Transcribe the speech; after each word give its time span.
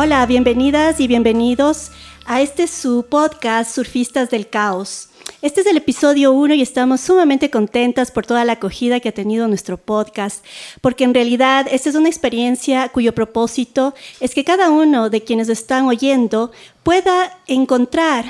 Hola, 0.00 0.24
bienvenidas 0.26 1.00
y 1.00 1.08
bienvenidos 1.08 1.90
a 2.24 2.40
este 2.40 2.68
su 2.68 3.06
podcast 3.10 3.74
Surfistas 3.74 4.30
del 4.30 4.48
Caos. 4.48 5.08
Este 5.42 5.62
es 5.62 5.66
el 5.66 5.76
episodio 5.76 6.30
1 6.30 6.54
y 6.54 6.62
estamos 6.62 7.00
sumamente 7.00 7.50
contentas 7.50 8.12
por 8.12 8.24
toda 8.24 8.44
la 8.44 8.52
acogida 8.52 9.00
que 9.00 9.08
ha 9.08 9.12
tenido 9.12 9.48
nuestro 9.48 9.76
podcast, 9.76 10.44
porque 10.82 11.02
en 11.02 11.14
realidad 11.14 11.66
esta 11.68 11.88
es 11.88 11.96
una 11.96 12.08
experiencia 12.08 12.90
cuyo 12.90 13.12
propósito 13.12 13.92
es 14.20 14.36
que 14.36 14.44
cada 14.44 14.70
uno 14.70 15.10
de 15.10 15.22
quienes 15.22 15.48
están 15.48 15.86
oyendo 15.86 16.52
pueda 16.84 17.36
encontrar 17.48 18.26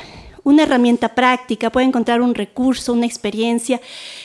una 0.48 0.62
herramienta 0.62 1.14
práctica, 1.14 1.70
puede 1.70 1.86
encontrar 1.86 2.22
un 2.22 2.34
recurso, 2.34 2.94
una 2.94 3.04
experiencia 3.04 3.82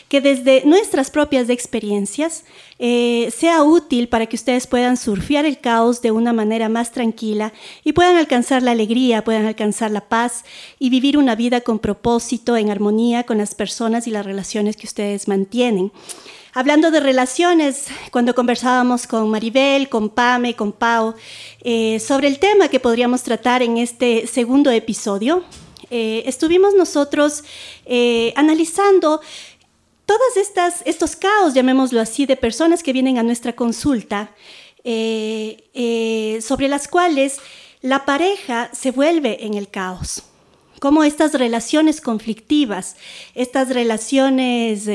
que 0.07 0.21
desde 0.21 0.63
nuestras 0.65 1.11
propias 1.11 1.49
experiencias 1.49 2.45
eh, 2.79 3.29
sea 3.37 3.61
útil 3.63 4.07
para 4.07 4.25
que 4.27 4.37
ustedes 4.37 4.65
puedan 4.65 4.95
surfear 4.95 5.45
el 5.45 5.59
caos 5.59 6.01
de 6.01 6.11
una 6.11 6.31
manera 6.31 6.69
más 6.69 6.93
tranquila 6.93 7.51
y 7.83 7.91
puedan 7.91 8.15
alcanzar 8.15 8.63
la 8.63 8.71
alegría, 8.71 9.25
puedan 9.25 9.45
alcanzar 9.45 9.91
la 9.91 10.07
paz 10.07 10.45
y 10.79 10.89
vivir 10.89 11.17
una 11.17 11.35
vida 11.35 11.59
con 11.59 11.79
propósito, 11.79 12.55
en 12.55 12.69
armonía 12.69 13.23
con 13.23 13.37
las 13.37 13.53
personas 13.53 14.07
y 14.07 14.11
las 14.11 14.25
relaciones 14.25 14.77
que 14.77 14.87
ustedes 14.87 15.27
mantienen. 15.27 15.91
Hablando 16.53 16.89
de 16.89 17.01
relaciones, 17.01 17.87
cuando 18.11 18.33
conversábamos 18.33 19.07
con 19.07 19.29
Maribel, 19.29 19.89
con 19.89 20.09
Pame, 20.09 20.55
con 20.55 20.71
Pau, 20.71 21.15
eh, 21.61 21.99
sobre 21.99 22.29
el 22.29 22.39
tema 22.39 22.69
que 22.69 22.79
podríamos 22.79 23.23
tratar 23.23 23.61
en 23.61 23.77
este 23.77 24.25
segundo 24.27 24.71
episodio, 24.71 25.43
eh, 25.95 26.27
estuvimos 26.27 26.73
nosotros 26.73 27.43
eh, 27.85 28.33
analizando 28.35 29.21
todos 30.07 30.81
estos 30.85 31.15
caos, 31.15 31.53
llamémoslo 31.53 32.01
así, 32.01 32.25
de 32.25 32.35
personas 32.35 32.81
que 32.81 32.93
vienen 32.93 33.19
a 33.19 33.23
nuestra 33.23 33.53
consulta, 33.53 34.31
eh, 34.83 36.39
sobre 36.41 36.67
las 36.67 36.87
cuales 36.87 37.37
la 37.83 38.05
pareja 38.05 38.71
se 38.73 38.89
vuelve 38.89 39.45
en 39.45 39.53
el 39.53 39.69
caos. 39.69 40.23
Cómo 40.79 41.03
estas 41.03 41.35
relaciones 41.35 42.01
conflictivas, 42.01 42.95
estas 43.35 43.69
relaciones 43.69 44.89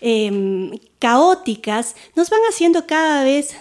em, 0.00 0.78
caóticas, 0.98 1.94
nos 2.16 2.30
van 2.30 2.40
haciendo 2.48 2.86
cada 2.86 3.22
vez 3.22 3.54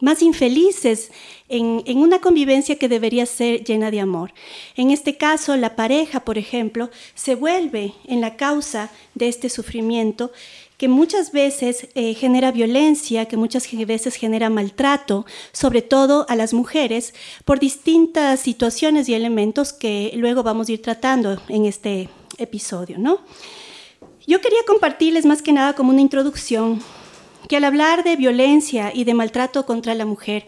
más 0.00 0.22
infelices 0.22 1.10
en, 1.48 1.82
una 1.98 2.20
convivencia 2.20 2.76
que 2.76 2.88
debería 2.88 3.26
ser 3.26 3.64
llena 3.64 3.90
de 3.90 4.00
amor. 4.00 4.32
En 4.76 4.90
este 4.90 5.16
caso, 5.16 5.56
la 5.56 5.76
pareja, 5.76 6.20
por 6.20 6.38
ejemplo, 6.38 6.90
se 7.14 7.34
vuelve 7.34 7.94
en 8.06 8.20
la 8.20 8.36
causa 8.36 8.90
de 9.14 9.28
este 9.28 9.48
sufrimiento 9.48 10.32
que 10.76 10.88
muchas 10.88 11.30
veces 11.32 11.88
eh, 11.94 12.14
genera 12.14 12.52
violencia, 12.52 13.26
que 13.26 13.36
muchas 13.36 13.68
veces 13.86 14.14
genera 14.14 14.48
maltrato, 14.48 15.26
sobre 15.52 15.82
todo 15.82 16.24
a 16.30 16.36
las 16.36 16.54
mujeres, 16.54 17.12
por 17.44 17.58
distintas 17.58 18.40
situaciones 18.40 19.06
y 19.08 19.14
elementos 19.14 19.74
que 19.74 20.10
luego 20.14 20.42
vamos 20.42 20.68
a 20.68 20.72
ir 20.72 20.80
tratando 20.80 21.38
en 21.48 21.66
este 21.66 22.08
episodio. 22.38 22.96
¿no? 22.98 23.20
Yo 24.26 24.40
quería 24.40 24.60
compartirles 24.66 25.26
más 25.26 25.42
que 25.42 25.52
nada 25.52 25.74
como 25.74 25.90
una 25.90 26.00
introducción 26.00 26.82
que 27.48 27.56
al 27.56 27.64
hablar 27.64 28.04
de 28.04 28.16
violencia 28.16 28.92
y 28.94 29.04
de 29.04 29.14
maltrato 29.14 29.66
contra 29.66 29.94
la 29.94 30.04
mujer, 30.04 30.46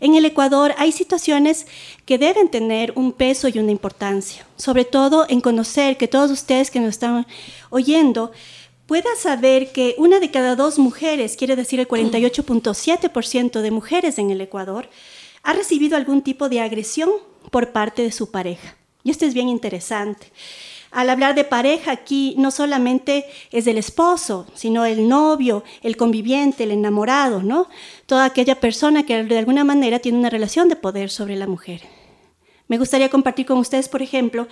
en 0.00 0.14
el 0.14 0.24
Ecuador 0.24 0.74
hay 0.76 0.92
situaciones 0.92 1.66
que 2.04 2.18
deben 2.18 2.48
tener 2.48 2.92
un 2.96 3.12
peso 3.12 3.48
y 3.48 3.58
una 3.58 3.70
importancia, 3.70 4.46
sobre 4.56 4.84
todo 4.84 5.26
en 5.28 5.40
conocer 5.40 5.96
que 5.96 6.08
todos 6.08 6.30
ustedes 6.30 6.70
que 6.70 6.80
nos 6.80 6.90
están 6.90 7.26
oyendo 7.70 8.32
puedan 8.86 9.16
saber 9.16 9.72
que 9.72 9.94
una 9.98 10.20
de 10.20 10.30
cada 10.30 10.56
dos 10.56 10.78
mujeres, 10.78 11.36
quiere 11.36 11.56
decir 11.56 11.80
el 11.80 11.88
48.7% 11.88 13.60
de 13.60 13.70
mujeres 13.70 14.18
en 14.18 14.30
el 14.30 14.40
Ecuador, 14.40 14.90
ha 15.42 15.52
recibido 15.52 15.96
algún 15.96 16.22
tipo 16.22 16.48
de 16.48 16.60
agresión 16.60 17.10
por 17.50 17.72
parte 17.72 18.02
de 18.02 18.12
su 18.12 18.30
pareja. 18.30 18.76
Y 19.02 19.10
esto 19.10 19.26
es 19.26 19.34
bien 19.34 19.48
interesante 19.48 20.32
al 20.94 21.10
hablar 21.10 21.34
de 21.34 21.42
pareja 21.42 21.90
aquí 21.90 22.36
no 22.38 22.52
solamente 22.52 23.26
es 23.50 23.66
el 23.66 23.78
esposo, 23.78 24.46
sino 24.54 24.84
el 24.84 25.08
novio, 25.08 25.64
el 25.82 25.96
conviviente, 25.96 26.62
el 26.62 26.70
enamorado, 26.70 27.42
¿no? 27.42 27.68
Toda 28.06 28.26
aquella 28.26 28.60
persona 28.60 29.04
que 29.04 29.24
de 29.24 29.38
alguna 29.38 29.64
manera 29.64 29.98
tiene 29.98 30.18
una 30.18 30.30
relación 30.30 30.68
de 30.68 30.76
poder 30.76 31.10
sobre 31.10 31.34
la 31.34 31.48
mujer. 31.48 31.82
Me 32.68 32.78
gustaría 32.78 33.10
compartir 33.10 33.44
con 33.44 33.58
ustedes, 33.58 33.88
por 33.88 34.02
ejemplo, 34.02 34.46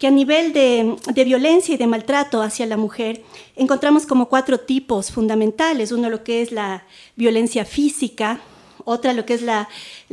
que 0.00 0.08
a 0.08 0.10
nivel 0.10 0.52
de, 0.52 0.96
violencia 1.24 1.76
y 1.76 1.78
de 1.78 1.86
maltrato 1.86 2.42
hacia 2.42 2.66
la 2.66 2.76
mujer 2.76 3.22
encontramos 3.54 4.04
como 4.04 4.28
cuatro 4.28 4.58
tipos 4.58 5.12
fundamentales. 5.12 5.92
Uno 5.92 6.10
lo 6.10 6.24
que 6.24 6.42
es 6.42 6.50
la 6.50 6.84
violencia 7.14 7.64
física, 7.64 8.40
otra 8.84 9.12
lo 9.12 9.24
que 9.24 9.34
es 9.34 9.42
la 9.42 9.68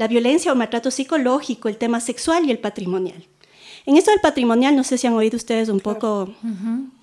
violencia 0.08 0.52
o 0.52 0.56
maltrato 0.56 0.92
psicológico, 0.92 1.70
el 1.70 1.78
tema 1.78 2.02
sexual 2.02 2.46
y 2.46 2.52
el 2.52 2.60
patrimonial. 2.60 3.26
En 3.86 3.98
esto 3.98 4.12
del 4.12 4.20
patrimonial, 4.20 4.76
no 4.76 4.84
sé 4.84 4.98
si 4.98 5.08
han 5.08 5.14
oído 5.14 5.38
ustedes 5.38 5.70
un 5.70 5.80
poco 5.80 6.34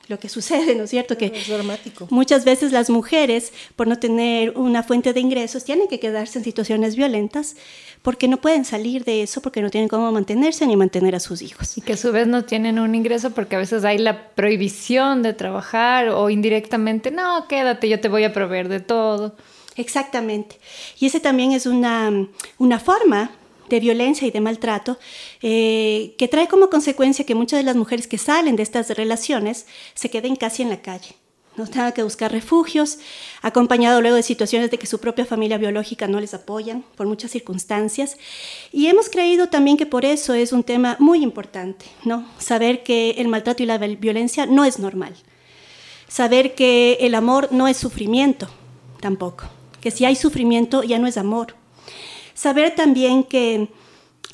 lo 0.09 0.19
que 0.19 0.29
sucede, 0.29 0.75
¿no 0.75 0.85
es 0.85 0.91
cierto? 0.91 1.19
Que 1.19 1.27
es 1.27 1.49
dramático. 1.49 2.07
muchas 2.11 2.45
veces 2.45 2.73
las 2.73 2.91
mujeres, 2.91 3.53
por 3.75 3.89
no 3.89 3.99
tener 3.99 4.57
una 4.57 4.83
fuente 4.83 5.13
de 5.13 5.21
ingresos, 5.21 5.65
tienen 5.65 5.89
que 5.89 5.99
quedarse 5.99 6.39
en 6.39 6.45
situaciones 6.45 6.97
violentas 6.97 7.57
porque 8.03 8.29
no 8.29 8.37
pueden 8.37 8.65
salir 8.65 9.05
de 9.05 9.23
eso, 9.23 9.41
porque 9.41 9.63
no 9.63 9.71
tienen 9.71 9.89
cómo 9.89 10.13
mantenerse 10.13 10.67
ni 10.67 10.77
mantener 10.77 11.17
a 11.17 11.21
sus 11.21 11.43
hijos. 11.43 11.77
Y 11.77 11.81
que 11.81 11.95
a 11.95 11.97
su 11.97 12.13
vez 12.13 12.29
no 12.29 12.45
tienen 12.45 12.79
un 12.79 12.95
ingreso 12.95 13.31
porque 13.31 13.57
a 13.57 13.59
veces 13.59 13.85
hay 13.85 13.99
la 13.99 14.29
prohibición 14.29 15.23
de 15.23 15.33
trabajar 15.33 16.11
o 16.11 16.31
indirectamente, 16.31 17.11
no, 17.11 17.49
quédate, 17.49 17.89
yo 17.89 18.01
te 18.01 18.09
voy 18.09 18.23
a 18.25 18.33
proveer 18.33 18.69
de 18.69 18.81
todo. 18.81 19.35
Exactamente. 19.75 20.59
Y 20.99 21.07
ese 21.07 21.21
también 21.21 21.53
es 21.53 21.67
una, 21.67 22.29
una 22.59 22.79
forma 22.79 23.31
de 23.69 23.81
violencia 23.81 24.27
y 24.27 24.31
de 24.31 24.41
maltrato, 24.41 24.99
eh, 25.43 26.15
que 26.19 26.29
trae 26.29 26.49
como 26.49 26.71
consecuencia 26.71 27.27
que 27.27 27.35
muchas 27.35 27.59
de 27.59 27.65
las 27.65 27.77
mujeres 27.77 28.07
que 28.07 28.19
salen 28.19 28.57
de 28.57 28.63
estas 28.63 28.91
relaciones 28.91 29.67
se 29.95 30.11
queden 30.11 30.37
casi 30.37 30.63
en 30.63 30.71
la 30.71 30.83
calle. 30.83 31.17
No 31.57 31.67
tengan 31.67 31.93
que 31.93 32.03
buscar 32.03 32.31
refugios, 32.31 32.99
acompañado 33.41 34.03
luego 34.03 34.17
de 34.17 34.23
situaciones 34.23 34.71
de 34.71 34.79
que 34.79 34.87
su 34.87 35.01
propia 35.01 35.25
familia 35.25 35.57
biológica 35.57 36.07
no 36.07 36.21
les 36.21 36.35
apoyan 36.35 36.85
por 36.97 37.07
muchas 37.07 37.31
circunstancias. 37.31 38.19
Y 38.73 38.89
hemos 38.89 39.09
creído 39.09 39.49
también 39.49 39.79
que 39.79 39.87
por 39.87 40.05
eso 40.05 40.35
es 40.35 40.53
un 40.53 40.65
tema 40.65 40.97
muy 40.99 41.23
importante, 41.23 41.87
¿no? 42.05 42.29
Saber 42.39 42.83
que 42.83 43.13
el 43.13 43.29
maltrato 43.29 43.63
y 43.63 43.67
la 43.67 43.79
violencia 43.79 44.45
no 44.45 44.67
es 44.67 44.79
normal. 44.79 45.15
Saber 46.09 46.55
que 46.55 46.99
el 47.01 47.15
amor 47.15 47.49
no 47.53 47.69
es 47.69 47.79
sufrimiento 47.79 48.49
tampoco. 49.01 49.47
Que 49.81 49.91
si 49.91 50.05
hay 50.05 50.15
sufrimiento 50.15 50.83
ya 50.83 50.99
no 50.99 51.07
es 51.07 51.17
amor 51.17 51.55
Saber 52.37 52.77
también 52.77 53.25
que, 53.25 53.69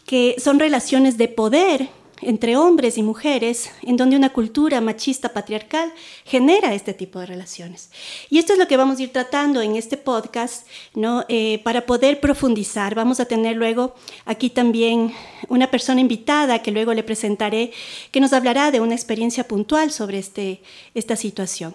que 0.05 0.37
son 0.39 0.59
relaciones 0.59 1.17
de 1.17 1.29
poder 1.29 1.89
entre 2.23 2.57
hombres 2.57 2.99
y 2.99 3.03
mujeres, 3.03 3.71
en 3.83 3.97
donde 3.97 4.17
una 4.17 4.33
cultura 4.33 4.81
machista 4.81 5.31
patriarcal 5.31 5.93
genera 6.25 6.75
este 6.75 6.95
tipo 6.95 7.19
de 7.19 7.27
relaciones. 7.27 7.91
Y 8.31 8.39
esto 8.39 8.53
es 8.53 8.59
lo 8.59 8.69
que 8.69 8.77
vamos 8.77 8.99
a 8.99 9.03
ir 9.03 9.13
tratando 9.13 9.61
en 9.61 9.77
este 9.77 9.97
podcast, 9.97 10.67
¿no? 10.95 11.25
Eh, 11.29 11.61
para 11.65 11.85
poder 11.85 12.21
profundizar. 12.21 12.95
Vamos 12.95 13.21
a 13.21 13.25
tener 13.27 13.57
luego 13.57 13.95
aquí 14.25 14.51
también 14.51 15.13
una 15.49 15.71
persona 15.71 16.01
invitada 16.01 16.63
que 16.63 16.71
luego 16.71 16.95
le 16.95 17.03
presentaré, 17.03 17.73
que 18.11 18.21
nos 18.21 18.33
hablará 18.33 18.71
de 18.71 18.81
una 18.81 18.95
experiencia 18.95 19.47
puntual 19.49 19.91
sobre 19.91 20.19
este, 20.19 20.63
esta 20.95 21.17
situación. 21.17 21.75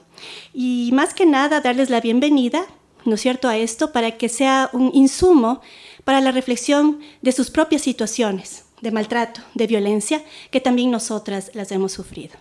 Y 0.54 0.92
más 0.94 1.14
que 1.14 1.26
nada, 1.26 1.62
darles 1.62 1.90
la 1.90 2.02
bienvenida, 2.02 2.66
¿no 3.06 3.16
es 3.16 3.22
cierto?, 3.22 3.48
a 3.48 3.58
esto 3.58 3.92
para 3.92 4.12
que 4.12 4.30
sea 4.30 4.70
un 4.74 4.92
insumo 4.94 5.62
para 6.08 6.22
la 6.22 6.32
reflexión 6.32 7.02
de 7.22 7.34
sus 7.34 7.52
propias 7.52 7.82
situaciones 7.82 8.64
de 8.80 8.92
maltrato, 8.92 9.42
de 9.56 9.68
violencia, 9.68 10.24
que 10.52 10.62
también 10.62 10.90
nosotras 10.90 11.52
las 11.54 11.70
hemos 11.74 11.92
sufrido. 11.92 12.38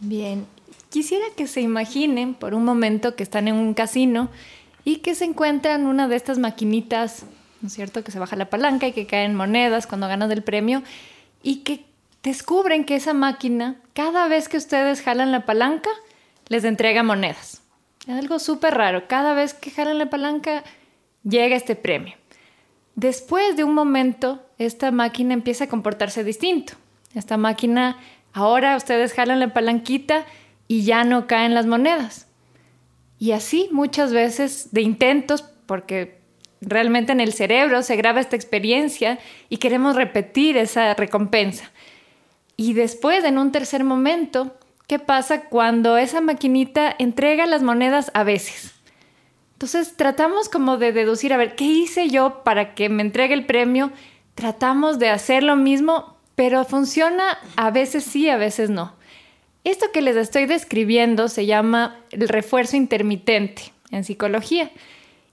Bien, 0.00 0.44
quisiera 0.90 1.24
que 1.36 1.46
se 1.46 1.60
imaginen 1.60 2.34
por 2.34 2.52
un 2.52 2.64
momento 2.64 3.14
que 3.14 3.22
están 3.22 3.46
en 3.46 3.54
un 3.54 3.74
casino 3.74 4.28
y 4.84 4.96
que 4.96 5.14
se 5.14 5.24
encuentran 5.24 5.86
una 5.86 6.08
de 6.08 6.16
estas 6.16 6.38
maquinitas, 6.38 7.26
¿no 7.60 7.68
es 7.68 7.74
cierto?, 7.74 8.02
que 8.02 8.10
se 8.10 8.18
baja 8.18 8.34
la 8.34 8.50
palanca 8.50 8.88
y 8.88 8.92
que 8.92 9.06
caen 9.06 9.36
monedas 9.36 9.86
cuando 9.86 10.08
ganan 10.08 10.32
el 10.32 10.42
premio 10.42 10.82
y 11.44 11.58
que 11.58 11.84
descubren 12.24 12.84
que 12.86 12.96
esa 12.96 13.14
máquina, 13.14 13.76
cada 13.92 14.26
vez 14.26 14.48
que 14.48 14.56
ustedes 14.56 15.00
jalan 15.00 15.30
la 15.30 15.46
palanca, 15.46 15.90
les 16.48 16.64
entrega 16.64 17.04
monedas. 17.04 17.62
Es 18.08 18.18
algo 18.18 18.40
súper 18.40 18.74
raro. 18.74 19.06
Cada 19.06 19.32
vez 19.32 19.54
que 19.54 19.70
jalan 19.70 19.98
la 19.98 20.10
palanca, 20.10 20.64
llega 21.24 21.56
este 21.56 21.74
premio. 21.74 22.14
Después 22.94 23.56
de 23.56 23.64
un 23.64 23.74
momento, 23.74 24.44
esta 24.58 24.92
máquina 24.92 25.34
empieza 25.34 25.64
a 25.64 25.68
comportarse 25.68 26.22
distinto. 26.22 26.74
Esta 27.14 27.36
máquina, 27.36 27.98
ahora 28.32 28.76
ustedes 28.76 29.12
jalan 29.12 29.40
la 29.40 29.52
palanquita 29.52 30.24
y 30.68 30.84
ya 30.84 31.04
no 31.04 31.26
caen 31.26 31.54
las 31.54 31.66
monedas. 31.66 32.28
Y 33.18 33.32
así 33.32 33.68
muchas 33.72 34.12
veces 34.12 34.68
de 34.72 34.82
intentos, 34.82 35.42
porque 35.66 36.20
realmente 36.60 37.12
en 37.12 37.20
el 37.20 37.32
cerebro 37.32 37.82
se 37.82 37.96
graba 37.96 38.20
esta 38.20 38.36
experiencia 38.36 39.18
y 39.48 39.58
queremos 39.58 39.96
repetir 39.96 40.56
esa 40.56 40.94
recompensa. 40.94 41.70
Y 42.56 42.74
después, 42.74 43.24
en 43.24 43.38
un 43.38 43.50
tercer 43.50 43.82
momento, 43.82 44.56
¿qué 44.86 44.98
pasa 44.98 45.48
cuando 45.48 45.96
esa 45.96 46.20
maquinita 46.20 46.94
entrega 46.98 47.46
las 47.46 47.62
monedas 47.62 48.10
a 48.14 48.22
veces? 48.22 48.73
Entonces 49.64 49.96
tratamos 49.96 50.50
como 50.50 50.76
de 50.76 50.92
deducir, 50.92 51.32
a 51.32 51.38
ver, 51.38 51.56
¿qué 51.56 51.64
hice 51.64 52.10
yo 52.10 52.42
para 52.44 52.74
que 52.74 52.90
me 52.90 53.00
entregue 53.00 53.32
el 53.32 53.46
premio? 53.46 53.92
Tratamos 54.34 54.98
de 54.98 55.08
hacer 55.08 55.42
lo 55.42 55.56
mismo, 55.56 56.18
pero 56.34 56.66
funciona 56.66 57.38
a 57.56 57.70
veces 57.70 58.04
sí, 58.04 58.28
a 58.28 58.36
veces 58.36 58.68
no. 58.68 58.92
Esto 59.64 59.86
que 59.90 60.02
les 60.02 60.16
estoy 60.16 60.44
describiendo 60.44 61.28
se 61.28 61.46
llama 61.46 61.96
el 62.10 62.28
refuerzo 62.28 62.76
intermitente 62.76 63.72
en 63.90 64.04
psicología. 64.04 64.70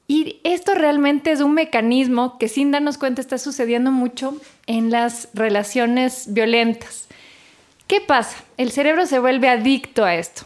Y 0.07 0.39
esto 0.45 0.75
realmente 0.75 1.33
es 1.33 1.41
un 1.41 1.53
mecanismo 1.53 2.37
que 2.37 2.47
sin 2.47 2.71
darnos 2.71 2.97
cuenta 2.97 3.19
está 3.19 3.37
sucediendo 3.37 3.91
mucho 3.91 4.37
en 4.65 4.91
las 4.91 5.27
relaciones 5.33 6.33
violentas. 6.33 7.09
¿Qué 7.85 7.99
pasa? 7.99 8.37
El 8.55 8.71
cerebro 8.71 9.05
se 9.07 9.19
vuelve 9.19 9.49
adicto 9.49 10.05
a 10.05 10.15
esto 10.15 10.45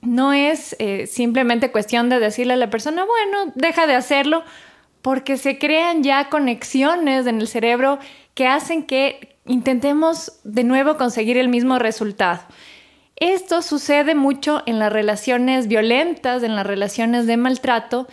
no 0.00 0.32
es 0.32 0.76
eh, 0.78 1.06
simplemente 1.06 1.70
cuestión 1.70 2.08
de 2.08 2.20
decirle 2.20 2.54
a 2.54 2.56
la 2.56 2.70
persona, 2.70 3.04
bueno, 3.04 3.52
deja 3.54 3.86
de 3.86 3.94
hacerlo, 3.94 4.44
porque 5.02 5.36
se 5.36 5.58
crean 5.58 6.02
ya 6.02 6.28
conexiones 6.28 7.26
en 7.26 7.40
el 7.40 7.48
cerebro 7.48 7.98
que 8.34 8.46
hacen 8.46 8.84
que 8.84 9.36
intentemos 9.46 10.40
de 10.44 10.64
nuevo 10.64 10.96
conseguir 10.96 11.38
el 11.38 11.48
mismo 11.48 11.78
resultado. 11.78 12.40
Esto 13.16 13.62
sucede 13.62 14.14
mucho 14.14 14.62
en 14.66 14.78
las 14.78 14.92
relaciones 14.92 15.66
violentas, 15.66 16.42
en 16.44 16.54
las 16.54 16.66
relaciones 16.66 17.26
de 17.26 17.36
maltrato 17.36 18.06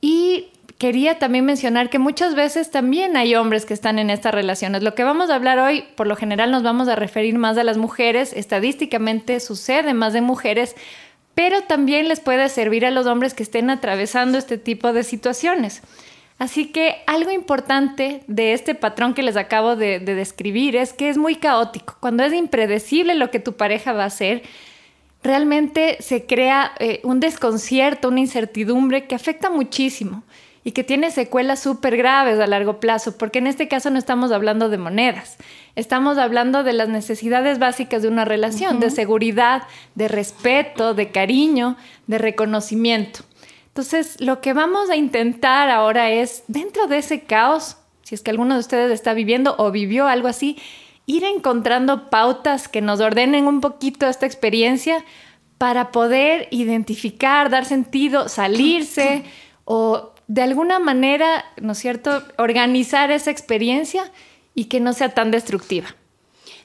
y 0.00 0.50
quería 0.78 1.18
también 1.18 1.44
mencionar 1.44 1.90
que 1.90 1.98
muchas 1.98 2.34
veces 2.34 2.70
también 2.70 3.16
hay 3.16 3.34
hombres 3.34 3.64
que 3.64 3.74
están 3.74 3.98
en 3.98 4.10
estas 4.10 4.34
relaciones. 4.34 4.82
Lo 4.82 4.94
que 4.94 5.02
vamos 5.02 5.30
a 5.30 5.34
hablar 5.34 5.58
hoy, 5.58 5.84
por 5.96 6.06
lo 6.06 6.14
general 6.14 6.50
nos 6.50 6.62
vamos 6.62 6.88
a 6.88 6.94
referir 6.94 7.36
más 7.36 7.58
a 7.58 7.64
las 7.64 7.78
mujeres, 7.78 8.32
estadísticamente 8.32 9.40
sucede 9.40 9.94
más 9.94 10.12
de 10.12 10.20
mujeres, 10.20 10.76
pero 11.34 11.62
también 11.62 12.08
les 12.08 12.20
puede 12.20 12.48
servir 12.48 12.86
a 12.86 12.90
los 12.90 13.06
hombres 13.06 13.34
que 13.34 13.42
estén 13.42 13.70
atravesando 13.70 14.38
este 14.38 14.58
tipo 14.58 14.92
de 14.92 15.02
situaciones. 15.02 15.82
Así 16.38 16.66
que 16.66 16.96
algo 17.06 17.30
importante 17.30 18.22
de 18.26 18.52
este 18.52 18.74
patrón 18.74 19.14
que 19.14 19.22
les 19.22 19.36
acabo 19.36 19.76
de, 19.76 20.00
describir 20.00 20.76
es 20.76 20.92
que 20.92 21.08
es 21.08 21.16
muy 21.16 21.36
caótico. 21.36 21.96
Cuando 22.00 22.24
es 22.24 22.32
impredecible 22.32 23.14
lo 23.14 23.30
que 23.30 23.38
tu 23.38 23.54
pareja 23.54 23.92
va 23.92 24.02
a 24.02 24.06
hacer, 24.06 24.42
realmente 25.22 25.96
se 26.00 26.26
crea 26.26 26.72
eh, 26.80 27.00
un 27.04 27.20
desconcierto, 27.20 28.08
una 28.08 28.20
incertidumbre 28.20 29.06
que 29.06 29.14
afecta 29.14 29.48
muchísimo 29.48 30.24
y 30.64 30.72
que 30.72 30.82
tiene 30.82 31.10
secuelas 31.10 31.62
súper 31.62 31.96
graves 31.96 32.40
a 32.40 32.46
largo 32.46 32.80
plazo, 32.80 33.16
porque 33.16 33.38
en 33.38 33.46
este 33.46 33.68
caso 33.68 33.90
no 33.90 33.98
estamos 33.98 34.32
hablando 34.32 34.68
de 34.70 34.78
monedas, 34.78 35.36
estamos 35.76 36.18
hablando 36.18 36.62
de 36.62 36.72
las 36.72 36.88
necesidades 36.88 37.58
básicas 37.58 38.02
de 38.02 38.08
una 38.08 38.24
relación, 38.24 38.80
de 38.80 38.90
seguridad, 38.90 39.64
de 39.94 40.08
respeto, 40.08 40.94
de 40.94 41.10
cariño, 41.10 41.76
de 42.06 42.18
reconocimiento. 42.18 43.20
Entonces, 43.68 44.20
lo 44.20 44.40
que 44.40 44.52
vamos 44.52 44.88
a 44.90 44.96
intentar 44.96 45.68
ahora 45.68 46.10
es, 46.10 46.44
dentro 46.46 46.86
de 46.86 46.98
ese 46.98 47.22
caos, 47.22 47.76
si 48.02 48.14
es 48.14 48.22
que 48.22 48.30
alguno 48.30 48.54
de 48.54 48.60
ustedes 48.60 48.92
está 48.92 49.14
viviendo 49.14 49.56
o 49.58 49.72
vivió 49.72 50.06
algo 50.06 50.28
así, 50.28 50.58
ir 51.06 51.24
encontrando 51.24 52.08
pautas 52.08 52.68
que 52.68 52.80
nos 52.80 53.00
ordenen 53.00 53.46
un 53.46 53.60
poquito 53.60 54.06
esta 54.06 54.26
experiencia 54.26 55.04
para 55.58 55.90
poder 55.90 56.48
identificar, 56.50 57.50
dar 57.50 57.64
sentido, 57.64 58.28
salirse 58.28 59.24
o 59.64 60.12
de 60.26 60.42
alguna 60.42 60.78
manera, 60.78 61.44
¿no 61.60 61.72
es 61.72 61.78
cierto?, 61.78 62.22
organizar 62.38 63.10
esa 63.10 63.30
experiencia 63.30 64.10
y 64.54 64.66
que 64.66 64.80
no 64.80 64.92
sea 64.92 65.14
tan 65.14 65.30
destructiva. 65.30 65.94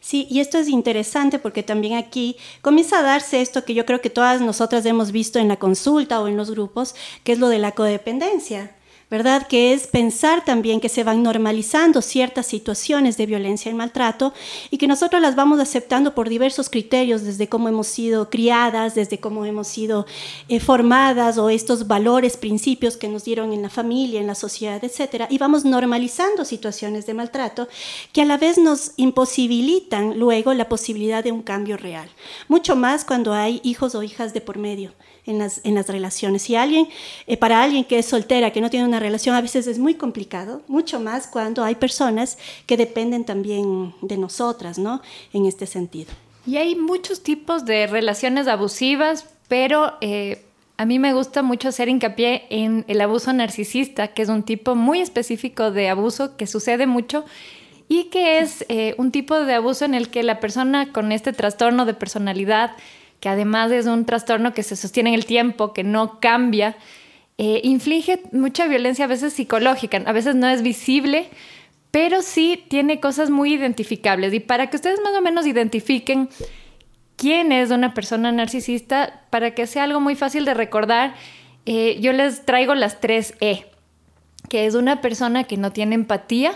Sí, 0.02 0.28
y 0.30 0.40
esto 0.40 0.58
es 0.58 0.70
interesante 0.70 1.40
porque 1.40 1.64
también 1.64 1.96
aquí 1.96 2.38
comienza 2.62 3.00
a 3.00 3.04
darse 3.04 3.42
esto 3.42 3.66
que 3.66 3.74
yo 3.74 3.86
creo 3.86 4.02
que 4.02 4.10
todas 4.10 4.40
nosotras 4.42 4.86
hemos 4.86 5.12
visto 5.12 5.40
en 5.40 5.50
la 5.50 5.58
consulta 5.58 6.22
o 6.22 6.28
en 6.28 6.38
los 6.38 6.52
grupos, 6.52 6.96
que 7.24 7.34
es 7.34 7.40
lo 7.40 7.50
de 7.50 7.60
la 7.60 7.74
codependencia. 7.74 8.76
¿Verdad? 9.10 9.48
Que 9.48 9.74
es 9.74 9.88
pensar 9.88 10.46
también 10.46 10.80
que 10.80 10.90
se 10.90 11.04
van 11.04 11.24
normalizando 11.24 12.02
ciertas 12.02 12.46
situaciones 12.46 13.18
de 13.18 13.26
violencia 13.26 13.72
y 13.72 13.74
maltrato 13.74 14.34
y 14.70 14.78
que 14.78 14.88
nosotros 14.88 15.22
las 15.22 15.36
vamos 15.36 15.60
aceptando 15.60 16.14
por 16.14 16.30
diversos 16.30 16.70
criterios, 16.70 17.24
desde 17.24 17.50
cómo 17.50 17.68
hemos 17.68 17.88
sido 17.88 18.30
criadas, 18.30 18.94
desde 18.94 19.20
cómo 19.20 19.46
hemos 19.46 19.68
sido 19.68 20.06
eh, 20.48 20.60
formadas 20.60 21.38
o 21.38 21.50
estos 21.50 21.88
valores, 21.88 22.38
principios 22.38 22.98
que 22.98 23.08
nos 23.08 23.24
dieron 23.24 23.52
en 23.52 23.64
la 23.64 23.70
familia, 23.70 24.20
en 24.20 24.28
la 24.28 24.36
sociedad, 24.36 24.84
etcétera, 24.84 25.28
y 25.30 25.40
vamos 25.40 25.66
normalizando 25.66 26.46
situaciones 26.46 27.06
de 27.08 27.16
maltrato 27.16 27.68
que 28.14 28.22
a 28.22 28.26
la 28.26 28.38
vez 28.38 28.58
nos 28.58 28.92
imposibilitan 28.98 30.20
luego 30.20 30.54
la 30.54 30.70
posibilidad 30.70 31.24
de 31.24 31.32
un 31.32 31.42
cambio 31.42 31.78
real. 31.78 32.10
Mucho 32.48 32.76
más 32.76 33.06
cuando 33.06 33.34
hay 33.34 33.60
hijos 33.64 33.96
o 33.96 34.04
hijas 34.04 34.34
de 34.34 34.42
por 34.42 34.58
medio 34.58 34.94
en 35.26 35.40
las, 35.40 35.62
en 35.64 35.76
las 35.76 35.88
relaciones. 35.88 36.44
Si 36.44 36.56
alguien, 36.56 36.88
eh, 37.28 37.38
para 37.38 37.64
alguien 37.64 37.84
que 37.84 38.00
es 38.00 38.06
soltera, 38.06 38.52
que 38.52 38.62
no 38.62 38.70
tiene 38.70 38.86
una 38.86 39.00
relación, 39.00 39.36
a 39.36 39.42
veces 39.42 39.68
es 39.68 39.80
muy 39.80 39.96
complicado, 39.96 40.62
mucho 40.68 41.00
más 41.00 41.28
cuando 41.28 41.64
hay 41.64 41.76
personas 41.76 42.38
que 42.66 42.78
dependen 42.78 43.26
también 43.26 43.94
de 44.02 44.18
nosotras, 44.18 44.80
¿no? 44.80 45.02
En 45.34 45.46
este 45.46 45.66
sentido. 45.66 46.12
Y 46.46 46.58
hay 46.58 46.76
muchos 46.76 47.22
tipos 47.22 47.66
de 47.66 47.88
relaciones 47.88 48.48
abusivas, 48.48 49.26
pero 49.48 49.94
eh, 50.02 50.44
a 50.78 50.86
mí 50.86 50.98
me 50.98 51.14
gusta 51.14 51.44
mucho 51.44 51.68
hacer 51.68 51.90
hincapié 51.90 52.46
en 52.50 52.86
el 52.88 53.02
abuso 53.02 53.34
narcisista, 53.34 54.10
que 54.10 54.22
es 54.22 54.30
un 54.30 54.44
tipo 54.44 54.76
muy 54.76 55.02
específico 55.02 55.72
de 55.72 55.90
abuso 55.90 56.38
que 56.38 56.48
sucede 56.48 56.88
mucho 56.88 57.26
y 57.90 58.06
que 58.06 58.40
es 58.40 58.64
eh, 58.70 58.96
un 58.98 59.12
tipo 59.12 59.38
de 59.38 59.56
abuso 59.56 59.84
en 59.84 59.94
el 59.94 60.10
que 60.10 60.24
la 60.24 60.40
persona 60.40 60.94
con 60.94 61.12
este 61.12 61.34
trastorno 61.34 61.86
de 61.86 61.96
personalidad 61.96 62.72
que 63.20 63.30
además 63.30 63.72
es 63.72 63.86
un 63.86 64.06
trastorno 64.06 64.54
que 64.54 64.64
se 64.64 64.76
sostiene 64.76 65.10
en 65.10 65.16
el 65.16 65.26
tiempo, 65.26 65.74
que 65.74 65.84
no 65.84 66.20
cambia, 66.20 66.78
eh, 67.38 67.62
inflige 67.64 68.22
mucha 68.32 68.68
violencia 68.68 69.06
a 69.06 69.08
veces 69.08 69.34
psicológica, 69.34 70.02
a 70.06 70.12
veces 70.12 70.36
no 70.36 70.48
es 70.48 70.62
visible, 70.62 71.30
pero 71.92 72.22
sí 72.22 72.64
tiene 72.68 73.00
cosas 73.00 73.30
muy 73.30 73.54
identificables. 73.54 74.34
Y 74.34 74.40
para 74.40 74.68
que 74.68 74.76
ustedes 74.76 75.00
más 75.02 75.16
o 75.16 75.22
menos 75.22 75.48
identifiquen 75.48 76.30
quién 77.16 77.52
es 77.52 77.72
una 77.72 77.94
persona 77.94 78.32
narcisista, 78.32 79.22
para 79.30 79.52
que 79.52 79.68
sea 79.68 79.84
algo 79.84 80.00
muy 80.00 80.16
fácil 80.16 80.46
de 80.46 80.54
recordar, 80.54 81.16
eh, 81.66 81.98
yo 82.00 82.14
les 82.14 82.46
traigo 82.46 82.76
las 82.76 83.02
tres 83.02 83.34
E, 83.42 83.66
que 84.50 84.66
es 84.66 84.76
una 84.76 85.02
persona 85.02 85.44
que 85.44 85.58
no 85.58 85.72
tiene 85.72 85.96
empatía, 85.96 86.54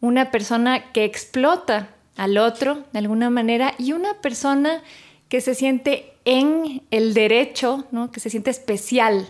una 0.00 0.30
persona 0.30 0.92
que 0.92 1.04
explota 1.04 1.88
al 2.16 2.38
otro 2.38 2.84
de 2.92 2.98
alguna 2.98 3.30
manera 3.30 3.74
y 3.78 3.92
una 3.92 4.14
persona 4.14 4.82
que 5.34 5.40
se 5.40 5.56
siente 5.56 6.12
en 6.24 6.82
el 6.92 7.12
derecho, 7.12 7.88
¿no? 7.90 8.12
que 8.12 8.20
se 8.20 8.30
siente 8.30 8.50
especial, 8.50 9.26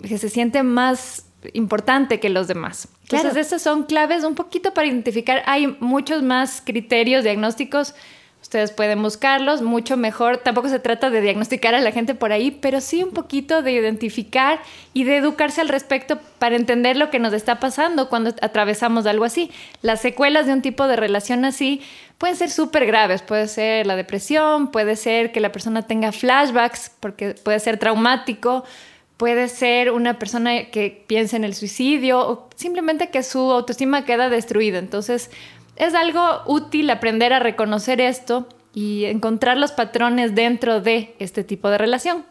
que 0.00 0.16
se 0.16 0.30
siente 0.30 0.62
más 0.62 1.26
importante 1.52 2.20
que 2.20 2.30
los 2.30 2.48
demás. 2.48 2.88
Entonces, 3.02 3.36
esas 3.36 3.60
son 3.60 3.82
claves 3.82 4.24
un 4.24 4.34
poquito 4.34 4.72
para 4.72 4.86
identificar. 4.88 5.42
Hay 5.44 5.76
muchos 5.80 6.22
más 6.22 6.62
criterios 6.64 7.22
diagnósticos 7.22 7.94
Ustedes 8.42 8.72
pueden 8.72 9.00
buscarlos, 9.00 9.62
mucho 9.62 9.96
mejor. 9.96 10.38
Tampoco 10.38 10.68
se 10.68 10.80
trata 10.80 11.10
de 11.10 11.20
diagnosticar 11.20 11.76
a 11.76 11.80
la 11.80 11.92
gente 11.92 12.16
por 12.16 12.32
ahí, 12.32 12.50
pero 12.50 12.80
sí 12.80 13.04
un 13.04 13.12
poquito 13.12 13.62
de 13.62 13.70
identificar 13.70 14.60
y 14.92 15.04
de 15.04 15.16
educarse 15.16 15.60
al 15.60 15.68
respecto 15.68 16.18
para 16.40 16.56
entender 16.56 16.96
lo 16.96 17.08
que 17.08 17.20
nos 17.20 17.32
está 17.32 17.60
pasando 17.60 18.08
cuando 18.08 18.34
atravesamos 18.42 19.06
algo 19.06 19.24
así. 19.24 19.50
Las 19.80 20.00
secuelas 20.00 20.46
de 20.46 20.54
un 20.54 20.60
tipo 20.60 20.88
de 20.88 20.96
relación 20.96 21.44
así 21.44 21.82
pueden 22.18 22.36
ser 22.36 22.50
súper 22.50 22.84
graves. 22.84 23.22
Puede 23.22 23.46
ser 23.46 23.86
la 23.86 23.94
depresión, 23.94 24.72
puede 24.72 24.96
ser 24.96 25.30
que 25.30 25.38
la 25.38 25.52
persona 25.52 25.82
tenga 25.86 26.10
flashbacks, 26.10 26.90
porque 26.98 27.34
puede 27.34 27.60
ser 27.60 27.78
traumático, 27.78 28.64
puede 29.18 29.46
ser 29.46 29.92
una 29.92 30.18
persona 30.18 30.64
que 30.70 31.04
piense 31.06 31.36
en 31.36 31.44
el 31.44 31.54
suicidio 31.54 32.18
o 32.18 32.48
simplemente 32.56 33.10
que 33.10 33.22
su 33.22 33.38
autoestima 33.38 34.04
queda 34.04 34.28
destruida. 34.28 34.80
Entonces, 34.80 35.30
es 35.76 35.94
algo 35.94 36.42
útil 36.46 36.90
aprender 36.90 37.32
a 37.32 37.38
reconocer 37.38 38.00
esto 38.00 38.46
y 38.74 39.04
encontrar 39.04 39.56
los 39.56 39.72
patrones 39.72 40.34
dentro 40.34 40.80
de 40.80 41.14
este 41.18 41.44
tipo 41.44 41.68
de 41.70 41.78
relación. 41.78 42.24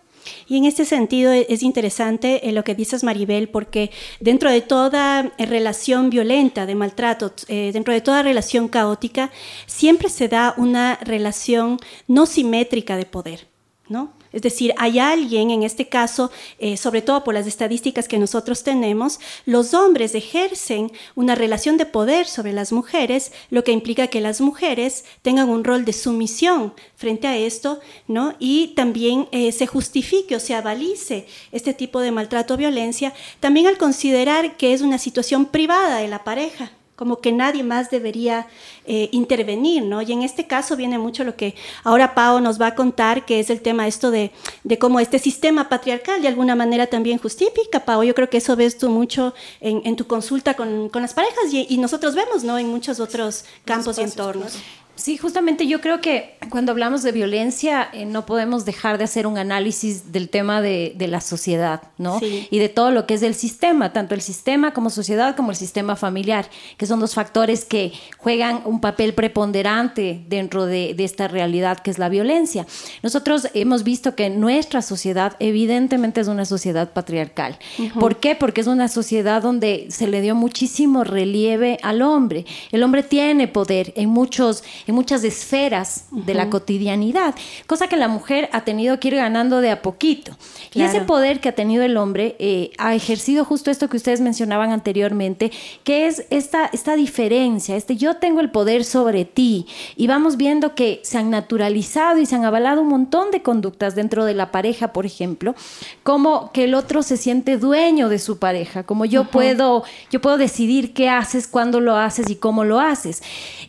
Y 0.48 0.58
en 0.58 0.66
este 0.66 0.86
sentido 0.86 1.32
e-, 1.32 1.48
es 1.50 1.64
interesante 1.64 2.48
eh, 2.48 2.52
lo 2.52 2.64
que 2.64 2.76
dices, 2.76 3.04
Maribel, 3.04 3.50
porque 3.50 3.92
dentro 4.20 4.52
de 4.52 4.62
toda 4.62 5.32
eh, 5.38 5.46
relación 5.46 6.10
violenta, 6.10 6.66
de 6.66 6.76
maltrato, 6.76 7.34
eh, 7.48 7.72
dentro 7.74 7.94
de 7.94 8.02
toda 8.02 8.24
relación 8.24 8.68
caótica, 8.68 9.32
siempre 9.66 10.10
se 10.10 10.28
da 10.28 10.54
una 10.58 10.98
relación 11.02 11.80
no 12.08 12.26
simétrica 12.26 12.98
de 12.98 13.06
poder, 13.06 13.48
¿no? 13.88 14.14
Es 14.34 14.42
decir, 14.42 14.74
hay 14.78 15.00
alguien, 15.00 15.52
en 15.52 15.64
este 15.64 15.90
caso, 15.90 16.32
eh, 16.60 16.78
sobre 16.78 17.02
todo 17.02 17.24
por 17.24 17.34
las 17.34 17.48
estadísticas 17.48 18.08
que 18.08 18.20
nosotros 18.20 18.64
tenemos, 18.64 19.20
los 19.46 19.74
hombres 19.74 20.16
ejercen 20.16 20.92
una 21.16 21.36
relación 21.36 21.78
de 21.78 21.86
poder 21.86 22.28
sobre 22.28 22.54
las 22.54 22.72
mujeres, 22.72 23.32
lo 23.50 23.64
que 23.64 23.72
implica 23.72 24.08
que 24.08 24.22
las 24.22 24.42
mujeres 24.42 25.06
tengan 25.22 25.50
un 25.50 25.64
rol 25.64 25.86
de 25.86 25.94
sumisión 25.94 26.74
frente 26.96 27.28
a 27.28 27.38
esto, 27.38 27.80
¿no? 28.08 28.36
Y 28.40 28.70
también 28.70 29.28
eh, 29.32 29.52
se 29.52 29.68
justifique 29.68 30.36
o 30.36 30.40
se 30.40 30.56
avalice 30.56 31.28
este 31.52 31.74
tipo 31.74 32.00
de 32.00 32.12
maltrato 32.12 32.54
o 32.54 32.58
violencia, 32.58 33.14
también 33.40 33.68
al 33.68 33.78
considerar 33.78 34.58
que 34.58 34.74
es 34.74 34.82
una 34.82 34.98
situación 34.98 35.46
privada 35.46 35.98
de 35.98 36.08
la 36.08 36.24
pareja, 36.24 36.72
como 37.02 37.20
que 37.20 37.32
nadie 37.32 37.64
más 37.64 37.90
debería 37.90 38.46
eh, 38.86 39.10
intervenir, 39.12 39.82
¿no? 39.82 40.04
Y 40.04 40.12
en 40.12 40.22
este 40.22 40.46
caso 40.46 40.76
viene 40.76 41.00
mucho 41.00 41.24
lo 41.24 41.36
que 41.36 41.56
ahora 41.84 42.14
Pau 42.14 42.40
nos 42.40 42.62
va 42.62 42.68
a 42.68 42.76
contar, 42.76 43.26
que 43.26 43.40
es 43.40 43.50
el 43.50 43.60
tema 43.60 43.88
esto 43.88 44.12
de, 44.12 44.30
de 44.64 44.78
cómo 44.78 45.00
este 45.00 45.18
sistema 45.18 45.68
patriarcal 45.68 46.22
de 46.22 46.28
alguna 46.28 46.54
manera 46.54 46.86
también 46.86 47.18
justifica, 47.18 47.86
Pau. 47.86 48.04
Yo 48.04 48.14
creo 48.14 48.30
que 48.30 48.38
eso 48.38 48.56
ves 48.56 48.78
tú 48.78 48.90
mucho 48.90 49.34
en, 49.62 49.82
en 49.84 49.96
tu 49.96 50.06
consulta 50.06 50.54
con, 50.54 50.90
con 50.90 51.02
las 51.02 51.16
parejas 51.16 51.52
y, 51.52 51.66
y, 51.68 51.80
nosotros 51.80 52.14
vemos, 52.14 52.44
¿no? 52.44 52.60
En 52.60 52.68
muchos 52.68 53.00
otros 53.00 53.46
campos 53.66 53.98
y 53.98 54.02
entornos. 54.02 54.60
Sí, 54.96 55.18
justamente 55.18 55.66
yo 55.66 55.82
creo 55.82 56.00
que 56.00 56.36
cuando 56.50 56.72
hablamos 56.72 57.02
de 57.02 57.12
violencia 57.12 57.90
eh, 57.92 58.06
no 58.06 58.26
podemos 58.26 58.66
dejar 58.66 58.98
de 58.98 59.06
hacer 59.06 59.26
un 59.26 59.38
análisis 59.38 60.12
del 60.12 60.30
tema 60.30 60.62
de, 60.62 60.94
de 60.96 61.08
la 61.08 61.22
sociedad, 61.22 61.82
¿no? 61.98 62.20
Sí. 62.20 62.48
Y 62.52 62.60
de 62.60 62.70
todo 62.70 62.92
lo 62.92 63.08
que 63.08 63.16
es 63.16 63.24
el 63.24 63.34
sistema, 63.34 63.94
tanto 63.94 64.14
el 64.14 64.22
sistema 64.22 64.74
como 64.74 64.90
sociedad 64.90 65.36
como 65.36 65.52
el 65.52 65.58
sistema 65.58 65.96
familiar, 65.96 66.50
que 66.78 66.86
son 66.86 67.00
dos 67.00 67.16
factores 67.16 67.66
que 67.66 67.94
juegan 68.18 68.62
un 68.66 68.80
papel 68.80 69.14
preponderante 69.14 70.24
dentro 70.28 70.66
de, 70.66 70.94
de 70.94 71.04
esta 71.04 71.28
realidad 71.28 71.80
que 71.80 71.90
es 71.90 71.98
la 71.98 72.10
violencia. 72.10 72.68
Nosotros 73.02 73.48
hemos 73.54 73.84
visto 73.84 74.16
que 74.16 74.30
nuestra 74.30 74.82
sociedad 74.82 75.36
evidentemente 75.40 76.22
es 76.22 76.28
una 76.28 76.46
sociedad 76.46 76.92
patriarcal. 76.92 77.58
Uh 77.80 77.84
-huh. 77.84 78.00
¿Por 78.00 78.18
qué? 78.18 78.36
Porque 78.36 78.62
es 78.62 78.68
una 78.68 78.88
sociedad 78.88 79.42
donde 79.42 79.88
se 79.90 80.08
le 80.08 80.22
dio 80.22 80.36
muchísimo 80.36 81.04
relieve 81.04 81.80
al 81.82 82.02
hombre. 82.02 82.46
El 82.72 82.84
hombre 82.84 83.04
tiene 83.04 83.48
poder 83.48 83.94
en 83.96 84.10
muchos 84.10 84.64
en 84.88 84.96
muchas 84.96 85.24
esferas 85.24 86.06
uh 86.12 86.18
-huh. 86.18 86.26
de 86.26 86.34
la 86.34 86.50
cotidianidad, 86.50 87.36
cosa 87.68 87.88
que 87.88 87.98
la 87.98 88.08
mujer 88.08 88.50
ha 88.52 88.62
tenido 88.64 89.00
que 89.00 89.10
ir 89.10 89.16
ganando 89.16 89.62
de 89.62 89.72
a 89.72 89.82
poquito. 89.82 90.32
Claro. 90.72 90.72
Y 90.74 90.82
ese 90.84 91.02
poder 91.02 91.40
que 91.40 91.50
ha 91.50 91.56
tenido 91.56 91.84
el 91.84 91.98
hombre 91.98 92.36
eh, 92.40 92.72
ha 92.78 92.96
ejercido 92.96 93.46
justo 93.46 93.72
esto 93.72 93.90
que 93.90 93.98
ustedes 93.98 94.22
mencionaban 94.22 94.72
anteriormente, 94.72 95.52
que 95.84 96.08
es 96.08 96.26
esta, 96.30 96.70
esta 96.74 96.96
diferencia, 96.96 97.76
este 97.76 97.96
yo 97.96 98.16
tengo 98.16 98.40
el 98.42 98.52
poder 98.52 98.84
sobre 98.84 99.26
ti. 99.26 99.66
Y 99.96 100.08
vamos 100.08 100.38
viendo 100.38 100.76
que 100.76 101.00
se 101.04 101.18
han 101.18 101.30
naturalizado 101.30 102.20
y 102.20 102.26
se 102.26 102.36
han 102.36 102.46
avalado 102.46 102.82
un 102.82 102.88
montón 102.88 103.32
de 103.32 103.42
conductas 103.42 103.96
dentro 103.96 104.26
de 104.26 104.34
la 104.34 104.52
pareja, 104.52 104.94
por 104.94 105.06
ejemplo, 105.06 105.56
como 106.04 106.52
que 106.52 106.66
el 106.66 106.74
otro 106.74 107.04
se 107.04 107.18
siente 107.18 107.58
dueño 107.58 108.10
de 108.10 108.20
su 108.20 108.38
pareja, 108.38 108.84
como 108.84 109.06
yo, 109.06 109.22
uh 109.22 109.24
-huh. 109.26 109.30
puedo, 109.30 109.84
yo 110.12 110.22
puedo 110.22 110.38
decidir 110.38 110.94
qué 110.94 111.10
haces, 111.10 111.48
cuándo 111.48 111.80
lo 111.80 111.96
haces 111.96 112.30
y 112.30 112.36
cómo 112.36 112.64
lo 112.64 112.80
haces. 112.80 113.22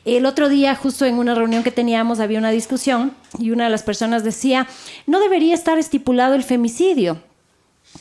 El 0.05 0.27
otro 0.27 0.49
día, 0.49 0.75
justo 0.75 1.02
en 1.05 1.19
una 1.19 1.35
reunión 1.35 1.63
que 1.63 1.71
teníamos, 1.71 2.21
había 2.21 2.39
una 2.39 2.51
discusión 2.51 3.15
y 3.39 3.51
una 3.51 3.65
de 3.65 3.71
las 3.71 3.83
personas 3.83 4.25
decía, 4.25 4.67
no 5.07 5.21
debería 5.21 5.55
estar 5.55 5.79
estipulado 5.79 6.35
el 6.35 6.43
femicidio, 6.43 7.23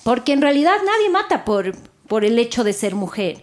porque 0.03 0.34
en 0.34 0.41
realidad 0.41 0.75
nadie 0.86 1.10
mata 1.10 1.46
por, 1.46 1.74
por 2.08 2.25
el 2.25 2.38
hecho 2.39 2.63
de 2.63 2.74
ser 2.74 2.96
mujer 2.96 3.41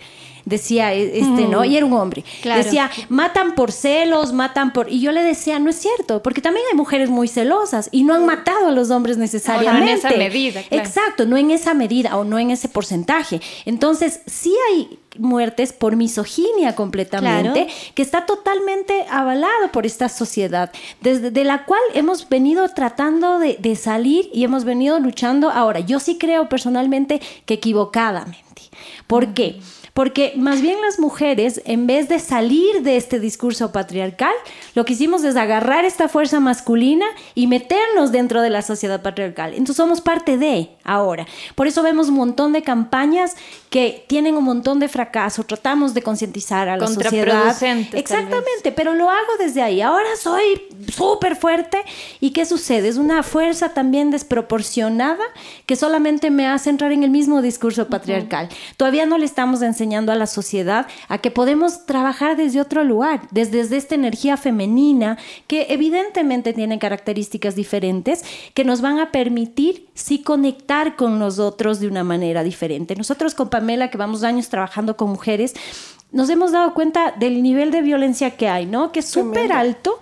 decía 0.49 0.93
este, 0.93 1.47
¿no? 1.47 1.65
Y 1.65 1.77
era 1.77 1.87
un 1.87 1.93
hombre. 1.93 2.25
Claro. 2.43 2.63
Decía, 2.63 2.91
matan 3.09 3.55
por 3.55 3.73
celos, 3.73 4.33
matan 4.33 4.73
por... 4.73 4.91
Y 4.91 5.01
yo 5.01 5.13
le 5.13 5.23
decía, 5.23 5.59
no 5.59 5.71
es 5.71 5.77
cierto, 5.77 6.23
porque 6.23 6.41
también 6.41 6.65
hay 6.71 6.77
mujeres 6.77 7.11
muy 7.11 7.29
celosas 7.29 7.89
y 7.93 8.05
no 8.05 8.15
han 8.15 8.27
matado 8.27 8.69
a 8.69 8.71
los 8.71 8.91
hombres 8.91 9.19
necesariamente. 9.19 9.85
No, 9.85 9.91
en 9.91 9.99
esa 9.99 10.11
medida. 10.11 10.63
Claro. 10.63 10.85
Exacto, 10.85 11.27
no 11.27 11.37
en 11.37 11.51
esa 11.51 11.75
medida 11.75 12.17
o 12.17 12.25
no 12.25 12.39
en 12.39 12.51
ese 12.51 12.69
porcentaje. 12.69 13.41
Entonces, 13.67 14.21
sí 14.27 14.55
hay 14.71 14.99
muertes 15.19 15.73
por 15.73 15.97
misoginia 15.97 16.75
completamente, 16.75 17.65
claro. 17.65 17.93
que 17.95 18.03
está 18.03 18.25
totalmente 18.25 19.05
avalado 19.11 19.73
por 19.73 19.85
esta 19.85 20.09
sociedad, 20.09 20.71
desde 21.01 21.31
de 21.31 21.45
la 21.45 21.65
cual 21.65 21.81
hemos 21.95 22.29
venido 22.29 22.69
tratando 22.69 23.39
de, 23.39 23.57
de 23.59 23.75
salir 23.77 24.31
y 24.33 24.45
hemos 24.45 24.65
venido 24.65 24.99
luchando. 25.01 25.51
Ahora, 25.51 25.81
yo 25.81 25.99
sí 25.99 26.19
creo 26.19 26.49
personalmente 26.49 27.21
que 27.47 27.55
equivocadamente. 27.55 28.63
¿Por 29.07 29.35
qué? 29.35 29.61
Porque 29.99 30.33
más 30.37 30.63
bien 30.63 30.81
las 30.81 31.01
mujeres, 31.01 31.61
en 31.65 31.89
vez 31.89 32.09
de 32.09 32.21
salir 32.21 32.83
de 32.83 32.97
este 32.97 33.19
discurso 33.19 33.73
patriarcal, 33.73 34.33
lo 34.77 34.85
que 34.85 34.93
hicimos 34.93 35.25
es 35.25 35.35
agarrar 35.35 35.85
esta 35.85 36.09
fuerza 36.09 36.39
masculina 36.39 37.05
y 37.35 37.49
meternos 37.49 38.13
dentro 38.13 38.41
de 38.41 38.49
la 38.49 38.63
sociedad 38.63 39.03
patriarcal. 39.03 39.55
Entonces 39.55 39.75
somos 39.75 40.01
parte 40.01 40.39
de 40.39 40.71
ahora. 40.85 41.27
Por 41.57 41.67
eso 41.67 41.83
vemos 41.83 42.11
un 42.11 42.15
montón 42.15 42.53
de 42.53 42.63
campañas 42.63 43.35
que 43.71 44.05
tienen 44.07 44.37
un 44.37 44.45
montón 44.45 44.79
de 44.79 44.87
fracaso. 44.87 45.43
Tratamos 45.43 45.95
de 45.95 46.03
concientizar 46.03 46.69
a 46.69 46.77
la 46.77 46.87
sociedad. 46.87 47.57
Exactamente, 47.95 48.71
pero 48.71 48.95
lo 48.95 49.11
hago 49.11 49.33
desde 49.41 49.63
ahí. 49.63 49.81
Ahora 49.81 50.11
soy 50.17 50.63
súper 50.95 51.35
fuerte. 51.35 51.79
¿Y 52.21 52.31
qué 52.31 52.47
sucede? 52.47 52.87
Es 52.87 52.99
una 52.99 53.25
fuerza 53.25 53.75
también 53.75 54.13
desproporcionada 54.13 55.25
que 55.67 55.75
solamente 55.75 56.31
me 56.31 56.47
hace 56.47 56.71
entrar 56.71 56.93
en 56.93 57.03
el 57.03 57.11
mismo 57.11 57.43
discurso 57.43 57.89
patriarcal. 57.89 58.47
Uh 58.47 58.55
-huh. 58.55 58.77
Todavía 58.77 59.05
no 59.05 59.19
le 59.19 59.25
estamos 59.25 59.61
enseñando 59.61 59.88
a 59.97 60.15
la 60.15 60.27
sociedad 60.27 60.87
a 61.09 61.19
que 61.19 61.31
podemos 61.31 61.87
trabajar 61.87 62.37
desde 62.37 62.61
otro 62.61 62.85
lugar, 62.85 63.23
desde, 63.31 63.59
desde 63.59 63.77
esta 63.77 63.95
energía 63.95 64.37
femenina 64.37 65.19
que 65.47 65.67
evidentemente 65.71 66.53
tiene 66.53 66.79
características 66.79 67.57
diferentes 67.57 68.25
que 68.55 68.65
nos 68.65 68.81
van 68.81 68.99
a 68.99 69.11
permitir 69.11 69.89
sí 69.95 70.23
conectar 70.23 70.97
con 70.97 71.19
nosotros 71.19 71.81
de 71.81 71.89
una 71.89 72.05
manera 72.05 72.43
diferente. 72.43 72.95
Nosotros 72.95 73.35
con 73.35 73.49
Pamela, 73.49 73.91
que 73.91 73.99
vamos 73.99 74.23
años 74.23 74.49
trabajando 74.49 74.97
con 74.97 75.11
mujeres, 75.11 75.55
nos 76.11 76.31
hemos 76.31 76.53
dado 76.53 76.73
cuenta 76.75 77.13
del 77.13 77.43
nivel 77.43 77.71
de 77.71 77.83
violencia 77.83 78.37
que 78.37 78.49
hay, 78.49 78.67
¿no? 78.67 78.93
Que 78.93 79.01
es 79.01 79.09
súper 79.09 79.53
alto. 79.53 80.01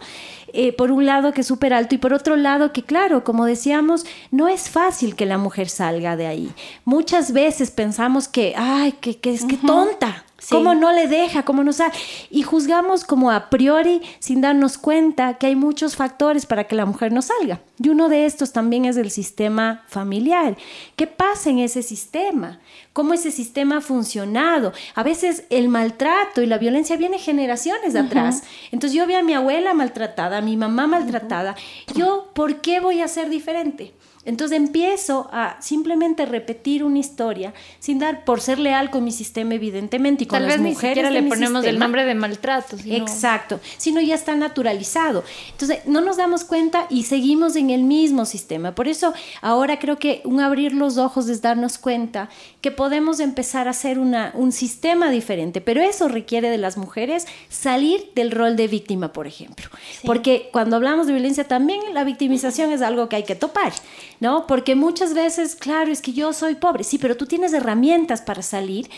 Eh, 0.58 0.72
por 0.72 0.90
un 0.90 1.04
lado 1.04 1.32
que 1.32 1.42
es 1.42 1.46
súper 1.46 1.74
alto 1.74 1.94
y 1.94 1.98
por 1.98 2.14
otro 2.14 2.34
lado 2.34 2.72
que 2.72 2.82
claro, 2.82 3.24
como 3.24 3.44
decíamos, 3.44 4.06
no 4.30 4.48
es 4.48 4.70
fácil 4.70 5.14
que 5.14 5.26
la 5.26 5.36
mujer 5.36 5.68
salga 5.68 6.16
de 6.16 6.26
ahí. 6.26 6.50
Muchas 6.86 7.32
veces 7.32 7.70
pensamos 7.70 8.26
que, 8.26 8.54
ay, 8.56 8.92
que, 8.92 9.18
que 9.18 9.34
es 9.34 9.42
uh 9.42 9.44
-huh. 9.44 9.48
que 9.50 9.56
tonta, 9.58 10.24
Sí. 10.46 10.54
¿Cómo 10.54 10.76
no 10.76 10.92
le 10.92 11.08
deja? 11.08 11.42
¿Cómo 11.42 11.64
no 11.64 11.72
sabe? 11.72 11.92
Y 12.30 12.44
juzgamos 12.44 13.02
como 13.02 13.32
a 13.32 13.50
priori 13.50 14.00
sin 14.20 14.40
darnos 14.40 14.78
cuenta 14.78 15.34
que 15.38 15.48
hay 15.48 15.56
muchos 15.56 15.96
factores 15.96 16.46
para 16.46 16.68
que 16.68 16.76
la 16.76 16.86
mujer 16.86 17.10
no 17.10 17.20
salga. 17.20 17.62
Y 17.82 17.88
uno 17.88 18.08
de 18.08 18.26
estos 18.26 18.52
también 18.52 18.84
es 18.84 18.96
el 18.96 19.10
sistema 19.10 19.82
familiar. 19.88 20.56
¿Qué 20.94 21.08
pasa 21.08 21.50
en 21.50 21.58
ese 21.58 21.82
sistema? 21.82 22.60
¿Cómo 22.92 23.12
ese 23.12 23.32
sistema 23.32 23.78
ha 23.78 23.80
funcionado? 23.80 24.72
A 24.94 25.02
veces 25.02 25.46
el 25.50 25.68
maltrato 25.68 26.42
y 26.42 26.46
la 26.46 26.58
violencia 26.58 26.96
viene 26.96 27.18
generaciones 27.18 27.92
de 27.92 27.98
uh 27.98 28.04
-huh. 28.04 28.06
atrás. 28.06 28.44
Entonces 28.70 28.96
yo 28.96 29.04
vi 29.04 29.14
a 29.14 29.24
mi 29.24 29.34
abuela 29.34 29.74
maltratada, 29.74 30.38
a 30.38 30.42
mi 30.42 30.56
mamá 30.56 30.86
maltratada. 30.86 31.56
Uh 31.56 31.92
-huh. 31.92 31.98
Yo, 31.98 32.30
¿por 32.34 32.60
qué 32.60 32.78
voy 32.78 33.00
a 33.00 33.08
ser 33.08 33.30
diferente? 33.30 33.94
Entonces 34.26 34.56
empiezo 34.56 35.28
a 35.32 35.56
simplemente 35.62 36.26
repetir 36.26 36.84
una 36.84 36.98
historia 36.98 37.54
sin 37.78 37.98
dar 37.98 38.24
por 38.24 38.40
ser 38.40 38.58
leal 38.58 38.90
con 38.90 39.04
mi 39.04 39.12
sistema, 39.12 39.54
evidentemente, 39.54 40.24
y 40.24 40.26
con 40.26 40.40
Tal 40.40 40.48
las 40.48 40.60
vez 40.60 40.74
mujeres. 40.74 41.04
Ni 41.04 41.14
de 41.14 41.22
le 41.22 41.28
ponemos 41.28 41.62
sistema. 41.62 41.68
el 41.68 41.78
nombre 41.78 42.04
de 42.04 42.14
maltrato. 42.14 42.76
Sino... 42.76 42.96
Exacto, 42.96 43.60
sino 43.78 44.00
ya 44.00 44.16
está 44.16 44.34
naturalizado. 44.34 45.24
Entonces 45.52 45.86
no 45.86 46.00
nos 46.00 46.16
damos 46.16 46.44
cuenta 46.44 46.86
y 46.90 47.04
seguimos 47.04 47.56
en 47.56 47.70
el 47.70 47.84
mismo 47.84 48.24
sistema. 48.24 48.74
Por 48.74 48.88
eso 48.88 49.14
ahora 49.40 49.78
creo 49.78 49.98
que 49.98 50.20
un 50.24 50.40
abrir 50.40 50.74
los 50.74 50.98
ojos 50.98 51.28
es 51.28 51.40
darnos 51.40 51.78
cuenta 51.78 52.28
que 52.60 52.72
podemos 52.72 53.20
empezar 53.20 53.68
a 53.68 53.70
hacer 53.70 53.98
una, 53.98 54.32
un 54.34 54.50
sistema 54.50 55.10
diferente, 55.10 55.60
pero 55.60 55.82
eso 55.82 56.08
requiere 56.08 56.50
de 56.50 56.58
las 56.58 56.76
mujeres 56.76 57.26
salir 57.48 58.10
del 58.16 58.32
rol 58.32 58.56
de 58.56 58.66
víctima, 58.66 59.12
por 59.12 59.26
ejemplo. 59.26 59.66
Sí. 60.00 60.06
Porque 60.06 60.48
cuando 60.52 60.74
hablamos 60.76 61.06
de 61.06 61.12
violencia 61.12 61.44
también 61.44 61.80
la 61.94 62.02
victimización 62.02 62.72
es 62.72 62.82
algo 62.82 63.08
que 63.08 63.16
hay 63.16 63.24
que 63.24 63.36
topar. 63.36 63.72
¿No? 64.20 64.46
Porque 64.46 64.74
muchas 64.74 65.14
veces, 65.14 65.54
claro, 65.54 65.92
es 65.92 66.02
que 66.02 66.12
yo 66.12 66.32
soy 66.32 66.54
pobre, 66.54 66.84
sí, 66.84 66.98
pero 66.98 67.16
tú 67.16 67.26
tienes 67.26 67.52
herramientas 67.52 68.22
para 68.22 68.42
salir. 68.42 68.88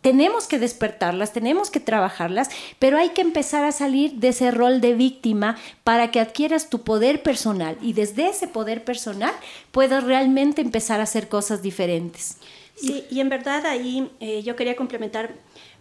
Tenemos 0.00 0.46
que 0.46 0.58
despertarlas, 0.58 1.34
tenemos 1.34 1.70
que 1.70 1.78
trabajarlas, 1.78 2.48
pero 2.78 2.96
hay 2.96 3.10
que 3.10 3.20
empezar 3.20 3.64
a 3.64 3.72
salir 3.72 4.14
de 4.14 4.28
ese 4.28 4.50
rol 4.50 4.80
de 4.80 4.94
víctima 4.94 5.58
para 5.84 6.10
que 6.10 6.20
adquieras 6.20 6.70
tu 6.70 6.82
poder 6.82 7.22
personal 7.22 7.76
y 7.82 7.92
desde 7.92 8.28
ese 8.28 8.48
poder 8.48 8.82
personal 8.82 9.34
puedas 9.72 10.04
realmente 10.04 10.62
empezar 10.62 11.00
a 11.00 11.02
hacer 11.02 11.28
cosas 11.28 11.60
diferentes. 11.60 12.38
Sí, 12.76 13.04
y 13.10 13.20
en 13.20 13.28
verdad 13.28 13.66
ahí 13.66 14.10
eh, 14.20 14.42
yo 14.42 14.56
quería 14.56 14.74
complementar, 14.74 15.34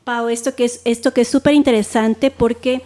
Pau, 0.03 0.27
esto 0.27 0.53
que 0.53 0.65
es 0.65 0.81
esto 0.83 1.13
que 1.13 1.21
es 1.21 1.29
súper 1.29 1.53
interesante 1.53 2.29
porque 2.29 2.81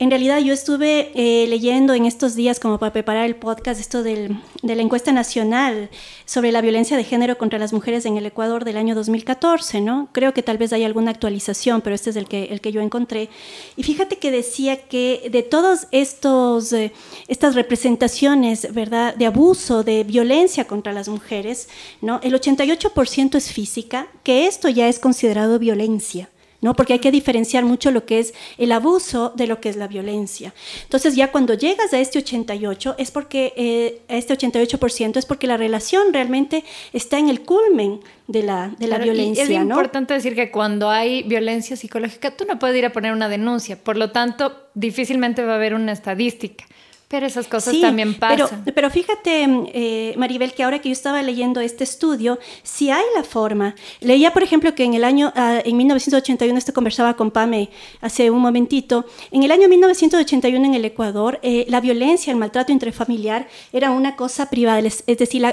En 0.00 0.08
realidad 0.08 0.38
yo 0.38 0.54
estuve 0.54 1.12
eh, 1.14 1.46
leyendo 1.46 1.92
en 1.92 2.06
estos 2.06 2.34
días 2.34 2.58
como 2.58 2.78
para 2.78 2.90
preparar 2.90 3.26
el 3.26 3.36
podcast 3.36 3.78
esto 3.78 4.02
de 4.02 4.34
la 4.62 4.80
encuesta 4.80 5.12
nacional 5.12 5.90
sobre 6.24 6.52
la 6.52 6.62
violencia 6.62 6.96
de 6.96 7.04
género 7.04 7.36
contra 7.36 7.58
las 7.58 7.74
mujeres 7.74 8.06
en 8.06 8.16
el 8.16 8.24
Ecuador 8.24 8.64
del 8.64 8.78
año 8.78 8.94
2014, 8.94 9.82
¿no? 9.82 10.08
Creo 10.12 10.32
que 10.32 10.42
tal 10.42 10.56
vez 10.56 10.72
hay 10.72 10.84
alguna 10.84 11.10
actualización, 11.10 11.82
pero 11.82 11.94
este 11.94 12.08
es 12.08 12.16
el 12.16 12.28
que, 12.28 12.72
yo 12.72 12.80
encontré. 12.80 13.28
Y 13.76 13.82
fíjate 13.82 14.16
que 14.16 14.30
decía 14.30 14.88
que 14.88 15.28
de 15.30 15.42
todas 15.42 15.86
eh, 15.92 16.92
estas 17.28 17.54
representaciones, 17.54 18.72
¿verdad?, 18.72 19.14
de 19.16 19.26
abuso, 19.26 19.82
de 19.82 20.04
violencia 20.04 20.64
contra 20.64 20.94
las 20.94 21.10
mujeres, 21.10 21.68
¿no? 22.00 22.20
El 22.22 22.32
88% 22.32 23.36
es 23.36 23.52
física, 23.52 24.06
que 24.22 24.46
esto 24.46 24.70
ya 24.70 24.88
es 24.88 24.98
considerado 24.98 25.58
violencia. 25.58 26.30
¿No? 26.60 26.74
Porque 26.74 26.94
hay 26.94 26.98
que 26.98 27.10
diferenciar 27.10 27.64
mucho 27.64 27.90
lo 27.90 28.04
que 28.04 28.18
es 28.18 28.34
el 28.58 28.72
abuso 28.72 29.32
de 29.34 29.46
lo 29.46 29.60
que 29.60 29.68
es 29.68 29.76
la 29.76 29.88
violencia. 29.88 30.54
Entonces 30.82 31.16
ya 31.16 31.32
cuando 31.32 31.54
llegas 31.54 31.92
a 31.92 31.98
este 31.98 32.18
88 32.18 32.96
es 32.98 33.10
porque 33.10 33.52
eh, 33.56 34.02
este 34.08 34.36
88% 34.36 35.16
es 35.16 35.26
porque 35.26 35.46
la 35.46 35.56
relación 35.56 36.12
realmente 36.12 36.64
está 36.92 37.18
en 37.18 37.28
el 37.28 37.42
culmen 37.42 38.00
de 38.26 38.42
la, 38.42 38.74
de 38.78 38.86
la 38.86 38.98
violencia. 38.98 39.44
es 39.44 39.50
importante 39.50 40.14
decir 40.14 40.34
que 40.34 40.50
cuando 40.50 40.90
hay 40.90 41.22
violencia 41.24 41.76
psicológica, 41.76 42.36
tú 42.36 42.44
no 42.44 42.58
puedes 42.58 42.76
ir 42.76 42.86
a 42.86 42.92
poner 42.92 43.12
una 43.12 43.28
denuncia, 43.28 43.76
por 43.76 43.96
lo 43.96 44.10
tanto, 44.10 44.68
difícilmente 44.74 45.44
va 45.44 45.52
a 45.52 45.56
haber 45.56 45.74
una 45.74 45.92
estadística. 45.92 46.64
Pero 47.10 47.26
esas 47.26 47.48
cosas 47.48 47.74
también 47.80 48.14
pasan. 48.14 48.62
Pero, 48.64 48.72
pero 48.72 48.88
fíjate, 48.88 49.44
eh, 49.74 50.14
Maribel, 50.16 50.54
que 50.54 50.62
ahora 50.62 50.78
que 50.78 50.90
yo 50.90 50.92
estaba 50.92 51.20
leyendo 51.22 51.60
este 51.60 51.82
estudio, 51.82 52.38
si 52.62 52.92
hay 52.92 53.02
la 53.16 53.24
forma. 53.24 53.74
Leía, 54.00 54.32
por 54.32 54.44
ejemplo, 54.44 54.76
que 54.76 54.84
en 54.84 54.94
el 54.94 55.02
año, 55.02 55.32
ah, 55.34 55.58
en 55.64 55.76
1981, 55.76 56.56
esto 56.56 56.72
conversaba 56.72 57.14
con 57.14 57.32
Pame 57.32 57.68
hace 58.00 58.30
un 58.30 58.40
momentito, 58.40 59.06
en 59.32 59.42
el 59.42 59.50
año 59.50 59.68
1981 59.68 60.64
en 60.64 60.74
el 60.74 60.84
Ecuador, 60.84 61.40
eh, 61.42 61.66
la 61.68 61.80
violencia, 61.80 62.30
el 62.30 62.38
maltrato 62.38 62.70
intrafamiliar 62.70 63.48
era 63.72 63.90
una 63.90 64.14
cosa 64.14 64.48
privada, 64.48 64.78
es 64.78 65.04
decir, 65.04 65.44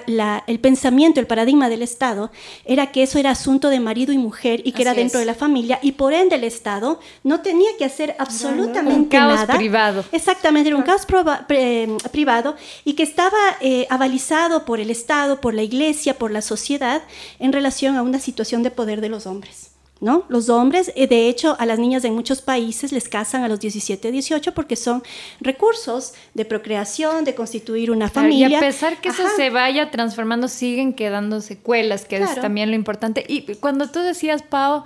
el 0.46 0.60
pensamiento, 0.60 1.20
el 1.20 1.26
paradigma 1.26 1.70
del 1.70 1.82
Estado 1.82 2.30
era 2.66 2.92
que 2.92 3.02
eso 3.02 3.18
era 3.18 3.32
asunto 3.32 3.70
de 3.70 3.80
marido 3.80 4.14
y 4.14 4.20
mujer 4.20 4.62
y 4.64 4.74
que 4.74 4.84
era 4.84 4.94
dentro 4.94 5.20
de 5.20 5.26
la 5.26 5.34
familia 5.34 5.80
y 5.82 5.94
por 5.94 6.14
ende 6.14 6.36
el 6.36 6.44
Estado 6.44 7.00
no 7.24 7.42
tenía 7.42 7.70
que 7.80 7.86
hacer 7.86 8.16
absolutamente 8.20 8.96
un 8.96 9.06
caos 9.06 9.40
nada. 9.40 9.56
privado. 9.56 10.06
Exactamente, 10.12 10.70
era 10.70 10.78
un 10.78 10.84
caos 10.84 11.04
privado 11.08 11.47
privado 11.48 12.56
y 12.84 12.94
que 12.94 13.04
estaba 13.04 13.38
eh, 13.62 13.88
avalizado 13.90 14.66
por 14.66 14.80
el 14.80 14.90
Estado, 14.90 15.42
por 15.42 15.54
la 15.54 15.64
Iglesia, 15.64 16.18
por 16.18 16.32
la 16.32 16.42
sociedad 16.42 17.02
en 17.40 17.54
relación 17.54 17.96
a 17.96 18.02
una 18.02 18.20
situación 18.20 18.64
de 18.64 18.72
poder 18.72 19.02
de 19.02 19.10
los 19.10 19.26
hombres. 19.26 19.72
¿No? 20.00 20.26
Los 20.30 20.50
hombres, 20.50 20.92
eh, 20.96 21.08
de 21.08 21.28
hecho, 21.28 21.56
a 21.58 21.66
las 21.66 21.80
niñas 21.80 22.04
en 22.06 22.14
muchos 22.14 22.44
países 22.44 22.92
les 22.92 23.10
casan 23.10 23.44
a 23.44 23.48
los 23.48 23.60
17, 23.60 24.12
18 24.12 24.54
porque 24.54 24.76
son 24.76 25.02
recursos 25.42 26.14
de 26.36 26.46
procreación, 26.46 27.24
de 27.24 27.34
constituir 27.34 27.90
una 27.90 28.08
familia. 28.08 28.48
Y 28.48 28.54
a 28.54 28.60
pesar 28.60 29.02
que 29.02 29.10
eso 29.10 29.24
se 29.36 29.50
vaya 29.50 29.90
transformando, 29.90 30.50
siguen 30.50 30.94
quedando 30.94 31.42
secuelas, 31.42 32.06
que 32.06 32.18
es 32.18 32.36
también 32.36 32.70
lo 32.70 32.76
importante. 32.76 33.26
Y 33.28 33.56
cuando 33.56 33.90
tú 33.90 34.00
decías, 34.02 34.44
Pau, 34.44 34.84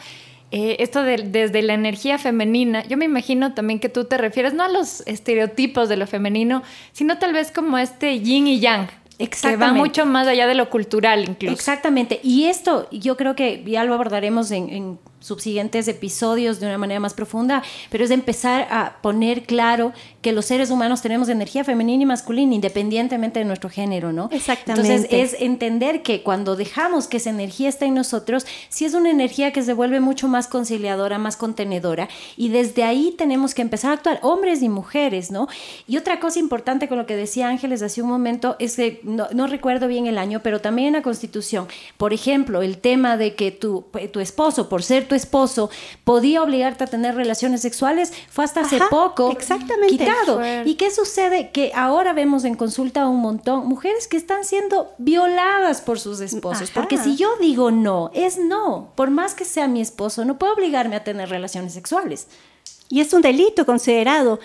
eh, 0.51 0.77
esto 0.79 1.03
de, 1.03 1.17
desde 1.17 1.61
la 1.61 1.73
energía 1.73 2.17
femenina, 2.17 2.85
yo 2.85 2.97
me 2.97 3.05
imagino 3.05 3.53
también 3.53 3.79
que 3.79 3.89
tú 3.89 4.05
te 4.05 4.17
refieres 4.17 4.53
no 4.53 4.63
a 4.63 4.69
los 4.69 5.01
estereotipos 5.07 5.89
de 5.89 5.97
lo 5.97 6.07
femenino, 6.07 6.61
sino 6.91 7.17
tal 7.17 7.33
vez 7.33 7.51
como 7.51 7.77
este 7.77 8.19
yin 8.19 8.47
y 8.47 8.59
yang. 8.59 8.87
Que 9.17 9.55
va 9.55 9.71
mucho 9.71 10.07
más 10.07 10.27
allá 10.27 10.47
de 10.47 10.55
lo 10.55 10.71
cultural 10.71 11.23
incluso. 11.29 11.53
Exactamente. 11.53 12.19
Y 12.23 12.45
esto 12.45 12.87
yo 12.89 13.17
creo 13.17 13.35
que 13.35 13.63
ya 13.67 13.83
lo 13.83 13.93
abordaremos 13.93 14.49
en 14.49 14.97
subsiguientes 15.21 15.87
episodios 15.87 16.59
de 16.59 16.65
una 16.65 16.77
manera 16.77 16.99
más 16.99 17.13
profunda, 17.13 17.63
pero 17.89 18.03
es 18.03 18.11
empezar 18.11 18.67
a 18.69 18.97
poner 19.01 19.43
claro 19.43 19.93
que 20.21 20.33
los 20.33 20.45
seres 20.45 20.71
humanos 20.71 21.01
tenemos 21.01 21.29
energía 21.29 21.63
femenina 21.63 22.03
y 22.03 22.05
masculina 22.05 22.53
independientemente 22.53 23.39
de 23.39 23.45
nuestro 23.45 23.69
género, 23.69 24.11
¿no? 24.11 24.29
Exactamente. 24.31 24.93
Entonces 24.93 25.33
es 25.33 25.41
entender 25.41 26.01
que 26.01 26.23
cuando 26.23 26.55
dejamos 26.55 27.07
que 27.07 27.17
esa 27.17 27.29
energía 27.29 27.69
esté 27.69 27.85
en 27.85 27.93
nosotros, 27.93 28.45
sí 28.69 28.85
es 28.85 28.93
una 28.93 29.09
energía 29.09 29.53
que 29.53 29.61
se 29.61 29.73
vuelve 29.73 29.99
mucho 29.99 30.27
más 30.27 30.47
conciliadora, 30.47 31.17
más 31.17 31.37
contenedora 31.37 32.09
y 32.35 32.49
desde 32.49 32.83
ahí 32.83 33.13
tenemos 33.17 33.53
que 33.53 33.61
empezar 33.61 33.91
a 33.91 33.93
actuar, 33.95 34.19
hombres 34.23 34.61
y 34.61 34.69
mujeres, 34.69 35.31
¿no? 35.31 35.47
Y 35.87 35.97
otra 35.97 36.19
cosa 36.19 36.39
importante 36.39 36.87
con 36.87 36.97
lo 36.97 37.05
que 37.05 37.15
decía 37.15 37.47
Ángeles 37.47 37.81
hace 37.81 38.01
un 38.01 38.09
momento 38.09 38.55
es 38.59 38.75
que 38.75 38.99
no, 39.03 39.27
no 39.33 39.47
recuerdo 39.47 39.87
bien 39.87 40.07
el 40.07 40.17
año, 40.17 40.41
pero 40.43 40.61
también 40.61 40.89
en 40.89 40.93
la 40.93 41.01
Constitución, 41.01 41.67
por 41.97 42.11
ejemplo, 42.11 42.61
el 42.61 42.79
tema 42.79 43.17
de 43.17 43.35
que 43.35 43.51
tu, 43.51 43.85
tu 44.11 44.19
esposo, 44.19 44.67
por 44.67 44.83
ser 44.83 45.07
tu 45.11 45.15
esposo 45.15 45.69
podía 46.05 46.41
obligarte 46.41 46.85
a 46.85 46.87
tener 46.87 47.15
relaciones 47.15 47.61
sexuales 47.61 48.13
fue 48.29 48.45
hasta 48.45 48.61
hace 48.61 48.79
poco 48.89 49.29
exactamente. 49.31 49.97
quitado. 49.97 50.39
¿Y 50.63 50.75
qué 50.75 50.89
sucede? 50.89 51.51
Que 51.51 51.73
ahora 51.75 52.13
vemos 52.13 52.45
en 52.45 52.55
consulta 52.55 53.05
un 53.07 53.19
montón 53.19 53.67
mujeres 53.67 54.07
que 54.07 54.15
están 54.15 54.45
siendo 54.45 54.93
violadas 54.99 55.81
por 55.81 55.99
sus 55.99 56.21
esposos. 56.21 56.71
Porque 56.71 56.97
si 56.97 57.17
yo 57.17 57.35
digo 57.41 57.71
no, 57.71 58.09
es 58.13 58.37
no. 58.37 58.93
Por 58.95 59.09
más 59.09 59.33
que 59.33 59.43
sea 59.43 59.67
mi 59.67 59.81
esposo, 59.81 60.23
no 60.23 60.39
puedo 60.39 60.53
obligarme 60.53 60.95
a 60.95 61.03
tener 61.03 61.27
relaciones 61.27 61.73
sexuales. 61.73 62.27
Y 62.87 63.01
es 63.01 63.11
un 63.11 63.21
delito 63.21 63.65
considerado. 63.65 64.39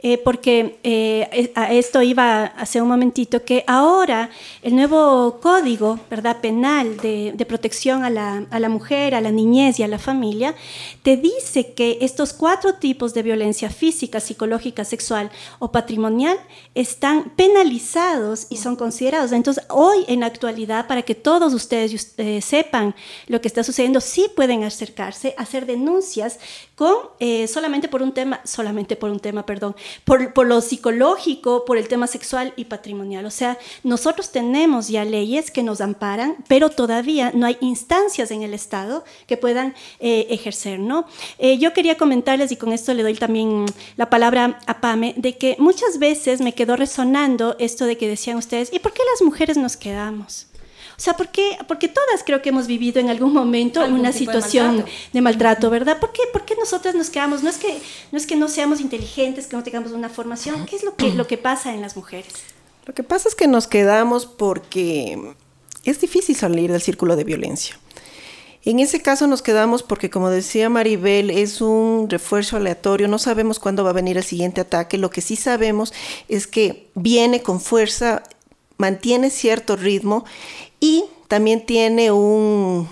Eh, 0.00 0.18
porque 0.18 0.78
eh, 0.82 1.52
a 1.54 1.72
esto 1.72 2.02
iba 2.02 2.44
hace 2.44 2.82
un 2.82 2.88
momentito, 2.88 3.44
que 3.44 3.64
ahora 3.66 4.28
el 4.60 4.76
nuevo 4.76 5.40
código 5.40 5.98
penal 6.42 6.98
de, 6.98 7.46
protección 7.48 8.04
a 8.04 8.10
la, 8.10 8.46
a 8.50 8.68
mujer, 8.68 9.14
a 9.14 9.22
la 9.22 9.30
niñez 9.30 9.80
y 9.80 9.84
a 9.84 9.88
la 9.88 9.98
familia, 9.98 10.54
te 11.02 11.16
dice 11.16 11.72
que 11.72 11.96
estos 12.02 12.34
cuatro 12.34 12.74
tipos 12.74 13.14
de 13.14 13.22
violencia 13.22 13.70
física, 13.70 14.20
psicológica, 14.20 14.84
sexual 14.84 15.30
o 15.60 15.72
patrimonial 15.72 16.36
están 16.74 17.30
penalizados 17.34 18.48
y 18.50 18.58
son 18.58 18.76
considerados. 18.76 19.32
Entonces, 19.32 19.64
hoy 19.70 20.04
en 20.08 20.20
la 20.20 20.26
actualidad, 20.26 20.86
para 20.88 21.02
que 21.02 21.14
todos 21.14 21.54
ustedes 21.54 22.14
eh, 22.18 22.42
sepan 22.42 22.94
lo 23.28 23.40
que 23.40 23.48
está 23.48 23.64
sucediendo, 23.64 24.02
sí 24.02 24.26
pueden 24.36 24.62
acercarse, 24.62 25.34
hacer 25.38 25.64
denuncias 25.64 26.38
con 26.76 26.96
solamente 27.48 27.88
por 27.88 28.02
un 28.02 28.12
tema, 28.12 28.40
solamente 28.44 28.96
por 28.96 29.10
un 29.10 29.18
tema, 29.18 29.44
perdón, 29.46 29.74
por, 30.04 30.46
lo 30.46 30.60
psicológico, 30.60 31.64
por 31.64 31.78
el 31.78 31.88
tema 31.88 32.06
sexual 32.06 32.52
y 32.56 32.66
patrimonial. 32.66 33.26
O 33.26 33.30
sea, 33.30 33.58
nosotros 33.82 34.30
tenemos 34.30 34.88
ya 34.88 35.04
leyes 35.04 35.50
que 35.50 35.62
nos 35.62 35.80
amparan, 35.80 36.36
pero 36.48 36.70
todavía 36.70 37.32
no 37.34 37.46
hay 37.46 37.56
instancias 37.60 38.30
en 38.30 38.42
el 38.42 38.54
Estado 38.54 39.04
que 39.26 39.36
puedan 39.36 39.74
eh, 40.00 40.26
ejercer, 40.30 40.78
¿no? 40.78 41.06
Eh, 41.38 41.58
yo 41.58 41.72
quería 41.72 41.96
comentarles, 41.96 42.52
y 42.52 42.56
con 42.56 42.72
esto 42.72 42.94
le 42.94 43.02
doy 43.02 43.14
también 43.14 43.66
la 43.96 44.10
palabra 44.10 44.58
a 44.66 44.80
Pame, 44.80 45.14
de 45.16 45.36
que 45.36 45.56
muchas 45.58 45.98
veces 45.98 46.40
me 46.40 46.54
quedó 46.54 46.76
resonando 46.76 47.56
esto 47.58 47.86
de 47.86 47.96
que 47.96 48.08
decían 48.08 48.36
ustedes, 48.36 48.72
¿y 48.72 48.78
por 48.78 48.92
qué 48.92 49.02
las 49.12 49.22
mujeres 49.22 49.56
nos 49.56 49.76
quedamos? 49.76 50.46
O 50.96 51.00
sea, 51.00 51.14
¿por 51.14 51.28
qué? 51.28 51.58
Porque 51.68 51.88
todas 51.88 52.22
creo 52.24 52.40
que 52.40 52.48
hemos 52.48 52.66
vivido 52.66 53.00
en 53.00 53.10
algún 53.10 53.32
momento 53.32 53.84
una 53.84 54.12
situación 54.12 54.84
de 55.12 55.20
maltrato. 55.20 55.68
¿verdad? 55.70 55.98
¿Por 55.98 56.12
qué, 56.12 56.22
¿Por 56.32 56.44
qué 56.44 56.54
nosotras 56.56 56.94
nos 56.94 57.10
quedamos? 57.10 57.42
No 57.42 57.50
es, 57.50 57.58
que, 57.58 57.78
no 58.12 58.18
es 58.18 58.26
que 58.26 58.36
no 58.36 58.48
seamos 58.48 58.80
inteligentes, 58.80 59.46
que 59.46 59.56
no 59.56 59.62
tengamos 59.62 59.92
una 59.92 60.08
formación. 60.08 60.64
¿Qué 60.66 60.76
es 60.76 60.84
lo 60.84 60.96
que, 60.96 61.12
lo 61.12 61.26
que 61.26 61.36
pasa 61.36 61.74
en 61.74 61.82
las 61.82 61.96
mujeres? 61.96 62.32
Lo 62.86 62.94
que 62.94 63.02
pasa 63.02 63.28
es 63.28 63.34
que 63.34 63.46
nos 63.46 63.66
quedamos 63.66 64.26
porque 64.26 65.34
es 65.84 66.00
difícil 66.00 66.36
salir 66.36 66.72
del 66.72 66.80
círculo 66.80 67.16
de 67.16 67.24
violencia. 67.24 67.78
En 68.64 68.80
ese 68.80 69.00
caso 69.00 69.28
nos 69.28 69.42
quedamos 69.42 69.84
porque, 69.84 70.10
como 70.10 70.28
decía 70.28 70.68
Maribel, 70.68 71.30
es 71.30 71.60
un 71.60 72.10
refuerzo 72.10 72.56
aleatorio, 72.56 73.06
no 73.06 73.18
sabemos 73.18 73.60
cuándo 73.60 73.84
va 73.84 73.90
a 73.90 73.92
venir 73.92 74.16
el 74.16 74.24
siguiente 74.24 74.60
ataque, 74.60 74.98
lo 74.98 75.08
que 75.08 75.20
sí 75.20 75.36
sabemos 75.36 75.92
es 76.28 76.48
que 76.48 76.88
viene 76.96 77.42
con 77.42 77.60
fuerza, 77.60 78.24
mantiene 78.76 79.30
cierto 79.30 79.76
ritmo 79.76 80.24
y 80.80 81.04
también 81.28 81.64
tiene 81.64 82.10
un, 82.10 82.88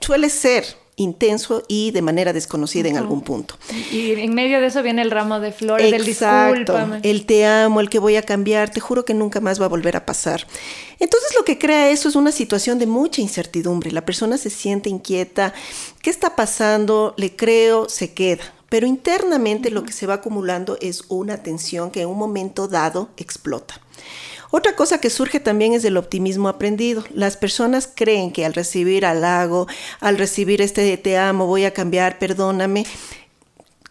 suele 0.00 0.30
ser 0.30 0.64
intenso 0.98 1.62
y 1.68 1.92
de 1.92 2.02
manera 2.02 2.32
desconocida 2.32 2.88
en 2.88 2.96
algún 2.96 3.22
punto. 3.22 3.56
Y 3.92 4.12
en 4.12 4.34
medio 4.34 4.60
de 4.60 4.66
eso 4.66 4.82
viene 4.82 5.00
el 5.02 5.10
ramo 5.10 5.38
de 5.40 5.52
flores 5.52 5.90
del 5.90 6.04
disculpa. 6.04 7.00
El 7.02 7.24
te 7.24 7.46
amo, 7.46 7.80
el 7.80 7.88
que 7.88 8.00
voy 8.00 8.16
a 8.16 8.22
cambiar, 8.22 8.70
te 8.70 8.80
juro 8.80 9.04
que 9.04 9.14
nunca 9.14 9.40
más 9.40 9.60
va 9.60 9.66
a 9.66 9.68
volver 9.68 9.96
a 9.96 10.04
pasar. 10.04 10.46
Entonces 10.98 11.34
lo 11.36 11.44
que 11.44 11.56
crea 11.56 11.90
eso 11.90 12.08
es 12.08 12.16
una 12.16 12.32
situación 12.32 12.78
de 12.78 12.86
mucha 12.86 13.20
incertidumbre. 13.20 13.92
La 13.92 14.04
persona 14.04 14.36
se 14.36 14.50
siente 14.50 14.90
inquieta, 14.90 15.54
¿qué 16.02 16.10
está 16.10 16.34
pasando? 16.34 17.14
Le 17.16 17.34
creo, 17.34 17.88
se 17.88 18.12
queda. 18.12 18.52
Pero 18.68 18.86
internamente 18.86 19.70
lo 19.70 19.84
que 19.84 19.92
se 19.92 20.06
va 20.06 20.14
acumulando 20.14 20.76
es 20.80 21.04
una 21.08 21.42
tensión 21.42 21.90
que 21.90 22.02
en 22.02 22.08
un 22.08 22.18
momento 22.18 22.68
dado 22.68 23.08
explota. 23.16 23.80
Otra 24.50 24.74
cosa 24.74 25.00
que 25.00 25.10
surge 25.10 25.40
también 25.40 25.74
es 25.74 25.84
el 25.84 25.96
optimismo 25.96 26.48
aprendido. 26.48 27.04
Las 27.12 27.36
personas 27.36 27.88
creen 27.94 28.32
que 28.32 28.46
al 28.46 28.54
recibir 28.54 29.04
halago, 29.04 29.66
al 30.00 30.16
recibir 30.16 30.62
este 30.62 30.96
te 30.96 31.18
amo, 31.18 31.46
voy 31.46 31.64
a 31.64 31.74
cambiar, 31.74 32.18
perdóname, 32.18 32.86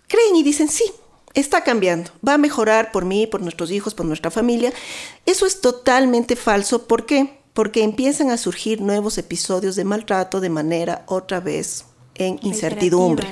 creen 0.07 0.35
y 0.35 0.43
dicen 0.43 0.67
sí, 0.67 0.85
está 1.33 1.63
cambiando, 1.63 2.11
va 2.27 2.33
a 2.33 2.39
mejorar 2.39 2.91
por 2.91 3.05
mí, 3.05 3.27
por 3.27 3.41
nuestros 3.41 3.69
hijos, 3.71 3.93
por 3.93 4.05
nuestra 4.05 4.31
familia. 4.31 4.73
Eso 5.25 5.45
es 5.45 5.61
totalmente 5.61 6.35
falso. 6.35 6.87
¿Por 6.87 7.05
qué? 7.05 7.39
Porque 7.53 7.83
empiezan 7.83 8.31
a 8.31 8.37
surgir 8.37 8.81
nuevos 8.81 9.17
episodios 9.17 9.75
de 9.75 9.83
maltrato 9.83 10.39
de 10.39 10.49
manera 10.49 11.03
otra 11.07 11.39
vez 11.39 11.85
en 12.15 12.39
incertidumbre. 12.41 13.27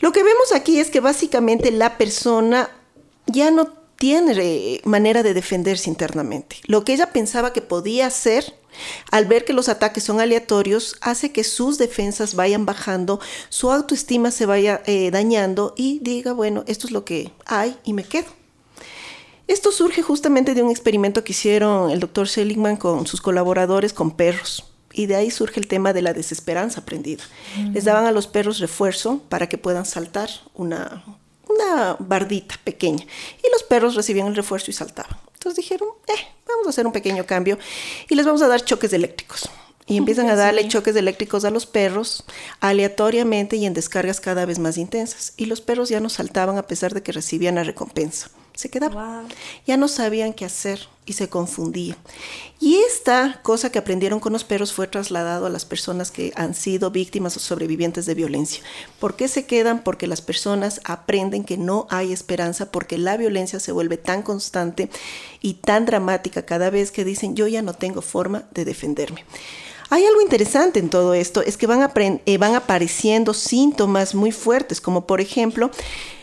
Lo 0.00 0.12
que 0.12 0.22
vemos 0.22 0.52
aquí 0.54 0.78
es 0.78 0.90
que 0.90 1.00
básicamente 1.00 1.70
la 1.70 1.98
persona 1.98 2.70
ya 3.26 3.50
no 3.50 3.79
tiene 4.00 4.32
eh, 4.38 4.80
manera 4.86 5.22
de 5.22 5.34
defenderse 5.34 5.90
internamente. 5.90 6.56
Lo 6.64 6.86
que 6.86 6.94
ella 6.94 7.12
pensaba 7.12 7.52
que 7.52 7.60
podía 7.60 8.06
hacer, 8.06 8.54
al 9.10 9.26
ver 9.26 9.44
que 9.44 9.52
los 9.52 9.68
ataques 9.68 10.04
son 10.04 10.22
aleatorios, 10.22 10.96
hace 11.02 11.32
que 11.32 11.44
sus 11.44 11.76
defensas 11.76 12.34
vayan 12.34 12.64
bajando, 12.64 13.20
su 13.50 13.70
autoestima 13.70 14.30
se 14.30 14.46
vaya 14.46 14.80
eh, 14.86 15.10
dañando 15.10 15.74
y 15.76 15.98
diga, 15.98 16.32
bueno, 16.32 16.64
esto 16.66 16.86
es 16.86 16.92
lo 16.94 17.04
que 17.04 17.30
hay 17.44 17.76
y 17.84 17.92
me 17.92 18.04
quedo. 18.04 18.28
Esto 19.46 19.70
surge 19.70 20.00
justamente 20.00 20.54
de 20.54 20.62
un 20.62 20.70
experimento 20.70 21.22
que 21.22 21.32
hicieron 21.32 21.90
el 21.90 22.00
doctor 22.00 22.26
Seligman 22.26 22.78
con 22.78 23.06
sus 23.06 23.20
colaboradores 23.20 23.92
con 23.92 24.12
perros. 24.12 24.64
Y 24.94 25.06
de 25.06 25.16
ahí 25.16 25.30
surge 25.30 25.60
el 25.60 25.66
tema 25.66 25.92
de 25.92 26.00
la 26.00 26.14
desesperanza 26.14 26.80
aprendida. 26.80 27.22
Les 27.74 27.84
daban 27.84 28.06
a 28.06 28.12
los 28.12 28.26
perros 28.26 28.60
refuerzo 28.60 29.20
para 29.28 29.46
que 29.48 29.58
puedan 29.58 29.84
saltar 29.84 30.30
una, 30.54 31.04
una 31.50 31.96
bardita 31.98 32.56
pequeña. 32.64 33.04
Y 33.42 33.50
los 33.52 33.62
perros 33.62 33.94
recibían 33.94 34.28
el 34.28 34.36
refuerzo 34.36 34.70
y 34.70 34.74
saltaban. 34.74 35.18
Entonces 35.34 35.56
dijeron, 35.56 35.88
eh, 36.06 36.20
vamos 36.46 36.66
a 36.66 36.70
hacer 36.70 36.86
un 36.86 36.92
pequeño 36.92 37.24
cambio 37.26 37.58
y 38.08 38.14
les 38.14 38.26
vamos 38.26 38.42
a 38.42 38.48
dar 38.48 38.64
choques 38.64 38.92
eléctricos. 38.92 39.48
Y 39.86 39.96
empiezan 39.96 40.28
a 40.28 40.36
darle 40.36 40.68
choques 40.68 40.94
eléctricos 40.94 41.44
a 41.44 41.50
los 41.50 41.66
perros 41.66 42.24
aleatoriamente 42.60 43.56
y 43.56 43.66
en 43.66 43.74
descargas 43.74 44.20
cada 44.20 44.46
vez 44.46 44.58
más 44.58 44.78
intensas. 44.78 45.32
Y 45.36 45.46
los 45.46 45.60
perros 45.60 45.88
ya 45.88 45.98
no 45.98 46.08
saltaban 46.08 46.58
a 46.58 46.66
pesar 46.66 46.94
de 46.94 47.02
que 47.02 47.12
recibían 47.12 47.56
la 47.56 47.64
recompensa 47.64 48.30
se 48.60 48.68
quedaban. 48.68 49.26
Ya 49.66 49.76
no 49.76 49.88
sabían 49.88 50.32
qué 50.34 50.44
hacer 50.44 50.88
y 51.06 51.14
se 51.14 51.28
confundían. 51.28 51.96
Y 52.60 52.76
esta 52.76 53.40
cosa 53.42 53.72
que 53.72 53.78
aprendieron 53.78 54.20
con 54.20 54.32
los 54.34 54.44
perros 54.44 54.72
fue 54.72 54.86
trasladado 54.86 55.46
a 55.46 55.50
las 55.50 55.64
personas 55.64 56.10
que 56.10 56.32
han 56.36 56.54
sido 56.54 56.90
víctimas 56.90 57.36
o 57.36 57.40
sobrevivientes 57.40 58.04
de 58.04 58.14
violencia. 58.14 58.62
¿Por 58.98 59.16
qué 59.16 59.26
se 59.28 59.46
quedan? 59.46 59.82
Porque 59.82 60.06
las 60.06 60.20
personas 60.20 60.80
aprenden 60.84 61.44
que 61.44 61.56
no 61.56 61.86
hay 61.90 62.12
esperanza, 62.12 62.70
porque 62.70 62.98
la 62.98 63.16
violencia 63.16 63.58
se 63.60 63.72
vuelve 63.72 63.96
tan 63.96 64.22
constante 64.22 64.90
y 65.40 65.54
tan 65.54 65.86
dramática 65.86 66.44
cada 66.44 66.68
vez 66.68 66.92
que 66.92 67.04
dicen 67.04 67.34
yo 67.34 67.48
ya 67.48 67.62
no 67.62 67.72
tengo 67.72 68.02
forma 68.02 68.44
de 68.52 68.66
defenderme. 68.66 69.24
Hay 69.88 70.04
algo 70.04 70.20
interesante 70.20 70.78
en 70.78 70.88
todo 70.88 71.14
esto, 71.14 71.42
es 71.42 71.56
que 71.56 71.66
van, 71.66 71.90
eh, 72.24 72.38
van 72.38 72.54
apareciendo 72.54 73.34
síntomas 73.34 74.14
muy 74.14 74.30
fuertes, 74.30 74.80
como 74.80 75.04
por 75.04 75.20
ejemplo 75.20 75.72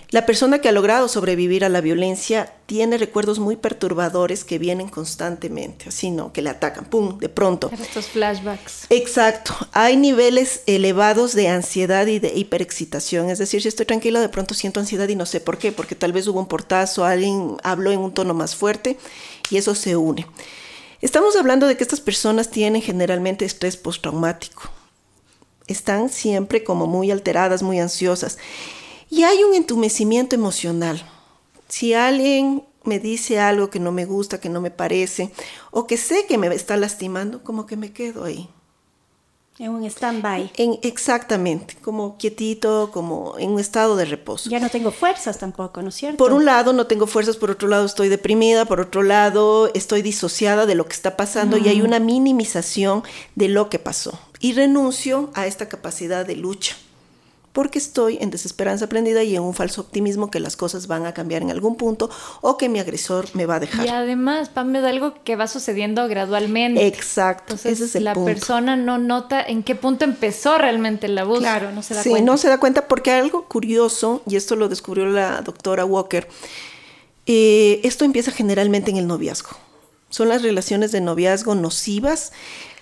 la 0.09 0.25
persona 0.25 0.59
que 0.59 0.69
ha 0.69 0.71
logrado 0.71 1.09
sobrevivir 1.09 1.65
a 1.65 1.69
la 1.69 1.81
violencia 1.81 2.53
tiene 2.65 2.97
recuerdos 2.97 3.39
muy 3.39 3.57
perturbadores 3.57 4.45
que 4.45 4.57
vienen 4.57 4.87
constantemente, 4.87 5.89
así 5.89 6.11
no, 6.11 6.31
que 6.31 6.41
le 6.41 6.49
atacan, 6.49 6.85
pum, 6.85 7.17
de 7.19 7.27
pronto. 7.27 7.69
Estos 7.77 8.07
flashbacks. 8.07 8.85
Exacto. 8.89 9.53
Hay 9.73 9.97
niveles 9.97 10.61
elevados 10.65 11.33
de 11.33 11.49
ansiedad 11.49 12.07
y 12.07 12.19
de 12.19 12.33
hiperexcitación. 12.33 13.29
Es 13.29 13.37
decir, 13.37 13.61
si 13.61 13.67
estoy 13.67 13.85
tranquila, 13.85 14.21
de 14.21 14.29
pronto 14.29 14.53
siento 14.53 14.79
ansiedad 14.79 15.09
y 15.09 15.15
no 15.15 15.25
sé 15.25 15.41
por 15.41 15.57
qué, 15.57 15.73
porque 15.73 15.95
tal 15.95 16.13
vez 16.13 16.25
hubo 16.27 16.39
un 16.39 16.47
portazo, 16.47 17.03
alguien 17.03 17.57
habló 17.63 17.91
en 17.91 17.99
un 17.99 18.13
tono 18.13 18.33
más 18.33 18.55
fuerte 18.55 18.97
y 19.49 19.57
eso 19.57 19.75
se 19.75 19.97
une. 19.97 20.25
Estamos 21.01 21.35
hablando 21.35 21.67
de 21.67 21.75
que 21.75 21.83
estas 21.83 21.99
personas 21.99 22.49
tienen 22.49 22.81
generalmente 22.81 23.43
estrés 23.43 23.75
postraumático. 23.75 24.63
Están 25.67 26.09
siempre 26.09 26.63
como 26.63 26.87
muy 26.87 27.11
alteradas, 27.11 27.61
muy 27.61 27.79
ansiosas. 27.79 28.37
Y 29.09 29.23
hay 29.23 29.43
un 29.43 29.53
entumecimiento 29.53 30.35
emocional. 30.35 31.01
Si 31.69 31.93
alguien 31.93 32.63
me 32.83 32.99
dice 32.99 33.39
algo 33.39 33.69
que 33.69 33.79
no 33.79 33.91
me 33.91 34.05
gusta, 34.05 34.39
que 34.39 34.49
no 34.49 34.61
me 34.61 34.71
parece, 34.71 35.31
o 35.71 35.87
que 35.87 35.97
sé 35.97 36.25
que 36.27 36.37
me 36.37 36.47
está 36.47 36.77
lastimando, 36.77 37.43
como 37.43 37.65
que 37.65 37.77
me 37.77 37.91
quedo 37.91 38.23
ahí. 38.23 38.49
En 39.59 39.71
un 39.71 39.83
stand-by. 39.85 40.51
Exactamente, 40.83 41.75
como 41.81 42.17
quietito, 42.17 42.91
como 42.93 43.35
en 43.39 43.51
un 43.51 43.59
estado 43.59 43.95
de 43.95 44.05
reposo. 44.05 44.51
Ya 44.51 44.59
no 44.59 44.69
tengo 44.69 44.91
fuerzas 44.91 45.39
tampoco, 45.39 45.81
¿no 45.81 45.89
es 45.89 45.95
cierto? 45.95 46.17
Por 46.17 46.31
un 46.31 46.45
lado 46.45 46.73
no 46.73 46.85
tengo 46.85 47.07
fuerzas, 47.07 47.37
por 47.37 47.49
otro 47.49 47.67
lado 47.67 47.85
estoy 47.85 48.07
deprimida, 48.07 48.65
por 48.65 48.79
otro 48.79 49.01
lado 49.01 49.71
estoy 49.73 50.03
disociada 50.03 50.67
de 50.67 50.75
lo 50.75 50.85
que 50.85 50.93
está 50.93 51.17
pasando 51.17 51.57
y 51.57 51.69
hay 51.69 51.81
una 51.81 51.99
minimización 51.99 53.03
de 53.33 53.47
lo 53.47 53.69
que 53.69 53.79
pasó. 53.79 54.19
Y 54.39 54.53
renuncio 54.53 55.31
a 55.33 55.47
esta 55.47 55.67
capacidad 55.67 56.23
de 56.23 56.35
lucha 56.35 56.75
porque 57.57 57.79
estoy 57.79 58.19
en 58.21 58.29
desesperanza 58.29 58.85
aprendida 58.85 59.23
y 59.23 59.35
en 59.35 59.41
un 59.41 59.55
falso 59.55 59.81
optimismo 59.81 60.29
que 60.29 60.39
las 60.39 60.55
cosas 60.55 60.85
van 60.85 61.07
a 61.07 61.15
cambiar 61.15 61.41
en 61.41 61.49
algún 61.49 61.75
punto 61.75 62.07
o 62.41 62.55
que 62.55 62.69
mi 62.69 62.77
agresor 62.77 63.25
me 63.33 63.47
va 63.47 63.55
a 63.55 63.59
dejar. 63.59 63.83
Y 63.83 63.89
además, 63.89 64.49
Pam, 64.49 64.75
es 64.75 64.83
algo 64.83 65.15
que 65.23 65.35
va 65.35 65.47
sucediendo 65.47 66.07
gradualmente. 66.07 66.85
Exacto, 66.85 67.55
ese 67.55 67.71
es 67.71 67.95
el 67.95 68.03
la 68.03 68.13
persona 68.13 68.75
no 68.75 68.99
nota 68.99 69.41
en 69.41 69.63
qué 69.63 69.73
punto 69.73 70.05
empezó 70.05 70.59
realmente 70.59 71.07
el 71.07 71.17
abuso. 71.17 71.39
Claro, 71.39 71.71
no 71.71 71.81
se 71.81 71.95
da 71.95 72.03
sí, 72.03 72.11
cuenta. 72.11 72.31
no 72.31 72.37
se 72.37 72.47
da 72.47 72.59
cuenta 72.59 72.87
porque 72.87 73.09
algo 73.09 73.45
curioso, 73.47 74.21
y 74.27 74.35
esto 74.35 74.55
lo 74.55 74.69
descubrió 74.69 75.07
la 75.07 75.41
doctora 75.41 75.83
Walker, 75.83 76.27
eh, 77.25 77.81
esto 77.83 78.05
empieza 78.05 78.29
generalmente 78.29 78.91
en 78.91 78.97
el 78.97 79.07
noviazgo. 79.07 79.57
Son 80.11 80.29
las 80.29 80.43
relaciones 80.43 80.91
de 80.91 81.01
noviazgo 81.01 81.55
nocivas, 81.55 82.33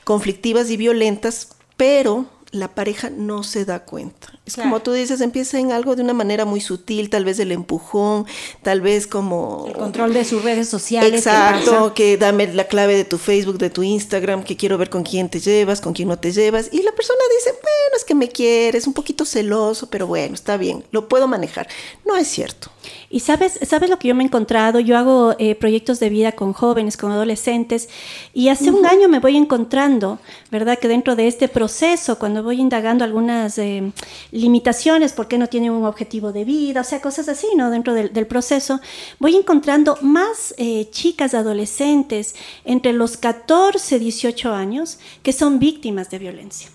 conflictivas 0.03 0.69
y 0.69 0.75
violentas, 0.75 1.55
pero 1.77 2.25
la 2.51 2.73
pareja 2.73 3.09
no 3.09 3.43
se 3.43 3.65
da 3.65 3.79
cuenta. 3.79 4.29
Es 4.45 4.55
como 4.55 4.81
tú 4.81 4.91
dices, 4.93 5.21
empieza 5.21 5.59
en 5.59 5.71
algo 5.71 5.95
de 5.95 6.03
una 6.03 6.13
manera 6.13 6.45
muy 6.45 6.61
sutil, 6.61 7.09
tal 7.09 7.25
vez 7.25 7.39
el 7.39 7.51
empujón, 7.51 8.25
tal 8.61 8.81
vez 8.81 9.07
como... 9.07 9.65
El 9.67 9.73
control 9.73 10.13
de 10.13 10.23
sus 10.23 10.43
redes 10.43 10.69
sociales. 10.69 11.13
Exacto, 11.13 11.93
que 11.93 12.17
dame 12.17 12.53
la 12.53 12.67
clave 12.67 12.95
de 12.95 13.05
tu 13.05 13.17
Facebook, 13.17 13.57
de 13.57 13.69
tu 13.69 13.83
Instagram, 13.83 14.43
que 14.43 14.55
quiero 14.55 14.77
ver 14.77 14.89
con 14.89 15.03
quién 15.03 15.29
te 15.29 15.39
llevas, 15.39 15.81
con 15.81 15.93
quién 15.93 16.07
no 16.07 16.17
te 16.17 16.31
llevas. 16.31 16.69
Y 16.71 16.81
la 16.83 16.91
persona 16.91 17.19
dice, 17.37 17.51
bueno, 17.51 17.97
es 17.97 18.05
que 18.05 18.15
me 18.15 18.29
quieres, 18.29 18.87
un 18.87 18.93
poquito 18.93 19.25
celoso, 19.25 19.89
pero 19.89 20.07
bueno, 20.07 20.35
está 20.35 20.57
bien, 20.57 20.83
lo 20.91 21.09
puedo 21.09 21.27
manejar. 21.27 21.67
No 22.05 22.15
es 22.15 22.27
cierto. 22.27 22.69
Y 23.15 23.21
sabes, 23.21 23.57
sabes 23.65 23.89
lo 23.89 23.97
que 23.97 24.09
yo 24.09 24.13
me 24.13 24.23
he 24.23 24.27
encontrado, 24.27 24.81
yo 24.81 24.97
hago 24.97 25.35
eh, 25.39 25.55
proyectos 25.55 26.01
de 26.01 26.09
vida 26.09 26.33
con 26.33 26.51
jóvenes, 26.51 26.97
con 26.97 27.13
adolescentes, 27.13 27.87
y 28.33 28.49
hace 28.49 28.69
un 28.69 28.85
año 28.85 29.07
me 29.07 29.19
voy 29.19 29.37
encontrando, 29.37 30.19
¿verdad? 30.51 30.77
Que 30.79 30.89
dentro 30.89 31.15
de 31.15 31.29
este 31.29 31.47
proceso, 31.47 32.19
cuando 32.19 32.43
voy 32.43 32.59
indagando 32.59 33.05
algunas 33.05 33.57
eh, 33.57 33.93
limitaciones, 34.33 35.13
por 35.13 35.29
qué 35.29 35.37
no 35.37 35.47
tienen 35.47 35.71
un 35.71 35.85
objetivo 35.85 36.33
de 36.33 36.43
vida, 36.43 36.81
o 36.81 36.83
sea, 36.83 36.99
cosas 36.99 37.29
así, 37.29 37.47
¿no? 37.55 37.69
Dentro 37.69 37.93
del, 37.93 38.27
proceso, 38.27 38.81
voy 39.17 39.37
encontrando 39.37 39.97
más 40.01 40.53
eh, 40.57 40.89
chicas 40.91 41.33
adolescentes 41.35 42.35
entre 42.65 42.91
los 42.91 43.15
14 43.15 43.95
y 43.95 43.99
18 43.99 44.53
años 44.53 44.99
que 45.23 45.31
son 45.31 45.57
víctimas 45.57 46.09
de 46.09 46.19
violencia. 46.19 46.69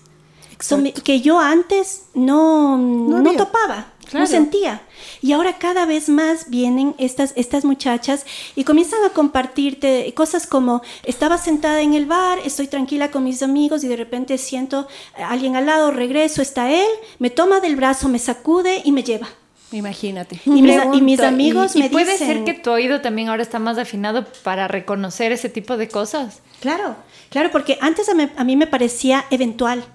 que 1.03 1.21
yo 1.21 1.37
antes 1.37 2.05
no, 2.15 2.79
no 2.79 3.31
topaba. 3.35 3.93
No 4.13 4.27
sentía. 4.27 4.81
Y 5.21 5.31
ahora 5.31 5.57
cada 5.57 5.85
vez 5.85 6.09
más 6.09 6.49
vienen 6.49 6.95
estas, 6.97 7.33
estas 7.35 7.65
muchachas 7.65 8.25
y 8.55 8.63
comienzan 8.63 9.03
a 9.05 9.09
compartirte 9.09 10.11
cosas 10.15 10.47
como, 10.47 10.81
estaba 11.03 11.37
sentada 11.37 11.81
en 11.81 11.93
el 11.93 12.05
bar, 12.05 12.39
estoy 12.43 12.67
tranquila 12.67 13.11
con 13.11 13.23
mis 13.23 13.41
amigos 13.43 13.83
y 13.83 13.87
de 13.87 13.95
repente 13.95 14.37
siento 14.37 14.87
a 15.17 15.29
alguien 15.29 15.55
al 15.55 15.65
lado, 15.65 15.91
regreso, 15.91 16.41
está 16.41 16.71
él, 16.71 16.89
me 17.19 17.29
toma 17.29 17.59
del 17.59 17.75
brazo, 17.75 18.09
me 18.09 18.19
sacude 18.19 18.81
y 18.83 18.91
me 18.91 19.03
lleva. 19.03 19.29
Imagínate. 19.71 20.41
Y, 20.45 20.61
mis, 20.61 21.21
amigos 21.21 21.75
me 21.77 21.89
puede 21.89 22.11
dicen... 22.11 22.27
ser 22.27 22.43
que 22.43 22.53
tu 22.53 22.71
oído 22.71 22.99
también 22.99 23.29
ahora 23.29 23.41
está 23.41 23.57
más 23.57 23.77
afinado 23.77 24.25
para 24.43 24.67
reconocer 24.67 25.31
ese 25.31 25.47
tipo 25.47 25.77
de 25.77 25.87
cosas. 25.87 26.41
Claro, 26.59 26.97
claro, 27.29 27.51
porque 27.51 27.77
antes 27.79 28.07
a 28.09 28.43
mí 28.43 28.55
me 28.57 28.67
parecía 28.67 29.25
eventual. 29.31 29.85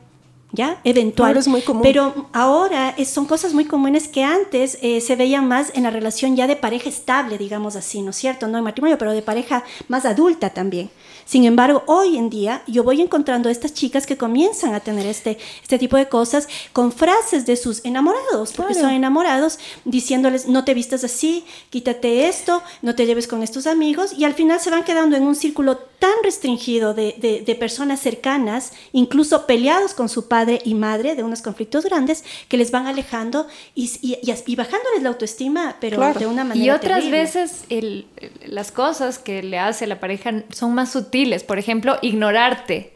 ¿Ya? 0.53 0.81
Eventual. 0.85 1.37
es 1.37 1.49
muy 1.49 1.63
común. 1.63 1.83
Pero 1.83 2.29
ahora 2.33 2.95
son 3.05 3.27
cosas 3.27 3.53
muy 3.53 3.65
comunes 3.65 4.09
que 4.09 4.23
antes 4.23 4.79
eh, 4.83 5.01
se 5.01 5.17
veían 5.17 5.47
más 5.47 5.73
en 5.75 5.83
la 5.83 5.91
relación 5.91 6.37
ya 6.37 6.47
de 6.47 6.57
pareja 6.57 6.89
estable, 6.89 7.39
digamos 7.39 7.77
así, 7.77 8.03
¿no 8.03 8.11
es 8.11 8.17
cierto? 8.17 8.49
No 8.49 8.59
en 8.59 8.65
matrimonio, 8.65 8.99
pero 8.99 9.13
de 9.13 9.23
pareja 9.23 9.65
más 9.89 10.05
adulta 10.05 10.51
también. 10.51 10.91
Sin 11.25 11.45
embargo, 11.45 11.83
hoy 11.87 12.17
en 12.17 12.31
día 12.31 12.63
yo 12.69 12.85
voy 12.85 13.03
encontrando 13.03 13.49
estas 13.49 13.75
chicas 13.75 14.07
que 14.07 14.17
comienzan 14.17 14.75
a 14.75 14.81
tener 14.81 15.07
este, 15.07 15.39
este 15.61 15.77
tipo 15.79 15.97
de 15.97 16.09
cosas 16.09 16.49
con 16.73 16.93
frases 16.93 17.47
de 17.47 17.57
sus 17.57 17.85
enamorados, 17.85 18.53
porque 18.53 18.75
son 18.75 18.91
enamorados, 18.91 19.59
diciéndoles, 19.85 20.47
no 20.47 20.65
te 20.65 20.73
vistas 20.73 21.03
así, 21.03 21.45
quítate 21.71 22.29
esto, 22.29 22.63
no 22.81 22.95
te 22.95 23.07
lleves 23.07 23.27
con 23.27 23.43
estos 23.43 23.67
amigos, 23.67 24.13
y 24.17 24.25
al 24.25 24.35
final 24.35 24.61
se 24.61 24.71
van 24.71 24.85
quedando 24.85 25.17
en 25.17 25.25
un 25.25 25.35
círculo 25.35 25.79
tan 25.99 26.13
restringido 26.23 26.95
de, 26.95 27.43
de, 27.45 27.55
personas 27.55 28.01
cercanas, 28.01 28.73
incluso 28.93 29.47
peleados 29.47 29.95
con 29.95 30.09
su 30.09 30.29
padre 30.29 30.61
y 30.65 30.75
madre 30.75 31.15
de 31.15 31.23
unos 31.23 31.43
conflictos 31.43 31.85
grandes, 31.85 32.25
que 32.49 32.57
les 32.57 32.71
van 32.71 32.87
alejando 32.87 33.47
y, 33.75 33.91
y, 34.03 34.57
bajándoles 34.57 35.03
la 35.03 35.09
autoestima, 35.09 35.77
pero 35.81 36.13
de 36.15 36.27
una 36.27 36.45
manera. 36.45 36.67
Y 36.67 36.71
otras 36.71 37.11
veces 37.11 37.65
el, 37.71 38.07
las 38.45 38.73
cosas 38.73 39.19
que 39.19 39.43
le 39.43 39.59
hace 39.59 39.87
la 39.87 40.01
pareja 40.01 40.45
son 40.51 40.75
más 40.75 40.93
sutiles 40.93 41.45
por 41.45 41.59
ejemplo, 41.59 41.99
ignorarte. 42.03 42.93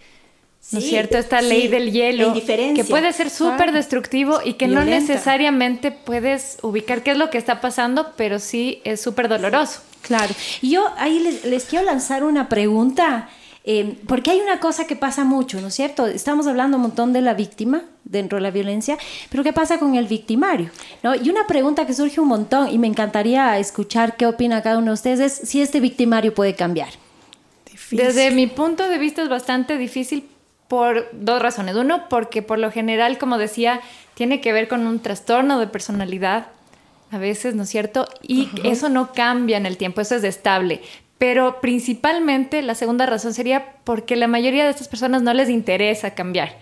¿No 0.73 0.79
es 0.79 0.89
cierto? 0.89 1.17
Esta 1.17 1.41
ley 1.41 1.69
del 1.69 1.91
hielo, 1.91 2.35
que 2.35 2.85
puede 2.85 3.13
ser 3.15 3.31
súper 3.31 3.73
destructivo 3.73 4.41
y 4.45 4.55
que 4.55 4.69
no 4.69 4.85
necesariamente 4.85 5.91
puedes 5.91 6.59
ubicar 6.61 7.03
qué 7.03 7.13
es 7.13 7.17
lo 7.17 7.31
que 7.31 7.39
está 7.39 7.63
pasando, 7.63 8.13
pero 8.17 8.39
sí 8.39 8.83
es 8.85 9.01
súper 9.01 9.29
doloroso. 9.29 9.81
Claro. 10.03 10.35
Y 10.63 10.71
yo 10.71 10.87
ahí 10.97 11.41
les, 11.45 11.65
quiero 11.65 11.85
lanzar 11.85 12.25
una 12.25 12.49
pregunta. 12.49 13.29
Eh, 13.63 13.99
porque 14.07 14.31
hay 14.31 14.41
una 14.41 14.59
cosa 14.59 14.87
que 14.87 14.97
pasa 14.97 15.23
mucho, 15.23 15.61
¿no 15.61 15.69
es 15.69 15.75
cierto? 15.75 16.07
Estamos 16.07 16.47
hablando 16.47 16.79
un 16.79 16.85
montón 16.85 17.13
de 17.13 17.21
la 17.21 17.35
víctima 17.35 17.83
dentro 18.05 18.37
de 18.37 18.43
la 18.43 18.51
violencia, 18.51 18.97
pero 19.29 19.45
¿qué 19.45 19.53
pasa 19.53 19.79
con 19.79 19.97
el 19.97 20.07
victimario? 20.07 20.71
¿no? 21.03 21.15
Y 21.15 21.29
una 21.29 21.47
pregunta 21.47 21.87
que 21.87 21.93
surge 21.93 22.23
un 22.23 22.29
montón 22.29 22.71
y 22.71 22.79
me 22.79 22.87
encantaría 22.87 23.59
escuchar 23.59 24.17
qué 24.17 24.25
opina 24.27 24.63
cada 24.63 24.79
uno 24.79 24.87
de 24.87 24.93
ustedes 24.95 25.21
es 25.21 25.49
si 25.49 25.61
este 25.61 25.79
victimario 25.79 26.33
puede 26.35 26.55
cambiar. 26.55 26.89
Desde 27.91 28.31
mi 28.31 28.47
punto 28.47 28.89
de 28.89 28.99
vista 28.99 29.23
es 29.23 29.29
bastante 29.29 29.77
difícil 29.77 30.27
por 30.69 31.09
dos 31.13 31.43
razones. 31.43 31.75
Uno, 31.75 32.09
porque 32.09 32.43
por 32.43 32.59
lo 32.59 32.71
general, 32.71 33.19
como 33.19 33.39
decía, 33.39 33.81
tiene 34.15 34.41
que 34.41 34.53
ver 34.53 34.69
con 34.69 34.87
un 34.87 35.01
trastorno 35.01 35.59
de 35.59 35.67
personalidad, 35.67 36.47
a 37.11 37.19
veces, 37.19 37.55
¿no 37.55 37.65
es 37.65 37.69
cierto? 37.69 38.09
Y 38.23 38.49
eso 38.65 38.89
no 38.89 39.13
cambia 39.13 39.57
en 39.57 39.67
el 39.67 39.77
tiempo, 39.77 40.01
eso 40.01 40.15
es 40.15 40.25
estable. 40.25 40.81
Pero 41.19 41.61
principalmente 41.61 42.63
la 42.63 42.75
segunda 42.75 43.05
razón 43.07 43.35
sería 43.35 43.75
porque 43.85 44.17
la 44.17 44.27
mayoría 44.27 44.65
de 44.65 44.71
estas 44.71 44.89
personas 44.89 45.23
no 45.23 45.35
les 45.35 45.51
interesa 45.51 46.15
cambiar. 46.15 46.57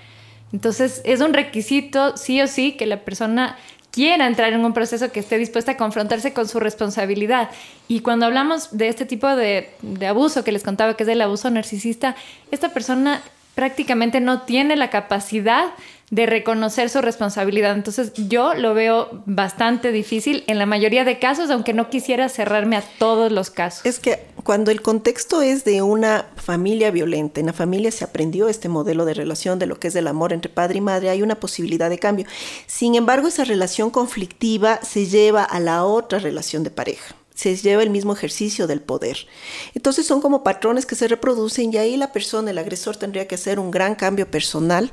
Entonces 0.53 1.03
es 1.05 1.21
un 1.21 1.35
requisito, 1.35 2.17
sí 2.17 2.41
o 2.41 2.47
sí, 2.47 2.73
que 2.73 2.87
la 2.87 3.05
persona 3.05 3.57
quiera 3.91 4.27
entrar 4.27 4.53
en 4.53 4.65
un 4.65 4.73
proceso 4.73 5.13
que 5.13 5.21
esté 5.21 5.39
dispuesta 5.39 5.73
a 5.73 5.77
confrontarse 5.77 6.33
con 6.33 6.49
su 6.49 6.61
responsabilidad. 6.61 7.51
Y 7.87 8.01
cuando 8.01 8.27
hablamos 8.27 8.77
de 8.77 8.89
este 8.89 9.07
tipo 9.07 9.29
de, 9.29 9.71
de 9.83 10.07
abuso 10.07 10.45
que 10.45 10.53
les 10.53 10.63
contaba, 10.63 10.95
que 10.95 11.05
es 11.05 11.09
el 11.09 11.21
abuso 11.21 11.51
narcisista, 11.51 12.17
esta 12.51 12.71
persona 12.71 13.23
prácticamente 13.59 14.21
no 14.21 14.43
tiene 14.43 14.77
la 14.77 14.89
capacidad 14.89 15.71
de 16.13 16.27
reconocer 16.27 16.91
su 16.91 17.01
responsabilidad. 17.01 17.75
Entonces 17.75 18.13
yo 18.15 18.55
lo 18.55 18.73
veo 18.73 19.25
bastante 19.27 19.91
difícil 19.91 20.45
en 20.47 20.61
la 20.61 20.65
mayoría 20.65 21.05
de 21.05 21.19
casos, 21.19 21.51
aunque 21.51 21.73
no 21.73 21.91
quisiera 21.91 22.29
cerrarme 22.29 22.77
a 22.77 22.85
todos 23.01 23.33
los 23.33 23.51
casos. 23.51 23.85
Es 23.85 23.99
que 23.99 24.25
cuando 24.45 24.71
el 24.71 24.81
contexto 24.81 25.43
es 25.43 25.65
de 25.65 25.83
una 25.83 26.27
familia 26.37 26.93
violenta, 26.93 27.41
en 27.41 27.47
la 27.47 27.53
familia 27.53 27.91
se 27.91 28.05
aprendió 28.05 28.49
este 28.49 28.69
modelo 28.69 29.05
de 29.05 29.15
relación 29.15 29.59
de 29.59 29.67
lo 29.67 29.81
que 29.81 29.89
es 29.89 29.97
el 29.97 30.07
amor 30.07 30.33
entre 30.33 30.53
padre 30.53 30.79
y 30.79 30.81
madre, 30.81 31.11
hay 31.11 31.23
una 31.23 31.35
posibilidad 31.35 31.91
de 31.91 31.99
cambio. 31.99 32.27
Sin 32.69 32.95
embargo, 32.95 33.27
esa 33.27 33.43
relación 33.43 33.91
conflictiva 33.91 34.79
se 34.85 35.07
lleva 35.07 35.43
a 35.43 35.59
la 35.59 35.85
otra 35.85 36.21
relación 36.21 36.63
de 36.63 36.71
pareja 36.71 37.17
se 37.39 37.55
lleva 37.55 37.85
el 37.85 37.91
mismo 37.91 38.13
ejercicio 38.13 38.67
del 38.67 38.81
poder. 38.81 39.29
Entonces 39.73 40.05
son 40.05 40.21
como 40.21 40.43
patrones 40.43 40.87
que 40.87 40.97
se 40.97 41.07
reproducen 41.07 41.73
y 41.73 41.77
ahí 41.77 41.97
la 41.97 42.11
persona, 42.11 42.51
el 42.51 42.59
agresor, 42.59 42.97
tendría 42.97 43.29
que 43.29 43.37
hacer 43.37 43.61
un 43.61 43.71
gran 43.71 43.95
cambio 43.95 44.29
personal 44.29 44.91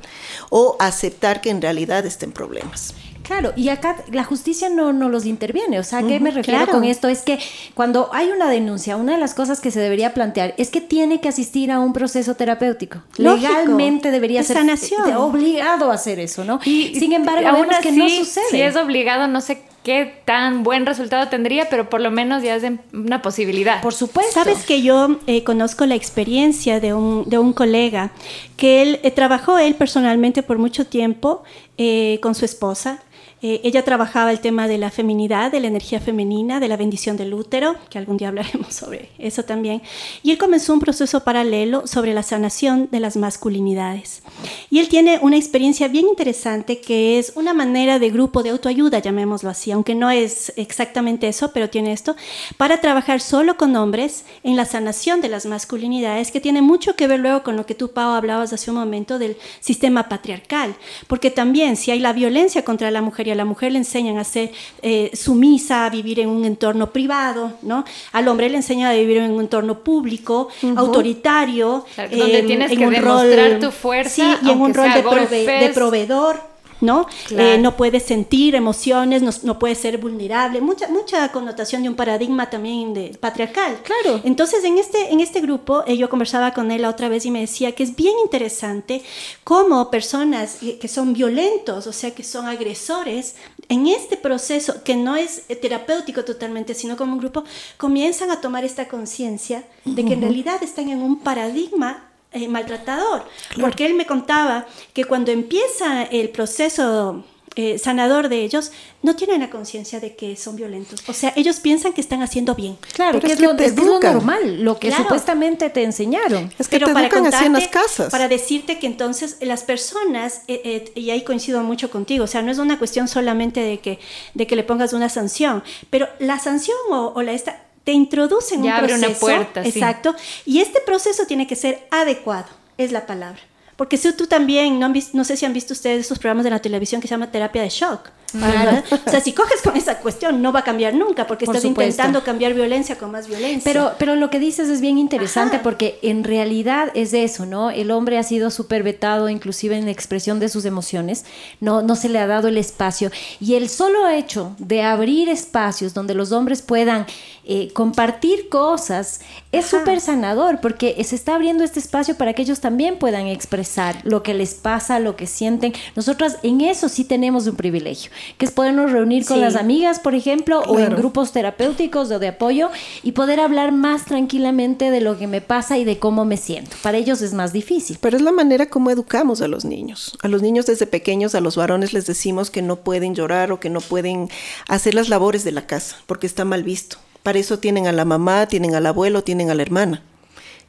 o 0.52 0.78
aceptar 0.80 1.42
que 1.42 1.50
en 1.50 1.60
realidad 1.60 2.06
estén 2.06 2.32
problemas. 2.32 2.94
Claro, 3.24 3.52
y 3.56 3.70
acá 3.70 3.96
la 4.12 4.24
justicia 4.24 4.70
no, 4.70 4.94
no 4.94 5.10
los 5.10 5.26
interviene. 5.26 5.80
O 5.80 5.84
sea, 5.84 6.00
¿a 6.00 6.04
qué 6.04 6.20
me 6.20 6.30
refiero 6.30 6.68
con 6.68 6.84
esto? 6.84 7.08
Es 7.08 7.24
que 7.24 7.40
cuando 7.74 8.12
hay 8.14 8.30
una 8.30 8.48
denuncia, 8.48 8.96
una 8.96 9.14
de 9.14 9.18
las 9.18 9.34
cosas 9.34 9.60
que 9.60 9.72
se 9.72 9.80
debería 9.80 10.14
plantear 10.14 10.54
es 10.60 10.70
que 10.70 10.82
tiene 10.82 11.22
que 11.22 11.30
asistir 11.30 11.72
a 11.72 11.80
un 11.80 11.94
proceso 11.94 12.36
terapéutico. 12.36 13.02
Legalmente 13.18 14.12
debería 14.12 14.44
ser 14.44 14.58
sanación. 14.58 15.12
obligado 15.16 15.90
a 15.90 15.96
hacer 15.96 16.20
eso, 16.20 16.44
¿no? 16.44 16.60
Y 16.64 16.94
sin 17.00 17.12
embargo, 17.14 17.48
aún 17.48 17.66
que 17.82 17.92
no 17.92 18.08
sucede. 18.08 18.46
Si 18.52 18.62
es 18.62 18.76
obligado, 18.76 19.28
no 19.28 19.42
sé 19.42 19.64
qué 19.86 20.20
tan 20.26 20.64
buen 20.64 20.88
resultado 20.88 21.30
tendría, 21.30 21.70
pero 21.70 21.92
por 21.92 22.02
lo 22.02 22.10
menos 22.10 22.42
ya 22.42 22.56
es 22.56 22.64
una 22.92 23.22
posibilidad. 23.22 23.84
Por 23.84 23.94
supuesto. 23.94 24.34
Sabes 24.34 24.66
que 24.66 24.82
yo 24.82 25.20
eh, 25.28 25.44
conozco 25.44 25.86
la 25.86 25.94
experiencia 25.94 26.80
de 26.80 26.96
un, 26.96 27.30
de 27.30 27.38
un 27.38 27.54
colega 27.54 28.12
que 28.58 28.82
él 28.82 29.00
eh, 29.04 29.12
trabajó 29.12 29.60
él 29.60 29.76
personalmente 29.76 30.42
por 30.42 30.58
mucho 30.58 30.88
tiempo 30.88 31.44
eh, 31.78 32.20
con 32.24 32.34
su 32.34 32.46
esposa 32.46 33.04
eh, 33.48 33.62
ella 33.64 33.86
trabajaba 33.86 34.32
el 34.32 34.40
tema 34.40 34.68
de 34.68 34.80
la 34.80 34.90
feminidad, 34.90 35.52
de 35.52 35.60
la 35.60 35.68
energía 35.68 36.00
femenina, 36.00 36.60
de 36.60 36.68
la 36.68 36.78
bendición 36.78 37.16
del 37.16 37.32
útero, 37.32 37.76
que 37.92 38.00
algún 38.00 38.18
día 38.18 38.30
hablaremos 38.30 38.74
sobre 38.74 39.10
eso 39.20 39.44
también. 39.44 39.84
Y 40.24 40.32
él 40.32 40.40
comenzó 40.40 40.74
un 40.74 40.80
proceso 40.80 41.24
paralelo 41.24 41.86
sobre 41.86 42.16
la 42.16 42.24
sanación 42.24 42.90
de 42.92 43.00
las 43.00 43.18
masculinidades. 43.18 44.24
Y 44.72 44.80
él 44.80 44.90
tiene 44.90 45.20
una 45.22 45.38
experiencia 45.38 45.88
bien 45.88 46.08
interesante 46.08 46.82
que 46.82 47.20
es 47.20 47.34
una 47.36 47.54
manera 47.54 48.00
de 48.00 48.10
grupo 48.10 48.42
de 48.42 48.50
autoayuda, 48.50 48.98
llamémoslo 48.98 49.52
así, 49.52 49.70
aunque 49.70 49.94
no 49.94 50.10
es 50.10 50.52
exactamente 50.56 51.28
eso, 51.28 51.52
pero 51.54 51.70
tiene 51.70 51.92
esto, 51.92 52.16
para 52.58 52.82
trabajar 52.82 53.22
solo 53.22 53.58
con 53.58 53.76
hombres 53.76 54.26
en 54.42 54.56
la 54.56 54.66
sanación 54.66 55.22
de 55.22 55.30
las 55.30 55.46
masculinidades, 55.46 56.32
que 56.32 56.42
tiene 56.42 56.64
mucho 56.64 56.96
que 56.96 57.06
ver 57.06 57.20
luego 57.20 57.44
con 57.44 57.58
lo 57.58 57.68
que 57.68 57.76
tú, 57.76 57.92
Pau, 57.92 58.16
hablabas 58.16 58.54
hace 58.54 58.72
un 58.72 58.78
momento 58.78 59.20
del 59.20 59.38
sistema 59.60 60.10
patriarcal. 60.10 60.76
Porque 61.06 61.30
también 61.30 61.78
si 61.78 61.92
hay 61.92 62.00
la 62.00 62.12
violencia 62.12 62.66
contra 62.66 62.90
la 62.90 63.04
mujer 63.04 63.28
y 63.28 63.35
a 63.36 63.38
la 63.38 63.46
mujer 63.46 63.72
le 63.72 63.78
enseñan 63.78 64.18
a 64.18 64.24
ser 64.24 64.52
eh, 64.82 65.12
sumisa, 65.14 65.86
a 65.86 65.90
vivir 65.90 66.20
en 66.20 66.30
un 66.30 66.46
entorno 66.46 66.92
privado, 66.92 67.54
¿no? 67.62 67.86
Al 68.12 68.28
hombre 68.28 68.50
le 68.50 68.58
enseñan 68.58 68.92
a 68.92 68.94
vivir 68.94 69.18
en 69.18 69.32
un 69.32 69.42
entorno 69.42 69.80
público, 69.80 70.50
autoritario, 70.76 71.86
donde 72.12 72.44
tienes 72.44 72.72
que 72.72 72.90
demostrar 72.90 73.60
tu 73.60 73.72
fuerza, 73.72 74.40
y 74.42 74.50
en 74.50 74.62
un 74.62 74.74
rol 74.74 74.90
de 74.92 75.72
proveedor 75.74 76.55
¿no? 76.86 77.08
Eh, 77.32 77.58
no 77.60 77.76
puede 77.76 78.00
sentir 78.00 78.56
emociones, 78.56 79.44
no, 79.44 79.60
puede 79.60 79.76
ser 79.76 79.98
vulnerable, 79.98 80.62
mucha, 80.62 80.88
mucha 80.88 81.32
connotación 81.32 81.84
de 81.84 81.90
un 81.90 81.96
paradigma 81.96 82.50
también 82.50 82.94
de, 82.94 83.18
patriarcal. 83.20 83.80
Claro. 83.84 84.22
Entonces, 84.24 84.64
en 84.64 84.78
este, 84.78 85.12
en 85.12 85.20
este 85.20 85.42
grupo, 85.42 85.84
eh, 85.88 85.98
yo 85.98 86.10
conversaba 86.10 86.54
con 86.54 86.72
él 86.72 86.84
la 86.84 86.90
otra 86.90 87.10
vez 87.10 87.26
y 87.26 87.32
me 87.32 87.42
decía 87.42 87.74
que 87.74 87.84
es 87.84 87.96
bien 87.96 88.14
interesante 88.24 89.02
cómo 89.44 89.90
personas 89.90 90.60
que 90.80 90.88
son 90.88 91.14
violentos, 91.14 91.88
o 91.88 91.94
sea, 91.94 92.12
que 92.12 92.24
son 92.24 92.48
agresores, 92.48 93.36
en 93.70 93.88
este 93.88 94.18
proceso, 94.18 94.84
que 94.84 94.96
no 94.96 95.16
es 95.16 95.44
terapéutico 95.62 96.24
totalmente, 96.24 96.74
sino 96.74 96.96
como 96.96 97.14
un 97.14 97.20
grupo, 97.20 97.44
comienzan 97.78 98.32
a 98.32 98.42
tomar 98.42 98.64
esta 98.64 98.88
conciencia 98.88 99.64
de 99.86 100.06
que 100.06 100.14
en 100.14 100.22
realidad 100.22 100.62
están 100.62 100.90
en 100.90 101.02
un 101.02 101.20
paradigma 101.20 102.04
eh, 102.36 102.48
maltratador, 102.48 103.24
porque 103.60 103.86
él 103.86 103.94
me 103.94 104.06
contaba 104.06 104.68
que 104.94 105.06
cuando 105.06 105.32
empieza 105.32 106.04
el 106.04 106.30
proceso 106.30 107.24
eh, 107.56 107.80
sanador 107.80 108.28
de 108.28 108.44
ellos, 108.44 108.74
no 109.02 109.16
tienen 109.16 109.40
la 109.40 109.50
conciencia 109.50 110.02
de 110.02 110.14
que 110.18 110.36
son 110.36 110.58
violentos. 110.58 111.02
O 111.08 111.14
sea, 111.14 111.32
ellos 111.38 111.62
piensan 111.62 111.94
que 111.94 112.02
están 112.02 112.22
haciendo 112.22 112.54
bien. 112.54 112.78
Claro, 112.94 113.22
que 113.22 113.32
es, 113.32 113.40
lo, 113.40 113.54
normal, 113.54 114.62
lo 114.62 114.78
que 114.78 114.92
supuestamente 114.92 115.70
te 115.70 115.84
enseñaron. 115.84 116.52
Es 116.60 116.68
que 116.68 116.80
Pero 116.80 116.92
para 116.92 117.08
contarte, 117.08 117.48
las 117.48 117.70
casas. 117.70 118.12
Para 118.12 118.28
decirte 118.28 118.78
que 118.78 118.88
entonces 118.88 119.38
las 119.40 119.64
personas, 119.64 120.42
eh, 120.50 120.92
y 120.96 121.12
ahí 121.12 121.24
coincido 121.24 121.64
mucho 121.64 121.90
contigo, 121.90 122.26
o 122.26 122.28
sea, 122.28 122.42
no 122.42 122.52
es 122.52 122.58
una 122.58 122.78
cuestión 122.78 123.08
solamente 123.08 123.62
de 123.62 123.80
que, 123.80 124.00
de 124.34 124.46
que 124.46 124.58
le 124.58 124.64
pongas 124.64 124.92
una 124.92 125.08
sanción, 125.08 125.64
pero 125.90 126.10
la 126.20 126.40
sanción 126.40 126.78
o, 126.90 127.14
o 127.16 127.22
la 127.22 127.32
esta 127.32 127.65
te 127.86 127.94
introducen 127.94 128.64
un 128.64 128.78
proceso. 128.78 129.08
una 129.08 129.16
puerta. 129.18 129.64
Exacto. 129.64 130.14
Y 130.46 130.60
este 130.60 130.82
proceso 130.82 131.26
tiene 131.26 131.48
que 131.48 131.56
ser 131.56 131.88
adecuado, 131.92 132.48
es 132.78 132.92
la 132.92 133.06
palabra. 133.06 133.40
Porque 133.78 133.98
si 133.98 134.12
tú 134.14 134.28
también, 134.28 134.80
no, 134.80 134.92
no 135.14 135.24
sé 135.24 135.38
si 135.38 135.46
han 135.46 135.54
visto 135.54 135.74
ustedes 135.74 136.02
estos 136.02 136.20
programas 136.20 136.44
de 136.46 136.50
la 136.50 136.60
televisión 136.60 137.02
que 137.02 137.08
se 137.08 137.14
llama 137.14 137.32
terapia 137.32 137.62
de 137.62 137.70
shock. 137.70 138.10
O 138.36 139.10
sea, 139.10 139.22
si 139.22 139.34
coges 139.34 139.62
con 139.62 139.76
esa 139.76 140.00
cuestión, 140.00 140.42
no 140.42 140.52
va 140.52 140.62
a 140.62 140.64
cambiar 140.64 140.94
nunca, 140.94 141.28
porque 141.28 141.46
estás 141.46 141.64
intentando 141.64 142.24
cambiar 142.24 142.54
violencia 142.54 142.98
con 142.98 143.12
más 143.12 143.28
violencia. 143.28 143.62
Pero, 143.64 143.94
pero 143.98 144.16
lo 144.16 144.30
que 144.30 144.40
dices 144.40 144.70
es 144.70 144.82
bien 144.82 144.98
interesante, 144.98 145.60
porque 145.60 146.00
en 146.02 146.24
realidad 146.24 146.92
es 146.96 147.14
eso, 147.14 147.46
¿no? 147.46 147.70
El 147.70 147.92
hombre 147.92 148.18
ha 148.18 148.24
sido 148.24 148.50
súper 148.52 148.84
vetado, 148.84 149.30
inclusive 149.30 149.78
en 149.78 149.88
expresión 149.88 150.40
de 150.40 150.50
sus 150.50 150.66
emociones, 150.66 151.26
no, 151.60 151.82
no 151.82 151.96
se 151.96 152.10
le 152.10 152.20
ha 152.20 152.28
dado 152.28 152.48
el 152.48 152.58
espacio. 152.58 153.12
Y 153.40 153.56
el 153.56 153.70
solo 153.70 154.08
hecho 154.10 154.56
de 154.58 154.84
abrir 154.84 155.30
espacios 155.30 155.94
donde 155.94 156.14
los 156.14 156.32
hombres 156.32 156.62
puedan 156.62 157.06
eh, 157.48 157.72
compartir 157.74 158.50
cosas 158.50 159.22
es 159.52 159.66
súper 159.68 160.02
sanador, 160.02 160.60
porque 160.62 161.02
se 161.04 161.16
está 161.16 161.36
abriendo 161.36 161.64
este 161.64 161.80
espacio 161.80 162.18
para 162.18 162.34
que 162.34 162.42
ellos 162.42 162.60
también 162.60 162.98
puedan 162.98 163.28
expresar 163.28 163.98
lo 164.04 164.24
que 164.24 164.34
les 164.34 164.56
pasa, 164.56 165.00
lo 165.00 165.16
que 165.16 165.28
sienten. 165.28 165.74
Nosotras 165.96 166.38
en 166.44 166.62
eso 166.62 166.90
sí 166.90 167.06
tenemos 167.06 167.48
un 167.48 167.56
privilegio 167.56 168.12
que 168.38 168.46
es 168.46 168.52
podernos 168.52 168.92
reunir 168.92 169.26
con 169.26 169.42
las 169.42 169.56
amigas, 169.56 170.00
por 170.00 170.16
ejemplo, 170.16 170.62
o 170.62 170.80
en 170.80 170.96
grupos 170.96 171.32
terapéuticos 171.32 172.12
o 172.12 172.20
de 172.20 172.30
apoyo 172.30 172.70
y 173.04 173.12
poder 173.12 173.40
hablar 173.40 173.72
más 173.72 174.06
tranquilamente 174.06 174.92
de 174.92 175.02
lo 175.02 175.18
que 175.18 175.28
me 175.28 175.42
pasa 175.42 175.78
y 175.78 175.86
de 175.86 176.00
cómo 176.00 176.26
me 176.26 176.38
siento. 176.38 176.76
Para 176.82 176.98
ellos 176.98 177.22
es 177.22 177.34
más 177.34 177.54
difícil. 177.54 177.98
Pero 178.02 178.18
es 178.18 178.24
la 178.24 178.32
manera 178.32 178.70
como 178.70 178.90
educamos 178.90 179.42
a 179.42 179.48
los 179.48 179.66
niños. 179.66 180.18
A 180.22 180.28
los 180.28 180.42
niños 180.42 180.66
desde 180.66 180.88
pequeños, 180.88 181.36
a 181.36 181.42
los 181.42 181.56
varones 181.56 181.94
les 181.94 182.06
decimos 182.06 182.50
que 182.50 182.62
no 182.62 182.78
pueden 182.78 183.16
llorar 183.16 183.52
o 183.52 183.60
que 183.60 183.70
no 183.70 183.82
pueden 183.82 184.30
hacer 184.68 184.96
las 184.96 185.10
labores 185.10 185.44
de 185.44 185.52
la 185.52 185.68
casa 185.68 185.98
porque 186.08 186.28
está 186.28 186.46
mal 186.46 186.64
visto. 186.64 186.98
Para 187.26 187.40
eso 187.40 187.58
tienen 187.58 187.88
a 187.88 187.92
la 187.92 188.06
mamá, 188.06 188.46
tienen 188.46 188.76
al 188.76 188.86
abuelo, 188.86 189.24
tienen 189.24 189.50
a 189.50 189.56
la 189.56 189.64
hermana 189.64 190.04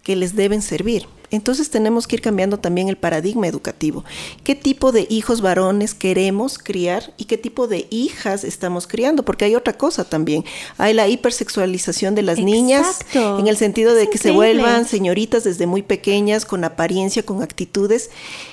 que 0.03 0.16
les 0.16 0.35
deben 0.35 0.62
servir. 0.62 1.07
Entonces 1.31 1.71
tenemos 1.71 2.07
que 2.07 2.17
ir 2.17 2.23
cambiando 2.23 2.59
también 2.59 2.89
el 2.89 2.97
paradigma 2.97 3.47
educativo. 3.47 4.05
¿Qué 4.45 4.55
tipo 4.55 4.93
de 4.93 5.07
hijos 5.11 5.41
varones 5.41 5.95
queremos 5.95 6.59
criar 6.59 7.12
y 7.17 7.25
qué 7.25 7.39
tipo 7.39 7.67
de 7.69 7.87
hijas 7.91 8.45
estamos 8.45 8.87
criando? 8.87 9.25
Porque 9.25 9.45
hay 9.45 9.55
otra 9.55 9.77
cosa 9.77 10.05
también. 10.05 10.45
Hay 10.79 10.95
la 10.95 11.09
hipersexualización 11.09 12.15
de 12.15 12.23
las 12.23 12.39
niñas 12.39 13.01
en 13.15 13.47
el 13.47 13.57
sentido 13.57 13.95
de 13.95 14.09
que 14.09 14.19
se 14.19 14.31
vuelvan 14.31 14.87
señoritas 14.87 15.45
desde 15.45 15.67
muy 15.67 15.83
pequeñas, 15.83 16.45
con 16.45 16.65
apariencia, 16.65 17.25
con 17.25 17.43
actitudes. 17.43 18.11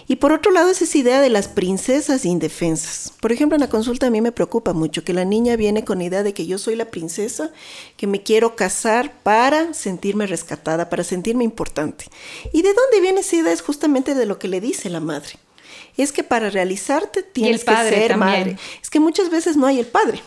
Y 0.08 0.18
por 0.18 0.32
otro 0.32 0.52
lado 0.52 0.70
es 0.70 0.82
esa 0.82 0.98
idea 0.98 1.22
de 1.22 1.30
las 1.30 1.48
princesas 1.48 2.26
indefensas. 2.26 3.14
Por 3.22 3.32
ejemplo, 3.32 3.56
en 3.56 3.62
la 3.62 3.70
consulta 3.70 4.08
a 4.08 4.10
mí 4.10 4.22
me 4.22 4.32
preocupa 4.32 4.74
mucho 4.74 5.04
que 5.04 5.14
la 5.14 5.26
niña 5.26 5.56
viene 5.56 5.86
con 5.86 6.00
la 6.00 6.06
idea 6.06 6.24
de 6.24 6.34
que 6.34 6.46
yo 6.46 6.58
soy 6.58 6.76
la 6.76 6.86
princesa, 6.86 7.52
que 7.98 8.08
me 8.08 8.22
quiero 8.22 8.56
casar 8.56 9.14
para 9.24 9.74
sentirme 9.74 10.28
rescatada, 10.28 10.90
para 10.90 11.04
sentirme 11.04 11.44
importante. 11.44 12.06
Y 12.52 12.63
de 12.64 12.74
dónde 12.74 13.02
viene 13.02 13.22
esa 13.22 13.36
idea? 13.36 13.54
Es 13.54 13.62
justamente 13.62 14.16
de 14.16 14.26
lo 14.26 14.40
que 14.40 14.48
le 14.48 14.60
dice 14.60 14.90
la 14.90 15.00
madre. 15.00 15.34
Es 15.96 16.12
que 16.12 16.24
para 16.24 16.50
realizarte 16.50 17.22
tienes 17.22 17.64
que 17.64 17.76
ser 17.76 18.18
madre. 18.18 18.58
Es 18.82 18.90
que 18.90 19.00
muchas 19.00 19.30
veces 19.30 19.56
no 19.56 19.68
hay 19.68 19.80
el 19.80 19.86
padre. 19.86 20.22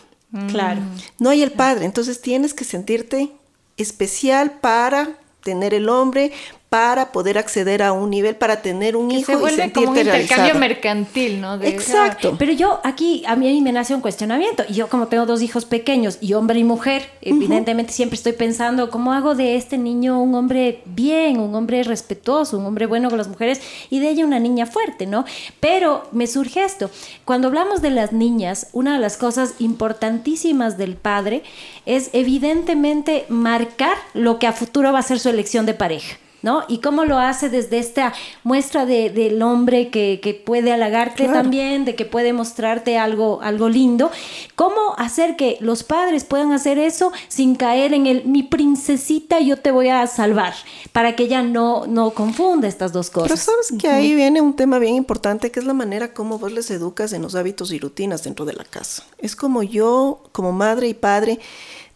Claro. 0.49 0.81
No 1.19 1.29
hay 1.29 1.41
el 1.41 1.51
padre. 1.51 1.85
Entonces 1.85 2.21
tienes 2.21 2.53
que 2.53 2.63
sentirte 2.63 3.31
especial 3.77 4.59
para 4.59 5.17
tener 5.43 5.73
el 5.73 5.87
hombre, 5.87 6.31
para 6.69 7.13
poder 7.13 7.37
acceder 7.37 7.81
a 7.81 7.93
un 7.93 8.09
nivel, 8.09 8.35
para 8.35 8.61
tener 8.61 8.97
un 8.97 9.09
hijo 9.09 9.31
se 9.31 9.37
vuelve 9.37 9.55
y 9.55 9.61
sentirte 9.61 9.85
como 9.85 9.91
un 9.91 9.97
intercambio 9.99 10.35
realizado. 10.35 10.59
mercantil, 10.59 11.39
¿no? 11.39 11.57
De- 11.57 11.69
Exacto. 11.69 12.35
Pero 12.37 12.51
yo 12.51 12.81
aquí, 12.83 13.23
a 13.25 13.37
mí 13.37 13.61
me 13.61 13.71
nace 13.71 13.95
un 13.95 14.01
cuestionamiento. 14.01 14.63
Y 14.67 14.73
yo 14.73 14.89
como 14.89 15.07
tengo 15.07 15.25
dos 15.25 15.41
hijos 15.41 15.63
pequeños, 15.63 16.17
y 16.19 16.33
hombre 16.33 16.59
y 16.59 16.65
mujer, 16.65 17.09
evidentemente 17.21 17.93
siempre 17.93 18.15
estoy 18.17 18.33
pensando, 18.33 18.89
¿cómo 18.89 19.13
hago 19.13 19.33
de 19.33 19.55
este 19.55 19.77
niño 19.77 20.21
un 20.21 20.35
hombre 20.35 20.81
bien, 20.85 21.39
un 21.39 21.55
hombre 21.55 21.83
respetuoso, 21.83 22.57
un 22.57 22.65
hombre 22.65 22.85
bueno 22.85 23.07
con 23.09 23.17
las 23.17 23.29
mujeres, 23.29 23.61
y 23.89 23.99
de 24.01 24.09
ella 24.09 24.25
una 24.25 24.39
niña 24.39 24.65
fuerte, 24.65 25.05
¿no? 25.05 25.23
Pero 25.61 26.03
me 26.11 26.27
surge 26.27 26.65
esto. 26.65 26.89
Cuando 27.23 27.47
hablamos 27.47 27.81
de 27.81 27.91
las 27.91 28.11
niñas, 28.11 28.67
una 28.73 28.93
de 28.95 28.99
las 28.99 29.15
cosas 29.15 29.53
importantísimas 29.59 30.77
del 30.77 30.95
padre 30.97 31.43
es 31.85 32.09
evidentemente 32.11 33.25
marcar 33.29 33.95
lo 34.13 34.37
que 34.37 34.47
a 34.47 34.51
futuro 34.53 34.91
va 34.91 34.99
a 34.99 35.03
ser 35.03 35.19
su 35.19 35.29
elección 35.29 35.65
de 35.65 35.73
pareja. 35.73 36.17
¿No? 36.43 36.63
Y 36.67 36.77
cómo 36.81 37.03
lo 37.03 37.17
hace 37.17 37.49
desde 37.49 37.79
esta 37.79 38.13
muestra 38.43 38.85
de- 38.85 39.09
del 39.09 39.41
hombre 39.41 39.89
que, 39.89 40.19
que 40.21 40.35
puede 40.35 40.71
halagarte 40.71 41.23
Claro. 41.23 41.39
también, 41.41 41.83
de 41.83 41.95
que 41.95 42.05
puede 42.05 42.31
mostrarte 42.31 42.97
algo, 42.99 43.39
algo 43.41 43.69
lindo. 43.69 44.11
¿Cómo 44.55 44.93
hacer 44.97 45.35
que 45.35 45.57
los 45.61 45.83
padres 45.83 46.25
puedan 46.25 46.51
hacer 46.51 46.77
eso 46.77 47.11
sin 47.27 47.55
caer 47.55 47.93
en 47.95 48.05
el 48.05 48.25
mi 48.25 48.43
princesita, 48.43 49.39
yo 49.39 49.57
te 49.57 49.71
voy 49.71 49.89
a 49.89 50.05
salvar? 50.05 50.53
Para 50.91 51.15
que 51.15 51.23
ella 51.23 51.41
no, 51.41 51.87
no 51.87 52.11
confunda 52.11 52.67
estas 52.67 52.93
dos 52.93 53.09
cosas. 53.09 53.29
Pero 53.29 53.41
sabes 53.41 53.73
que 53.81 53.87
ahí 53.87 54.13
viene 54.13 54.39
un 54.39 54.55
tema 54.55 54.77
bien 54.77 54.93
importante 54.93 55.51
que 55.51 55.59
es 55.59 55.65
la 55.65 55.73
manera 55.73 56.13
como 56.13 56.37
vos 56.37 56.51
les 56.51 56.69
educas 56.69 57.13
en 57.13 57.23
los 57.23 57.33
hábitos 57.33 57.71
y 57.71 57.79
rutinas 57.79 58.23
dentro 58.23 58.45
de 58.45 58.53
la 58.53 58.63
casa. 58.63 59.03
Es 59.17 59.35
como 59.35 59.63
yo, 59.63 60.21
como 60.33 60.51
madre 60.51 60.87
y 60.87 60.93
padre, 60.93 61.39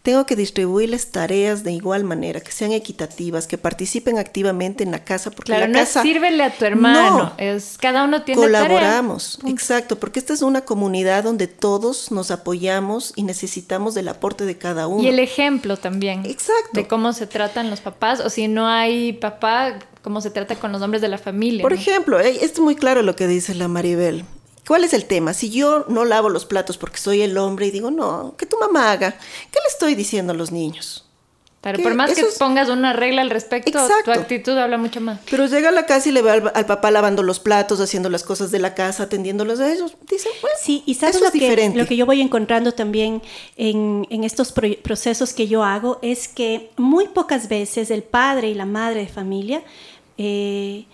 tengo 0.02 0.26
que 0.26 0.34
distribuirles 0.34 1.12
tareas 1.12 1.62
de 1.62 1.70
igual 1.72 2.02
manera, 2.02 2.40
que 2.40 2.50
sean 2.50 2.72
equitativas, 2.72 3.46
que 3.46 3.56
participen 3.56 4.18
activamente 4.18 4.82
en 4.82 4.90
la 4.90 5.04
casa, 5.04 5.30
porque 5.30 5.52
Claro, 5.52 5.60
la 5.62 5.68
no 5.68 5.78
casa 5.78 6.00
es 6.00 6.02
sírvele 6.06 6.42
a 6.42 6.50
tu 6.50 6.64
hermano, 6.64 7.18
No. 7.18 7.32
es 7.38 7.78
cada 7.80 8.02
uno 8.04 8.22
tiene 8.22 8.40
colaboramos, 8.40 9.38
tarea. 9.38 9.52
exacto, 9.54 10.00
porque 10.00 10.18
esta 10.18 10.32
es 10.32 10.42
una 10.42 10.62
comunidad 10.62 11.22
donde 11.22 11.46
todos 11.46 12.10
nos 12.10 12.32
apoyamos 12.32 13.12
y 13.14 13.22
necesitamos 13.22 13.94
del 13.94 14.08
aporte 14.08 14.44
de 14.44 14.58
cada 14.58 14.88
uno. 14.88 15.02
Y 15.04 15.06
el 15.06 15.20
ejemplo 15.20 15.76
también. 15.76 16.26
Exacto. 16.26 16.70
De 16.72 16.88
cómo 16.88 17.12
se 17.12 17.28
tratan 17.28 17.70
los 17.70 17.80
papás, 17.80 18.18
o 18.20 18.28
si 18.28 18.48
no 18.48 18.66
hay 18.66 19.12
papá, 19.12 19.78
cómo 20.02 20.20
se 20.20 20.30
trata 20.30 20.56
con 20.56 20.72
los 20.72 20.82
hombres 20.82 21.00
de 21.00 21.08
la 21.08 21.18
familia. 21.18 21.62
Por 21.62 21.72
¿no? 21.72 21.78
ejemplo, 21.78 22.18
eh, 22.20 22.38
es 22.42 22.58
muy 22.58 22.74
claro 22.74 23.02
lo 23.02 23.14
que 23.14 23.28
dice 23.28 23.54
la 23.54 23.68
Maribel. 23.68 24.24
¿Cuál 24.66 24.84
es 24.84 24.92
el 24.94 25.06
tema? 25.06 25.34
Si 25.34 25.50
yo 25.50 25.84
no 25.88 26.04
lavo 26.04 26.28
los 26.28 26.46
platos 26.46 26.78
porque 26.78 26.98
soy 26.98 27.20
el 27.22 27.36
hombre 27.38 27.66
y 27.66 27.70
digo, 27.70 27.90
no, 27.90 28.34
que 28.38 28.46
tu 28.46 28.56
mamá 28.58 28.92
haga, 28.92 29.10
¿qué 29.12 29.58
le 29.62 29.68
estoy 29.68 29.94
diciendo 29.94 30.32
a 30.32 30.36
los 30.36 30.52
niños? 30.52 31.06
Pero 31.60 31.78
que 31.78 31.84
por 31.84 31.94
más 31.94 32.12
que 32.12 32.22
es- 32.22 32.38
pongas 32.38 32.68
una 32.70 32.92
regla 32.92 33.22
al 33.22 33.30
respecto, 33.30 33.70
Exacto. 33.70 34.02
tu 34.04 34.10
actitud 34.12 34.58
habla 34.58 34.78
mucho 34.78 35.00
más. 35.00 35.20
Pero 35.30 35.46
llega 35.46 35.68
a 35.68 35.72
la 35.72 35.86
casa 35.86 36.08
y 36.08 36.12
le 36.12 36.20
ve 36.20 36.30
al, 36.32 36.52
al 36.54 36.66
papá 36.66 36.90
lavando 36.90 37.22
los 37.22 37.38
platos, 37.38 37.78
haciendo 37.80 38.08
las 38.10 38.24
cosas 38.24 38.50
de 38.50 38.58
la 38.58 38.74
casa, 38.74 39.04
atendiéndolos 39.04 39.60
a 39.60 39.72
ellos. 39.72 39.96
Dicen, 40.10 40.32
bueno, 40.40 40.56
Sí, 40.60 40.82
y 40.86 40.94
sabes 40.94 41.14
eso 41.16 41.24
lo 41.24 41.26
es 41.28 41.32
que, 41.32 41.38
diferente. 41.38 41.78
lo 41.78 41.86
que 41.86 41.94
yo 41.96 42.04
voy 42.04 42.20
encontrando 42.20 42.72
también 42.72 43.22
en, 43.56 44.06
en 44.10 44.24
estos 44.24 44.50
pro- 44.50 44.76
procesos 44.82 45.32
que 45.34 45.46
yo 45.46 45.62
hago 45.62 46.00
es 46.02 46.26
que 46.26 46.70
muy 46.76 47.06
pocas 47.06 47.48
veces 47.48 47.92
el 47.92 48.02
padre 48.02 48.48
y 48.48 48.54
la 48.54 48.66
madre 48.66 49.00
de 49.00 49.08
familia 49.08 49.62
eh, 50.18 50.84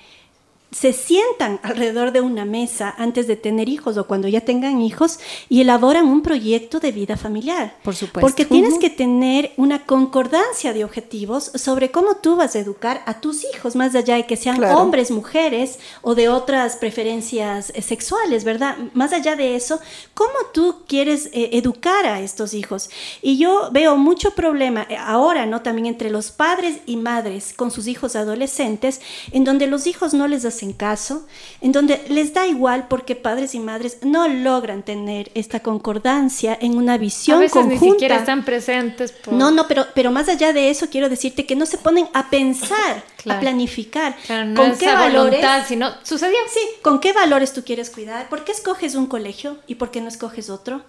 se 0.70 0.92
sientan 0.92 1.60
alrededor 1.62 2.12
de 2.12 2.20
una 2.20 2.44
mesa 2.44 2.94
antes 2.98 3.26
de 3.26 3.36
tener 3.36 3.70
hijos 3.70 3.96
o 3.96 4.06
cuando 4.06 4.28
ya 4.28 4.42
tengan 4.42 4.82
hijos 4.82 5.18
y 5.48 5.62
elaboran 5.62 6.06
un 6.06 6.22
proyecto 6.22 6.78
de 6.78 6.92
vida 6.92 7.16
familiar. 7.16 7.76
Por 7.82 7.94
supuesto. 7.96 8.20
Porque 8.20 8.44
tienes 8.44 8.78
que 8.78 8.90
tener 8.90 9.52
una 9.56 9.86
concordancia 9.86 10.74
de 10.74 10.84
objetivos 10.84 11.50
sobre 11.54 11.90
cómo 11.90 12.16
tú 12.16 12.36
vas 12.36 12.54
a 12.54 12.58
educar 12.58 13.02
a 13.06 13.20
tus 13.20 13.44
hijos, 13.44 13.76
más 13.76 13.94
allá 13.94 14.16
de 14.16 14.26
que 14.26 14.36
sean 14.36 14.58
Claro. 14.58 14.78
hombres, 14.78 15.10
mujeres 15.10 15.78
o 16.02 16.14
de 16.14 16.28
otras 16.28 16.76
preferencias 16.76 17.72
eh, 17.74 17.80
sexuales, 17.80 18.44
¿verdad? 18.44 18.76
Más 18.92 19.14
allá 19.14 19.36
de 19.36 19.56
eso, 19.56 19.80
¿cómo 20.12 20.34
tú 20.52 20.82
quieres 20.86 21.30
eh, 21.32 21.50
educar 21.52 22.04
a 22.04 22.20
estos 22.20 22.52
hijos? 22.52 22.90
Y 23.22 23.38
yo 23.38 23.70
veo 23.72 23.96
mucho 23.96 24.32
problema 24.32 24.86
eh, 24.90 24.96
ahora, 24.98 25.46
¿no? 25.46 25.62
También 25.62 25.86
entre 25.86 26.10
los 26.10 26.30
padres 26.30 26.80
y 26.84 26.96
madres 26.96 27.54
con 27.56 27.70
sus 27.70 27.86
hijos 27.86 28.16
adolescentes, 28.16 29.00
en 29.32 29.44
donde 29.44 29.66
los 29.66 29.86
hijos 29.86 30.12
no 30.12 30.28
les 30.28 30.44
hacen 30.44 30.57
caso, 30.72 31.26
en 31.60 31.72
donde 31.72 32.04
les 32.08 32.32
da 32.34 32.46
igual 32.46 32.86
porque 32.88 33.16
padres 33.16 33.54
y 33.54 33.60
madres 33.60 33.98
no 34.02 34.28
logran 34.28 34.82
tener 34.82 35.30
esta 35.34 35.60
concordancia 35.60 36.56
en 36.60 36.76
una 36.76 36.98
visión 36.98 37.38
a 37.38 37.40
veces 37.40 37.52
conjunta. 37.52 37.84
ni 37.84 37.90
siquiera 37.92 38.16
están 38.16 38.44
presentes. 38.44 39.12
por- 39.12 39.34
No, 39.34 39.50
no, 39.50 39.66
pero, 39.68 39.86
pero 39.94 40.10
más 40.10 40.28
allá 40.28 40.52
de 40.52 40.70
eso 40.70 40.88
quiero 40.90 41.08
decirte 41.08 41.46
que 41.46 41.56
no 41.56 41.66
se 41.66 41.78
ponen 41.78 42.08
a 42.12 42.30
pensar, 42.30 43.02
Claro. 43.22 43.38
a 43.38 43.40
planificar. 43.40 44.16
Claro, 44.26 44.46
no 44.46 44.54
¿Con 44.60 44.70
esa 44.70 44.78
qué 44.78 44.86
valores? 44.92 45.24
voluntad, 45.40 45.64
sino 45.66 45.90
sucedió. 46.02 46.36
Sí, 46.52 46.60
¿con 46.82 47.00
qué 47.00 47.12
valores 47.12 47.52
tú 47.52 47.64
quieres 47.64 47.90
cuidar? 47.90 48.28
¿Por 48.28 48.44
qué 48.44 48.52
escoges 48.52 48.94
un 48.94 49.06
colegio 49.06 49.58
y 49.66 49.74
por 49.76 49.90
qué 49.90 50.00
no 50.00 50.08
escoges 50.08 50.50
otro? 50.50 50.82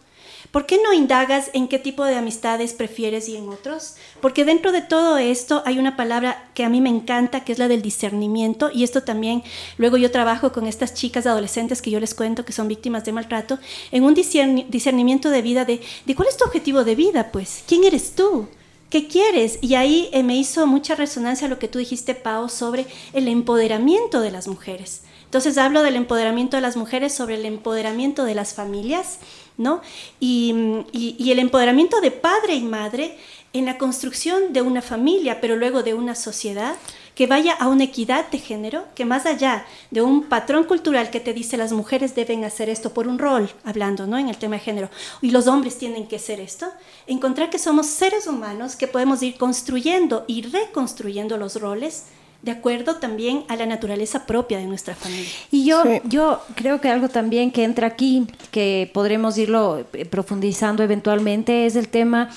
¿Por 0.52 0.65
qué 0.65 0.80
no 0.82 0.93
indagas 0.93 1.52
en 1.54 1.67
qué 1.67 1.80
tipo 1.80 2.06
de 2.06 2.15
amistades 2.15 2.73
prefieres 2.73 3.30
y 3.30 3.36
en 3.36 3.49
otros? 3.49 3.95
Porque 4.21 4.45
dentro 4.45 4.71
de 4.71 4.82
todo 4.82 5.17
esto 5.17 5.62
hay 5.65 5.78
una 5.78 5.95
palabra 5.95 6.49
que 6.54 6.63
a 6.63 6.69
mí 6.69 6.82
me 6.82 6.89
encanta, 6.89 7.43
que 7.43 7.52
es 7.52 7.60
la 7.60 7.67
del 7.67 7.82
discernimiento, 7.82 8.71
y 8.73 8.84
esto 8.84 9.04
también, 9.04 9.43
luego 9.78 9.97
yo 9.97 10.12
trabajo 10.12 10.52
con 10.52 10.65
estas 10.65 10.93
chicas 10.93 11.25
adolescentes 11.25 11.82
que 11.82 11.91
yo 11.91 11.99
les 11.99 12.15
cuento 12.15 12.45
que 12.45 12.54
son 12.54 12.67
víctimas 12.67 13.06
de 13.06 13.12
maltrato, 13.12 13.60
en 13.91 14.04
un 14.04 14.15
discerni- 14.15 14.67
discernimiento 14.69 15.30
de 15.30 15.41
vida 15.41 15.65
de, 15.65 15.82
de 16.06 16.15
cuál 16.15 16.30
es 16.30 16.38
tu 16.38 16.45
objetivo 16.45 16.84
de 16.84 16.95
vida, 16.95 17.32
pues, 17.32 17.63
¿quién 17.67 17.84
eres 17.84 18.15
tú? 18.15 18.47
¿Qué 18.89 19.08
quieres? 19.08 19.60
Y 19.62 19.75
ahí 19.75 20.10
eh, 20.13 20.23
me 20.23 20.36
hizo 20.36 20.65
mucha 20.65 20.95
resonancia 20.95 21.47
lo 21.47 21.60
que 21.60 21.67
tú 21.67 21.78
dijiste, 21.78 22.15
Pau, 22.15 22.49
sobre 22.49 22.88
el 23.13 23.28
empoderamiento 23.28 24.19
de 24.19 24.32
las 24.32 24.47
mujeres. 24.47 25.04
Entonces 25.25 25.60
hablo 25.60 25.84
del 25.84 25.95
empoderamiento 25.95 26.58
de 26.58 26.62
las 26.62 26.75
mujeres 26.75 27.13
sobre 27.13 27.36
el 27.36 27.45
empoderamiento 27.45 28.23
de 28.23 28.34
las 28.34 28.56
familias, 28.56 29.19
¿no? 29.59 29.81
Y, 30.19 30.55
y 30.91 31.31
el 31.31 31.37
empoderamiento 31.37 32.01
de 32.01 32.09
padre 32.09 32.55
y 32.55 32.61
madre 32.61 33.15
en 33.53 33.65
la 33.65 33.77
construcción 33.77 34.53
de 34.53 34.61
una 34.61 34.81
familia, 34.81 35.41
pero 35.41 35.55
luego 35.55 35.83
de 35.83 35.93
una 35.93 36.15
sociedad 36.15 36.75
que 37.19 37.27
vaya 37.27 37.53
a 37.53 37.67
una 37.67 37.83
equidad 37.83 38.29
de 38.29 38.37
género, 38.37 38.85
que 38.95 39.03
más 39.03 39.25
allá 39.25 39.65
de 39.91 40.01
un 40.01 40.23
patrón 40.23 40.63
cultural 40.63 41.09
que 41.09 41.19
te 41.19 41.33
dice 41.33 41.57
las 41.57 41.73
mujeres 41.73 42.15
deben 42.15 42.45
hacer 42.45 42.69
esto 42.69 42.93
por 42.93 43.09
un 43.09 43.19
rol, 43.19 43.49
hablando 43.65 44.07
¿no? 44.07 44.17
en 44.17 44.29
el 44.29 44.37
tema 44.37 44.55
de 44.55 44.61
género, 44.61 44.89
y 45.21 45.31
los 45.31 45.47
hombres 45.47 45.77
tienen 45.77 46.07
que 46.07 46.15
hacer 46.15 46.39
esto, 46.39 46.71
encontrar 47.07 47.49
que 47.49 47.59
somos 47.59 47.87
seres 47.87 48.25
humanos 48.25 48.77
que 48.77 48.87
podemos 48.87 49.21
ir 49.21 49.35
construyendo 49.37 50.23
y 50.27 50.43
reconstruyendo 50.43 51.35
los 51.35 51.59
roles 51.59 52.05
de 52.41 52.52
acuerdo 52.52 52.95
también 52.95 53.43
a 53.49 53.56
la 53.58 53.65
naturaleza 53.65 54.25
propia 54.25 54.60
de 54.60 54.65
nuestra 54.65 54.95
familia. 54.95 55.30
Y 55.52 55.65
yo, 55.65 55.84
Sí. 55.84 56.02
yo 56.06 56.41
creo 56.56 56.80
que 56.80 56.88
algo 56.89 57.10
también 57.10 57.52
que 57.52 57.63
entra 57.63 57.88
aquí, 57.88 58.28
que 58.52 58.89
podremos 58.93 59.38
irlo 59.38 59.86
eh, 59.93 60.06
profundizando 60.06 60.84
eventualmente, 60.84 61.65
es 61.65 61.75
el 61.75 61.89
tema 61.89 62.30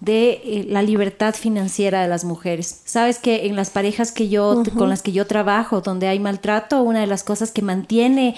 de 0.00 0.42
eh, 0.44 0.66
la 0.68 0.82
libertad 0.82 1.34
financiera 1.34 2.02
de 2.02 2.08
las 2.08 2.24
mujeres. 2.24 2.82
Sabes 2.84 3.18
que 3.18 3.46
en 3.46 3.56
las 3.56 3.70
parejas 3.70 4.12
que 4.12 4.28
yo, 4.28 4.62
con 4.76 4.90
las 4.90 5.02
que 5.02 5.12
yo 5.12 5.26
trabajo, 5.26 5.80
donde 5.80 6.06
hay 6.06 6.18
maltrato, 6.20 6.82
una 6.82 7.00
de 7.00 7.06
las 7.06 7.24
cosas 7.24 7.50
que 7.50 7.62
mantiene 7.62 8.34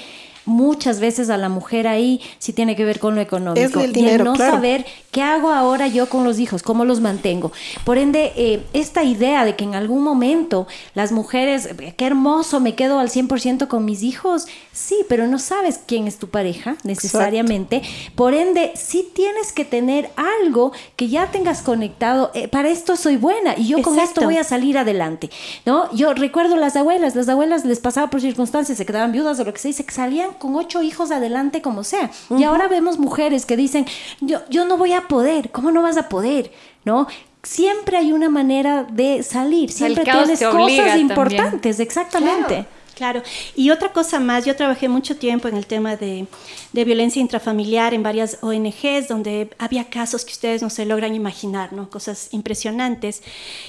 muchas 0.49 0.99
veces 0.99 1.31
a 1.31 1.37
la 1.37 1.49
mujer 1.49 1.87
ahí 1.87 2.21
sí 2.39 2.53
tiene 2.53 2.75
que 2.75 2.85
ver 2.85 2.99
con 2.99 3.15
lo 3.15 3.21
económico. 3.21 3.65
Es 3.65 3.85
el 3.85 3.91
y 3.91 3.93
dinero, 3.93 4.17
el 4.17 4.25
no 4.25 4.33
claro. 4.35 4.55
saber 4.55 4.87
qué 5.11 5.23
hago 5.23 5.53
ahora 5.53 5.87
yo 5.87 6.09
con 6.09 6.25
los 6.25 6.39
hijos, 6.39 6.63
cómo 6.63 6.85
los 6.85 7.01
mantengo. 7.01 7.53
Por 7.85 7.99
ende, 7.99 8.33
eh, 8.37 8.65
esta 8.73 9.05
idea 9.05 9.45
de 9.45 9.55
que 9.55 9.65
en 9.65 9.75
algún 9.75 10.03
momento 10.03 10.67
las 10.95 11.13
mujeres, 11.13 11.67
eh, 11.67 11.95
qué 11.97 12.07
hermoso, 12.07 12.61
me 12.61 12.75
quedo 12.75 12.99
al 12.99 13.11
100% 13.11 13.69
con 13.69 13.85
mis 13.85 14.03
hijos, 14.03 14.47
sí, 14.73 14.97
pero 15.09 15.27
no 15.27 15.39
sabes 15.39 15.81
quién 15.87 16.09
es 16.09 16.19
tu 16.19 16.29
pareja 16.29 16.77
necesariamente. 16.83 17.83
Por 18.15 18.35
ende, 18.35 18.73
sí 18.75 19.09
tienes 19.15 19.53
que 19.53 19.65
tener 19.65 20.11
algo 20.17 20.73
que 20.97 21.09
ya 21.09 21.31
tengas 21.31 21.63
conectado. 21.63 22.31
eh, 22.35 22.49
para 22.49 22.69
esto 22.71 22.97
soy 22.97 23.17
buena 23.17 23.55
y 23.57 23.69
yo 23.69 23.83
con 23.83 23.99
esto 23.99 24.23
voy 24.23 24.39
a 24.39 24.45
salir 24.45 24.79
adelante. 24.79 25.31
¿no? 25.67 25.93
Yo 25.95 26.15
recuerdo 26.15 26.57
las 26.57 26.77
abuelas, 26.77 27.15
las 27.15 27.29
abuelas 27.29 27.65
les 27.65 27.81
pasaba 27.81 28.11
por 28.11 28.21
circunstancias, 28.21 28.79
se 28.79 28.87
quedaban 28.87 29.13
viudas 29.13 29.39
o 29.41 29.45
lo 29.45 29.53
que 29.53 29.59
se 29.59 29.69
dice, 29.69 29.85
que 29.85 29.93
salían 29.93 30.33
con 30.39 30.55
ocho 30.57 30.83
hijos 30.83 31.11
adelante 31.11 31.63
como 31.63 31.85
sea. 31.85 32.11
Y 32.37 32.45
ahora 32.45 32.69
vemos 32.69 32.99
mujeres 32.99 33.47
que 33.47 33.57
dicen, 33.57 33.87
yo, 34.21 34.41
yo 34.49 34.65
no 34.65 34.77
voy 34.77 34.93
a 34.93 35.03
poder, 35.09 35.51
¿cómo 35.51 35.71
no 35.71 35.83
vas 35.83 35.97
a 35.97 36.09
poder? 36.09 36.53
¿No? 36.85 37.07
Siempre 37.43 37.97
hay 37.97 38.13
una 38.13 38.29
manera 38.29 38.85
de 38.85 39.23
salir, 39.23 39.71
siempre 39.71 40.05
tienes 40.05 40.41
cosas 40.41 40.77
también. 40.77 40.99
importantes, 40.99 41.81
exactamente. 41.81 42.47
Claro. 42.47 42.78
Claro, 42.99 43.23
y 43.55 43.71
otra 43.71 43.93
cosa 43.93 44.19
más, 44.19 44.45
yo 44.45 44.57
trabajé 44.57 44.89
mucho 44.89 45.17
tiempo 45.17 45.47
en 45.47 45.57
el 45.57 45.67
tema 45.67 45.95
de, 45.95 46.27
violencia 46.73 47.23
intrafamiliar 47.23 47.95
en 47.95 48.03
varias 48.03 48.39
ONGs 48.41 49.07
donde 49.07 49.51
había 49.57 49.85
casos 49.85 50.25
que 50.25 50.33
ustedes 50.33 50.63
no 50.63 50.69
se 50.69 50.85
logran 50.85 51.15
imaginar, 51.15 51.73
¿no? 51.73 51.89
cosas 51.91 52.29
impresionantes. 52.33 53.23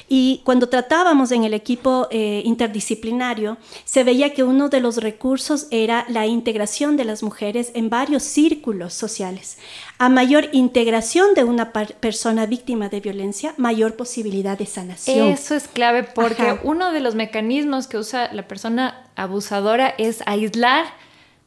Y 0.07 0.41
cuando 0.45 0.67
tratábamos 0.67 1.31
en 1.31 1.43
el 1.43 1.53
equipo 1.53 2.07
eh, 2.09 2.41
interdisciplinario, 2.43 3.57
se 3.85 4.03
veía 4.03 4.33
que 4.33 4.41
uno 4.41 4.67
de 4.67 4.79
los 4.79 4.97
recursos 4.97 5.67
era 5.69 6.07
la 6.09 6.25
integración 6.25 6.97
de 6.97 7.05
las 7.05 7.21
mujeres 7.21 7.69
en 7.75 7.91
varios 7.91 8.23
círculos 8.23 8.95
sociales. 8.95 9.59
A 10.01 10.07
mayor 10.07 10.47
integración 10.53 11.33
de 11.33 11.43
una 11.43 11.73
persona 11.73 12.45
víctima 12.45 12.87
de 12.87 13.01
violencia, 13.01 13.53
mayor 13.57 13.97
posibilidad 13.97 14.57
de 14.57 14.65
sanación. 14.65 15.27
Eso 15.27 15.55
es 15.55 15.67
clave 15.67 16.03
porque 16.03 16.57
uno 16.63 16.93
de 16.93 17.01
los 17.01 17.15
mecanismos 17.15 17.87
que 17.87 17.97
usa 17.97 18.33
la 18.33 18.47
persona 18.47 19.03
abusadora 19.17 19.93
es 19.97 20.23
aislar 20.25 20.85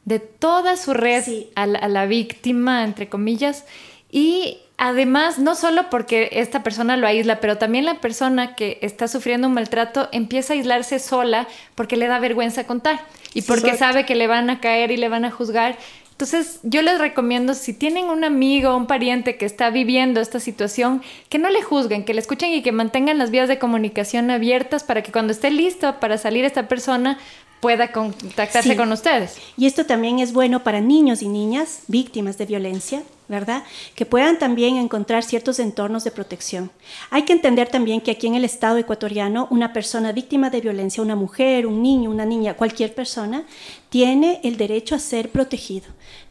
de 0.05 0.19
toda 0.19 0.77
su 0.77 0.93
red 0.95 1.25
a, 1.55 1.67
la, 1.67 2.07
víctima, 2.07 2.85
entre 2.85 3.09
comillas, 3.09 3.65
y 4.11 4.59
además, 4.77 5.39
no 5.39 5.55
solo 5.55 5.89
porque 5.89 6.29
esta 6.33 6.63
persona 6.63 6.99
lo 6.99 7.07
aísla, 7.07 7.41
pero 7.41 7.57
también 7.57 7.87
la 7.87 8.01
persona 8.01 8.55
que 8.55 8.79
está 8.83 9.09
sufriendo 9.09 9.49
un 9.49 9.55
maltrato 9.55 10.09
empieza 10.13 10.53
a 10.53 10.57
aislarse 10.57 10.99
sola 10.99 11.49
porque 11.75 11.97
le 11.97 12.07
da 12.07 12.19
vergüenza 12.19 12.67
contar 12.67 13.01
y 13.33 13.43
porque 13.43 13.77
sabe 13.77 14.05
que 14.05 14.15
le 14.15 14.27
van 14.27 14.51
a 14.51 14.61
caer 14.61 14.91
y 14.91 14.97
le 14.99 15.09
van 15.09 15.25
a 15.25 15.31
juzgar. 15.31 15.79
Entonces, 16.23 16.61
yo 16.63 16.83
les 16.83 17.01
recomiendo, 17.01 17.53
si 17.53 17.73
tienen 17.73 18.05
un 18.05 18.23
amigo 18.23 18.77
un 18.77 18.87
pariente 18.87 19.37
que 19.37 19.45
está 19.45 19.71
viviendo 19.71 20.21
esta 20.21 20.39
situación, 20.39 21.03
que 21.29 21.41
no 21.41 21.51
le 21.51 21.63
juzguen, 21.63 22.05
que 22.05 22.15
le 22.15 22.21
escuchen 22.21 22.53
y 22.53 22.63
que 22.63 22.71
mantengan 22.71 23.19
las 23.19 23.33
vías 23.33 23.49
de 23.49 23.59
comunicación 23.59 24.31
abiertas 24.31 24.85
para 24.85 25.03
que 25.03 25.11
cuando 25.11 25.33
esté 25.33 25.51
listo 25.51 25.99
para 25.99 26.19
salir 26.19 26.45
esta 26.45 26.69
persona 26.69 27.19
pueda 27.63 27.93
contactarse 27.93 28.75
con 28.77 28.91
ustedes. 28.91 29.37
Y 29.57 29.67
esto 29.67 29.87
también 29.87 30.19
es 30.19 30.33
bueno 30.33 30.65
para 30.65 30.81
niños 30.81 31.23
y 31.23 31.29
niñas 31.29 31.83
víctimas 31.87 32.37
de 32.37 32.45
violencia, 32.45 33.05
¿verdad? 33.29 33.63
Que 33.95 34.05
puedan 34.05 34.41
también 34.41 34.79
encontrar 34.79 35.23
ciertos 35.23 35.61
entornos 35.61 36.03
de 36.03 36.11
protección. 36.11 36.73
Hay 37.11 37.23
que 37.23 37.33
entender 37.33 37.69
también 37.69 38.01
que 38.01 38.11
aquí 38.11 38.27
en 38.27 38.35
el 38.35 38.45
Estado 38.45 38.79
ecuatoriano, 38.79 39.47
una 39.51 39.73
persona 39.73 40.11
víctima 40.11 40.51
de 40.51 40.61
violencia, 40.61 41.05
una 41.05 41.15
mujer, 41.15 41.69
un 41.69 41.85
niño, 41.85 42.11
una 42.11 42.27
niña, 42.27 42.55
cualquier 42.55 42.97
persona, 42.97 43.45
tiene 43.91 44.41
el 44.43 44.57
derecho 44.57 44.97
a 44.97 44.99
ser 44.99 45.31
protegido 45.31 45.87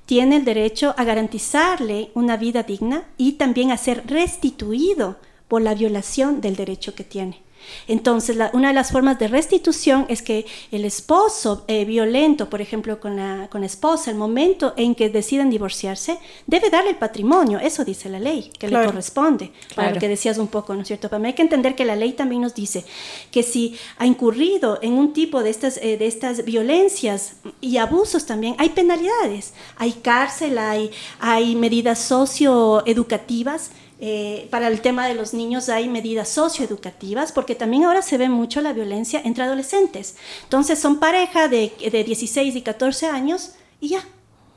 tiene 0.05 0.35
el 0.35 0.43
derecho 0.43 0.93
a 0.97 1.05
garantizarle 1.05 2.11
una 2.15 2.35
vida 2.35 2.63
digna 2.63 3.05
y 3.17 3.33
también 3.33 3.71
a 3.71 3.77
ser 3.77 4.03
restituido 4.07 5.15
por 5.47 5.61
la 5.61 5.73
violación 5.73 6.41
del 6.41 6.57
derecho 6.57 6.93
que 6.95 7.05
tiene. 7.05 7.41
Entonces, 7.87 8.37
una 8.53 8.69
de 8.69 8.73
las 8.73 8.91
formas 8.91 9.19
de 9.19 9.27
restitución 9.27 10.05
es 10.09 10.21
que 10.21 10.45
el 10.71 10.85
esposo 10.85 11.63
eh, 11.67 11.85
violento, 11.85 12.49
por 12.49 12.61
ejemplo, 12.61 12.99
con 12.99 13.15
la, 13.15 13.47
con 13.49 13.63
esposa, 13.63 14.11
el 14.11 14.17
momento 14.17 14.73
en 14.77 14.95
que 14.95 15.09
deciden 15.09 15.49
divorciarse, 15.49 16.17
debe 16.47 16.69
darle 16.69 16.91
el 16.91 16.97
patrimonio, 16.97 17.59
eso 17.59 17.83
dice 17.83 18.09
la 18.09 18.19
ley, 18.19 18.51
que 18.57 18.67
le 18.67 18.85
corresponde, 18.85 19.51
para 19.75 19.91
lo 19.91 19.99
que 19.99 20.07
decías 20.07 20.37
un 20.37 20.47
poco, 20.47 20.73
¿no 20.73 20.81
es 20.81 20.87
cierto? 20.87 21.09
Pero 21.09 21.25
hay 21.25 21.33
que 21.33 21.41
entender 21.41 21.75
que 21.75 21.85
la 21.85 21.95
ley 21.95 22.13
también 22.13 22.41
nos 22.41 22.53
dice 22.53 22.85
que 23.31 23.43
si 23.43 23.75
ha 23.97 24.05
incurrido 24.05 24.79
en 24.81 24.93
un 24.93 25.13
tipo 25.13 25.43
de 25.43 25.49
estas, 25.49 25.77
eh, 25.77 25.97
de 25.97 26.07
estas 26.07 26.45
violencias 26.45 27.33
y 27.59 27.77
abusos 27.77 28.25
también, 28.25 28.55
hay 28.57 28.69
penalidades, 28.69 29.53
hay 29.77 29.93
cárcel, 29.93 30.57
hay, 30.57 30.91
hay 31.19 31.55
medidas 31.55 31.99
socioeducativas 31.99 33.71
eh, 34.03 34.47
para 34.49 34.67
el 34.67 34.81
tema 34.81 35.05
de 35.05 35.13
los 35.13 35.35
niños 35.35 35.69
hay 35.69 35.87
medidas 35.87 36.27
socioeducativas, 36.27 37.31
porque 37.31 37.53
también 37.53 37.83
ahora 37.83 38.01
se 38.01 38.17
ve 38.17 38.29
mucho 38.29 38.59
la 38.59 38.73
violencia 38.73 39.21
entre 39.23 39.43
adolescentes. 39.43 40.15
Entonces 40.41 40.79
son 40.79 40.99
pareja 40.99 41.47
de, 41.47 41.71
de 41.79 42.03
16 42.03 42.55
y 42.55 42.61
14 42.63 43.05
años 43.05 43.51
y 43.79 43.89
ya, 43.89 44.03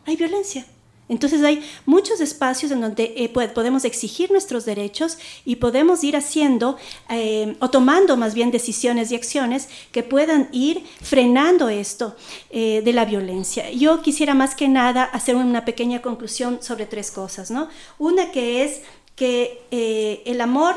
hay 0.06 0.16
violencia. 0.16 0.64
Entonces 1.10 1.44
hay 1.44 1.62
muchos 1.84 2.22
espacios 2.22 2.72
en 2.72 2.80
donde 2.80 3.12
eh, 3.18 3.28
podemos 3.28 3.84
exigir 3.84 4.30
nuestros 4.30 4.64
derechos 4.64 5.18
y 5.44 5.56
podemos 5.56 6.02
ir 6.02 6.16
haciendo 6.16 6.78
eh, 7.10 7.58
o 7.60 7.68
tomando 7.68 8.16
más 8.16 8.32
bien 8.32 8.50
decisiones 8.50 9.12
y 9.12 9.14
acciones 9.14 9.68
que 9.92 10.02
puedan 10.02 10.48
ir 10.52 10.82
frenando 11.02 11.68
esto 11.68 12.16
de 12.50 12.92
la 12.94 13.04
violencia. 13.04 13.70
Yo 13.72 14.00
quisiera 14.00 14.32
más 14.32 14.54
que 14.54 14.68
nada 14.68 15.04
hacer 15.04 15.36
una 15.36 15.66
pequeña 15.66 16.00
conclusión 16.00 16.62
sobre 16.62 16.86
tres 16.86 17.10
cosas, 17.10 17.50
¿no? 17.50 17.68
Una 17.98 18.30
que 18.30 18.64
es 18.64 18.80
que 19.16 19.62
eh, 19.70 20.22
el 20.26 20.40
amor, 20.40 20.76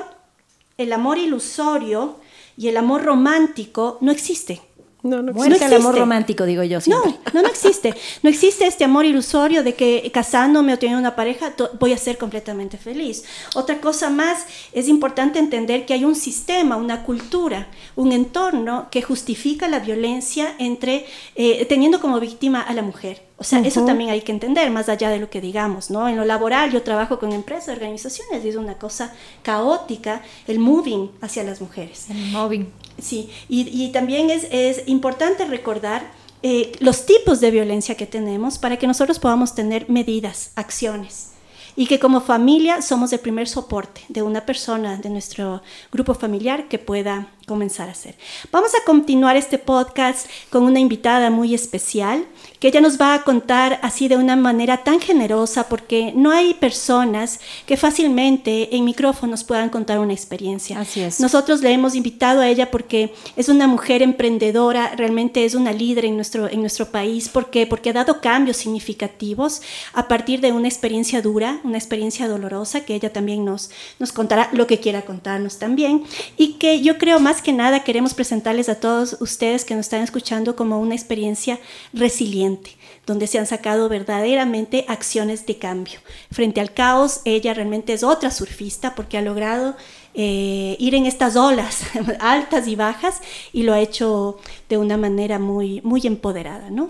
el 0.77 0.93
amor 0.93 1.17
ilusorio 1.17 2.17
y 2.57 2.67
el 2.67 2.77
amor 2.77 3.03
romántico 3.03 3.97
no 4.01 4.11
existe. 4.11 4.61
No, 5.03 5.21
no 5.21 5.31
existe. 5.31 5.65
el 5.65 5.73
amor 5.75 5.97
romántico, 5.97 6.45
digo 6.45 6.63
yo. 6.63 6.79
No, 6.87 7.03
no, 7.33 7.41
no 7.41 7.47
existe. 7.47 7.93
No 8.23 8.29
existe 8.29 8.65
este 8.65 8.83
amor 8.83 9.05
ilusorio 9.05 9.63
de 9.63 9.73
que 9.75 10.09
casándome 10.13 10.73
o 10.73 10.79
teniendo 10.79 10.99
una 10.99 11.15
pareja 11.15 11.53
voy 11.79 11.93
a 11.93 11.97
ser 11.97 12.17
completamente 12.17 12.77
feliz. 12.77 13.23
Otra 13.55 13.79
cosa 13.79 14.09
más, 14.09 14.45
es 14.73 14.87
importante 14.87 15.39
entender 15.39 15.85
que 15.85 15.93
hay 15.93 16.03
un 16.03 16.15
sistema, 16.15 16.75
una 16.75 17.03
cultura, 17.03 17.67
un 17.95 18.11
entorno 18.11 18.87
que 18.91 19.01
justifica 19.01 19.67
la 19.67 19.79
violencia 19.79 20.55
entre, 20.57 21.05
eh, 21.35 21.65
teniendo 21.65 22.01
como 22.01 22.19
víctima 22.19 22.61
a 22.61 22.73
la 22.73 22.81
mujer. 22.81 23.26
O 23.39 23.43
sea, 23.43 23.59
eso 23.59 23.85
también 23.85 24.09
hay 24.09 24.21
que 24.21 24.31
entender, 24.31 24.71
más 24.71 24.89
allá 24.89 25.09
de 25.09 25.19
lo 25.19 25.29
que 25.29 25.41
digamos, 25.41 25.91
¿no? 25.91 26.07
En 26.07 26.17
lo 26.17 26.25
laboral 26.25 26.71
yo 26.71 26.81
trabajo 26.81 27.19
con 27.19 27.33
empresas, 27.33 27.75
organizaciones, 27.75 28.43
y 28.43 28.49
es 28.49 28.55
una 28.55 28.79
cosa 28.79 29.13
caótica 29.43 30.23
el 30.47 30.57
moving 30.57 31.11
hacia 31.21 31.43
las 31.43 31.61
mujeres. 31.61 32.09
El 32.09 32.17
moving. 32.31 32.67
Sí, 32.99 33.29
y, 33.47 33.89
también 33.91 34.31
es, 34.31 34.47
es, 34.49 34.87
importante 34.87 35.45
recordar 35.45 36.09
eh, 36.41 36.71
los 36.79 37.05
tipos 37.05 37.39
de 37.39 37.51
violencia 37.51 37.95
que 37.95 38.07
tenemos 38.07 38.57
para 38.57 38.77
que 38.77 38.87
nosotros 38.87 39.19
podamos 39.19 39.53
tener 39.53 39.87
medidas, 39.87 40.51
acciones 40.55 41.33
y 41.75 41.85
que 41.85 41.99
como 41.99 42.21
familia 42.21 42.81
somos 42.81 43.13
el 43.13 43.19
primer 43.19 43.47
soporte 43.47 44.01
de 44.09 44.23
una 44.23 44.47
persona 44.47 44.97
de 44.97 45.11
nuestro 45.11 45.61
grupo 45.91 46.15
familiar 46.15 46.67
que 46.67 46.79
pueda 46.79 47.27
comenzar 47.47 47.87
a 47.87 47.93
hacer. 47.93 48.15
Vamos 48.51 48.71
a 48.75 48.83
continuar 48.85 49.37
este 49.37 49.57
podcast 49.57 50.27
con 50.49 50.63
una 50.63 50.81
invitada 50.81 51.29
muy 51.29 51.53
especial 51.53 52.25
que 52.59 52.67
ella 52.67 52.81
nos 52.81 52.99
va 52.99 53.13
a 53.13 53.23
contar 53.23 53.79
así 53.83 54.07
de 54.07 54.17
una 54.17 54.35
manera 54.35 54.83
tan 54.83 54.99
generosa 54.99 55.69
porque 55.69 56.11
no 56.15 56.31
hay 56.31 56.55
personas 56.55 57.39
que 57.65 57.77
fácilmente 57.77 58.75
en 58.75 58.83
micrófonos 58.83 59.43
puedan 59.43 59.69
contar 59.69 59.99
una 59.99 60.13
experiencia. 60.13 60.79
Así 60.79 61.01
es. 61.01 61.19
Nosotros 61.19 61.61
le 61.61 61.71
hemos 61.71 61.95
invitado 61.95 62.41
a 62.41 62.49
ella 62.49 62.69
porque 62.71 63.13
es 63.35 63.47
una 63.47 63.67
mujer 63.67 64.01
emprendedora, 64.01 64.93
realmente 64.95 65.45
es 65.45 65.55
una 65.55 65.71
líder 65.71 66.05
en 66.05 66.15
nuestro, 66.15 66.49
en 66.49 66.59
nuestro 66.59 66.87
país. 66.87 67.29
¿Por 67.29 67.49
qué? 67.49 67.65
Porque 67.65 67.91
ha 67.91 67.93
dado 67.93 68.19
cambios 68.19 68.57
significativos 68.57 69.61
a 69.93 70.07
partir 70.07 70.41
de 70.41 70.51
una 70.51 70.67
experiencia 70.67 71.21
dura, 71.21 71.61
una 71.63 71.77
experiencia 71.77 72.27
dolorosa 72.27 72.81
que 72.81 72.95
ella 72.95 73.13
también 73.13 73.45
nos, 73.45 73.69
nos 73.99 74.11
contará 74.11 74.49
lo 74.51 74.67
que 74.67 74.79
quiera 74.79 75.03
contarnos 75.03 75.59
también 75.59 76.03
y 76.35 76.53
que 76.53 76.81
yo 76.81 76.97
creo 76.97 77.19
más 77.19 77.36
que 77.41 77.53
nada 77.53 77.83
queremos 77.83 78.13
presentarles 78.13 78.69
a 78.69 78.79
todos 78.79 79.17
ustedes 79.19 79.65
que 79.65 79.75
nos 79.75 79.85
están 79.85 80.01
escuchando 80.01 80.55
como 80.55 80.79
una 80.79 80.95
experiencia 80.95 81.59
resiliente, 81.93 82.77
donde 83.05 83.27
se 83.27 83.39
han 83.39 83.45
sacado 83.45 83.89
verdaderamente 83.89 84.85
acciones 84.87 85.45
de 85.45 85.57
cambio. 85.57 85.99
Frente 86.31 86.61
al 86.61 86.73
caos, 86.73 87.21
ella 87.25 87.53
realmente 87.53 87.93
es 87.93 88.03
otra 88.03 88.31
surfista 88.31 88.95
porque 88.95 89.17
ha 89.17 89.21
logrado 89.21 89.75
eh, 90.13 90.75
ir 90.79 90.95
en 90.95 91.05
estas 91.05 91.35
olas 91.35 91.81
altas 92.19 92.67
y 92.67 92.75
bajas 92.75 93.21
y 93.53 93.63
lo 93.63 93.73
ha 93.73 93.79
hecho 93.79 94.39
de 94.69 94.77
una 94.77 94.97
manera 94.97 95.39
muy, 95.39 95.81
muy 95.81 96.01
empoderada, 96.05 96.69
¿no? 96.69 96.89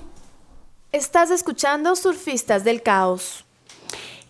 Estás 0.91 1.31
escuchando 1.31 1.95
Surfistas 1.95 2.63
del 2.63 2.81
Caos. 2.81 3.46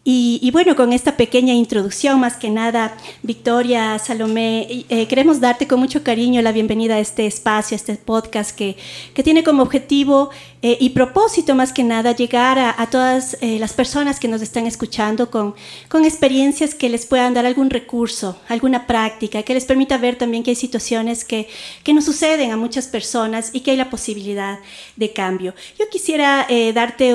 Y, 0.10 0.51
bueno, 0.51 0.78
con 0.78 0.93
esta 0.93 1.18
pequeña 1.18 1.53
introducción, 1.53 2.18
más 2.22 2.38
que 2.38 2.49
nada, 2.49 2.95
Victoria, 3.24 3.99
Salomé, 3.99 4.86
eh, 4.88 5.05
queremos 5.05 5.41
darte 5.41 5.68
con 5.68 5.82
mucho 5.82 6.01
cariño 6.01 6.41
la 6.41 6.53
bienvenida 6.53 6.95
a 6.95 6.99
este 6.99 7.26
espacio, 7.26 7.76
a 7.76 7.80
este 7.80 7.95
podcast 7.95 8.55
que, 8.55 8.78
que 9.14 9.22
tiene 9.22 9.43
como 9.43 9.64
objetivo 9.64 10.30
eh, 10.64 10.76
y 10.80 10.89
propósito 10.89 11.53
más 11.53 11.72
que 11.72 11.84
nada 11.84 12.16
llegar 12.16 12.58
a, 12.58 12.89
todas 12.89 13.38
eh, 13.41 13.60
las 13.60 13.74
personas 13.74 14.20
que 14.20 14.28
nos 14.28 14.41
están 14.41 14.66
escuchando 14.66 15.30
con, 15.30 15.53
con 15.88 16.03
experiencias 16.03 16.74
que 16.74 16.89
les 16.89 17.05
puedan 17.05 17.36
dar 17.36 17.45
algún 17.45 17.70
recurso, 17.70 18.39
alguna 18.47 18.88
práctica, 18.88 19.43
que 19.43 19.53
les 19.53 19.66
permita 19.66 19.99
ver 19.99 20.16
también 20.16 20.41
que 20.41 20.49
hay 20.49 20.55
situaciones 20.55 21.24
que, 21.24 21.47
que 21.84 21.93
nos 21.93 22.05
suceden 22.05 22.51
a 22.51 22.58
muchas 22.58 22.88
personas 22.88 23.51
y 23.53 23.60
que 23.60 23.72
hay 23.72 23.78
la 23.78 23.91
posibilidad 23.91 24.58
de 24.95 25.14
cambio. 25.14 25.53
Yo 25.78 25.88
quisiera 25.91 26.47
eh, 26.49 26.74
darte 26.74 27.14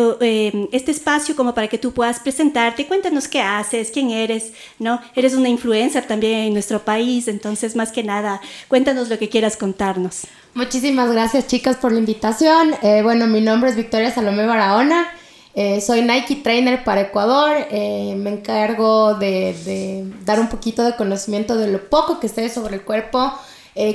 este 0.71 0.93
espacio 0.93 1.35
como 1.35 1.53
para 1.53 1.67
que 1.67 1.79
tú 1.79 1.93
puedas 1.93 2.21
presentarte, 2.21 2.82
cuéntanos 2.85 3.29
qué 3.29 3.41
haces, 3.41 3.91
quién 3.91 4.11
eres, 4.11 4.53
¿no? 4.79 5.01
Eres 5.15 5.35
una 5.35 5.49
influencer 5.49 6.07
también 6.07 6.41
en 6.41 6.53
nuestro 6.53 6.85
país, 6.85 7.29
entonces 7.29 7.77
más 7.77 7.93
que 7.93 8.03
nada, 8.03 8.41
cuéntanos 8.69 9.09
lo 9.09 9.19
que 9.19 9.29
quieras 9.29 9.57
contarnos. 9.57 10.23
Muchísimas 10.55 11.11
gracias 11.11 11.47
chicas 11.47 11.77
por 11.77 11.93
la 11.93 11.99
invitación. 11.99 12.75
Eh, 12.83 13.01
bueno, 13.03 13.27
mi 13.27 13.41
nombre 13.41 13.71
es 13.71 13.77
Victoria 13.77 14.11
Salomé 14.11 14.47
Barahona. 14.47 15.09
Eh, 15.55 15.81
soy 15.81 16.03
Nike 16.03 16.37
Trainer 16.37 16.85
para 16.85 17.03
Ecuador. 17.03 17.57
Eh, 17.71 18.15
me 18.19 18.31
encargo 18.31 19.15
de, 19.15 20.05
dar 20.27 20.41
un 20.41 20.49
poquito 20.49 20.85
de 20.85 20.95
conocimiento 20.95 21.57
de 21.57 21.69
lo 21.69 21.89
poco 21.89 22.21
que 22.21 22.29
sé 22.29 22.51
sobre 22.51 22.77
el 22.77 22.83
cuerpo 22.83 23.33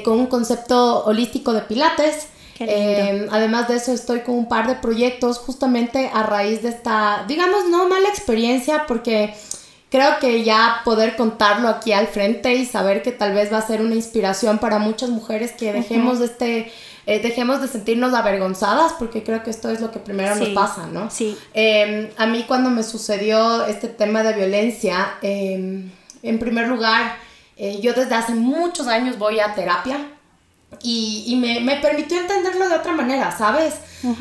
con 0.03 0.19
un 0.19 0.25
concepto 0.25 1.05
holístico 1.05 1.53
de 1.53 1.61
pilates. 1.61 2.29
Eh, 2.59 3.27
además 3.31 3.67
de 3.67 3.75
eso, 3.75 3.91
estoy 3.91 4.21
con 4.21 4.35
un 4.35 4.47
par 4.47 4.67
de 4.67 4.75
proyectos 4.75 5.37
justamente 5.37 6.09
a 6.13 6.23
raíz 6.23 6.63
de 6.63 6.69
esta, 6.69 7.25
digamos, 7.27 7.69
no 7.69 7.87
mala 7.87 8.09
experiencia, 8.09 8.85
porque 8.87 9.33
creo 9.89 10.19
que 10.19 10.43
ya 10.43 10.81
poder 10.83 11.15
contarlo 11.15 11.67
aquí 11.67 11.93
al 11.93 12.07
frente 12.07 12.55
y 12.55 12.65
saber 12.65 13.01
que 13.03 13.11
tal 13.11 13.33
vez 13.33 13.51
va 13.51 13.57
a 13.57 13.61
ser 13.61 13.81
una 13.81 13.95
inspiración 13.95 14.57
para 14.57 14.79
muchas 14.79 15.09
mujeres 15.09 15.53
que 15.53 15.71
dejemos 15.71 16.19
de 16.19 16.25
este 16.25 16.71
eh, 17.05 17.21
dejemos 17.21 17.61
de 17.61 17.69
sentirnos 17.69 18.13
avergonzadas 18.13 18.91
porque 18.99 19.23
creo 19.23 19.41
que 19.41 19.49
esto 19.49 19.69
es 19.69 19.79
lo 19.79 19.91
que 19.91 19.99
primero 19.99 20.35
nos 20.35 20.49
pasa, 20.49 20.87
¿no? 20.87 21.09
Sí. 21.09 21.37
Em, 21.53 22.09
a 22.17 22.25
mí 22.25 22.43
cuando 22.45 22.69
me 22.69 22.83
sucedió 22.83 23.65
este 23.65 23.87
tema 23.87 24.23
de 24.23 24.33
violencia, 24.33 25.13
em, 25.21 25.89
en 26.21 26.37
primer 26.37 26.67
lugar, 26.67 27.15
eh, 27.55 27.79
yo 27.79 27.93
desde 27.93 28.13
hace 28.13 28.33
muchos 28.33 28.87
años 28.87 29.17
voy 29.17 29.39
a 29.39 29.55
terapia 29.55 30.16
y, 30.81 31.23
y 31.27 31.35
me, 31.37 31.61
me, 31.61 31.77
permitió 31.77 32.19
entenderlo 32.19 32.69
de 32.69 32.75
otra 32.75 32.93
manera, 32.93 33.35
¿sabes? 33.35 33.75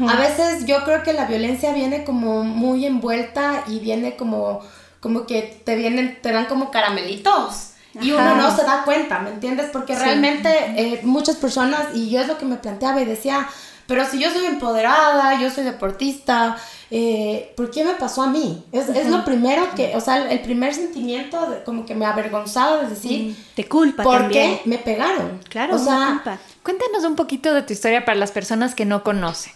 A 0.08 0.16
veces 0.16 0.64
yo 0.64 0.84
creo 0.84 1.02
que 1.02 1.12
la 1.12 1.26
violencia 1.26 1.72
viene 1.72 2.04
como 2.04 2.44
muy 2.44 2.86
envuelta 2.86 3.64
y 3.66 3.78
viene 3.78 4.16
como, 4.16 4.60
como 5.00 5.26
que 5.26 5.60
te 5.64 5.76
vienen, 5.76 6.18
te 6.22 6.32
dan 6.32 6.46
como 6.46 6.70
caramelitos 6.70 7.72
y 8.00 8.12
uno 8.12 8.34
no 8.36 8.54
se 8.54 8.62
da 8.64 8.84
cuenta, 8.84 9.20
¿me 9.20 9.30
entiendes? 9.30 9.70
Porque 9.72 9.96
realmente 9.96 10.50
eh, 10.76 11.00
muchas 11.02 11.36
personas, 11.36 11.88
y 11.94 12.10
yo 12.10 12.20
es 12.20 12.28
lo 12.28 12.38
que 12.38 12.44
me 12.44 12.56
planteaba 12.56 13.00
y 13.00 13.04
decía, 13.04 13.48
pero 13.86 14.04
si 14.04 14.18
yo 14.18 14.30
soy 14.30 14.46
empoderada, 14.46 15.40
yo 15.40 15.50
soy 15.50 15.64
deportista, 15.64 16.56
eh, 16.90 17.52
¿por 17.56 17.70
qué 17.70 17.84
me 17.84 17.94
pasó 17.94 18.22
a 18.22 18.28
mí? 18.28 18.64
Es, 18.72 18.88
es, 18.88 19.08
lo 19.08 19.24
primero 19.24 19.68
que, 19.74 19.96
o 19.96 20.00
sea, 20.00 20.30
el 20.30 20.40
primer 20.40 20.74
sentimiento 20.74 21.50
de, 21.50 21.64
como 21.64 21.84
que 21.84 21.94
me 21.94 22.06
avergonzaba 22.06 22.82
de 22.82 22.90
decir, 22.90 23.36
te 23.54 23.68
culpa 23.68 24.02
¿por 24.02 24.28
qué 24.28 24.60
me 24.64 24.78
pegaron? 24.78 25.40
Claro, 25.48 25.76
o 25.76 25.78
sea, 25.78 26.08
culpa. 26.14 26.38
Cuéntanos 26.62 27.04
un 27.04 27.16
poquito 27.16 27.52
de 27.54 27.62
tu 27.62 27.72
historia 27.72 28.04
para 28.04 28.16
las 28.16 28.30
personas 28.30 28.74
que 28.74 28.84
no 28.84 29.02
conocen. 29.02 29.52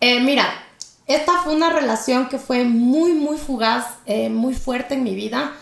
Eh, 0.00 0.20
mira, 0.20 0.46
esta 1.06 1.40
fue 1.42 1.54
una 1.54 1.70
relación 1.70 2.28
que 2.28 2.38
fue 2.38 2.64
muy, 2.64 3.12
muy 3.12 3.38
fugaz, 3.38 3.86
muy 4.30 4.54
fuerte 4.54 4.94
en 4.94 5.04
mi 5.04 5.14
vida. 5.14 5.52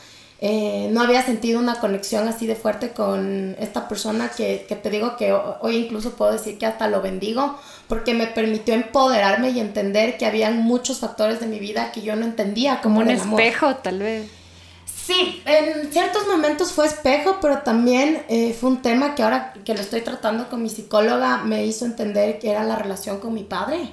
Eh, 0.40 0.88
no 0.90 1.00
había 1.00 1.22
sentido 1.22 1.60
una 1.60 1.76
conexión 1.76 2.26
así 2.26 2.46
de 2.46 2.56
fuerte 2.56 2.90
con 2.90 3.56
esta 3.58 3.88
persona 3.88 4.30
que, 4.30 4.66
que, 4.68 4.74
te 4.74 4.90
digo 4.90 5.16
que 5.16 5.32
hoy 5.32 5.76
incluso 5.76 6.16
puedo 6.16 6.32
decir 6.32 6.58
que 6.58 6.66
hasta 6.66 6.88
lo 6.88 7.00
bendigo 7.00 7.58
porque 7.88 8.14
me 8.14 8.26
permitió 8.26 8.74
empoderarme 8.74 9.50
y 9.50 9.60
entender 9.60 10.18
que 10.18 10.26
había 10.26 10.50
muchos 10.50 10.98
factores 10.98 11.38
de 11.40 11.46
mi 11.46 11.60
vida 11.60 11.92
que 11.92 12.02
yo 12.02 12.16
no 12.16 12.24
entendía 12.24 12.80
como 12.82 13.00
un 13.00 13.10
espejo 13.10 13.76
tal 13.76 14.00
vez. 14.00 14.28
Sí 14.86 15.40
en 15.46 15.92
ciertos 15.92 16.26
momentos 16.26 16.72
fue 16.72 16.86
espejo 16.86 17.38
pero 17.40 17.58
también 17.58 18.24
eh, 18.28 18.56
fue 18.58 18.70
un 18.70 18.82
tema 18.82 19.14
que 19.14 19.22
ahora 19.22 19.54
que 19.64 19.72
lo 19.72 19.80
estoy 19.80 20.00
tratando 20.00 20.48
con 20.48 20.62
mi 20.62 20.68
psicóloga 20.68 21.38
me 21.38 21.64
hizo 21.64 21.86
entender 21.86 22.38
que 22.40 22.50
era 22.50 22.64
la 22.64 22.76
relación 22.76 23.18
con 23.20 23.34
mi 23.34 23.44
padre 23.44 23.88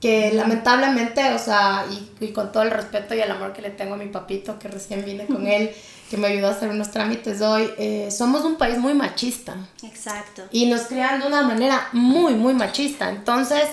que 0.00 0.32
lamentablemente, 0.32 1.32
o 1.32 1.38
sea, 1.38 1.86
y, 2.20 2.28
con 2.28 2.52
todo 2.52 2.62
el 2.62 2.70
respeto 2.70 3.14
y 3.14 3.20
el 3.20 3.30
amor 3.30 3.52
que 3.52 3.62
le 3.62 3.70
tengo 3.70 3.94
a 3.94 3.96
mi 3.96 4.06
papito, 4.06 4.58
que 4.58 4.68
recién 4.68 5.04
vine 5.04 5.26
con 5.26 5.46
él, 5.46 5.70
que 6.10 6.16
me 6.16 6.28
ayudó 6.28 6.48
a 6.48 6.50
hacer 6.50 6.68
unos 6.68 6.90
trámites 6.90 7.40
hoy, 7.40 7.70
eh, 7.78 8.10
somos 8.10 8.44
un 8.44 8.56
país 8.56 8.78
muy 8.78 8.94
machista. 8.94 9.56
Exacto. 9.82 10.42
Y 10.52 10.66
nos 10.66 10.82
crean 10.82 11.20
de 11.20 11.26
una 11.26 11.42
manera 11.42 11.88
muy, 11.92 12.34
muy 12.34 12.52
machista. 12.52 13.08
Entonces, 13.08 13.64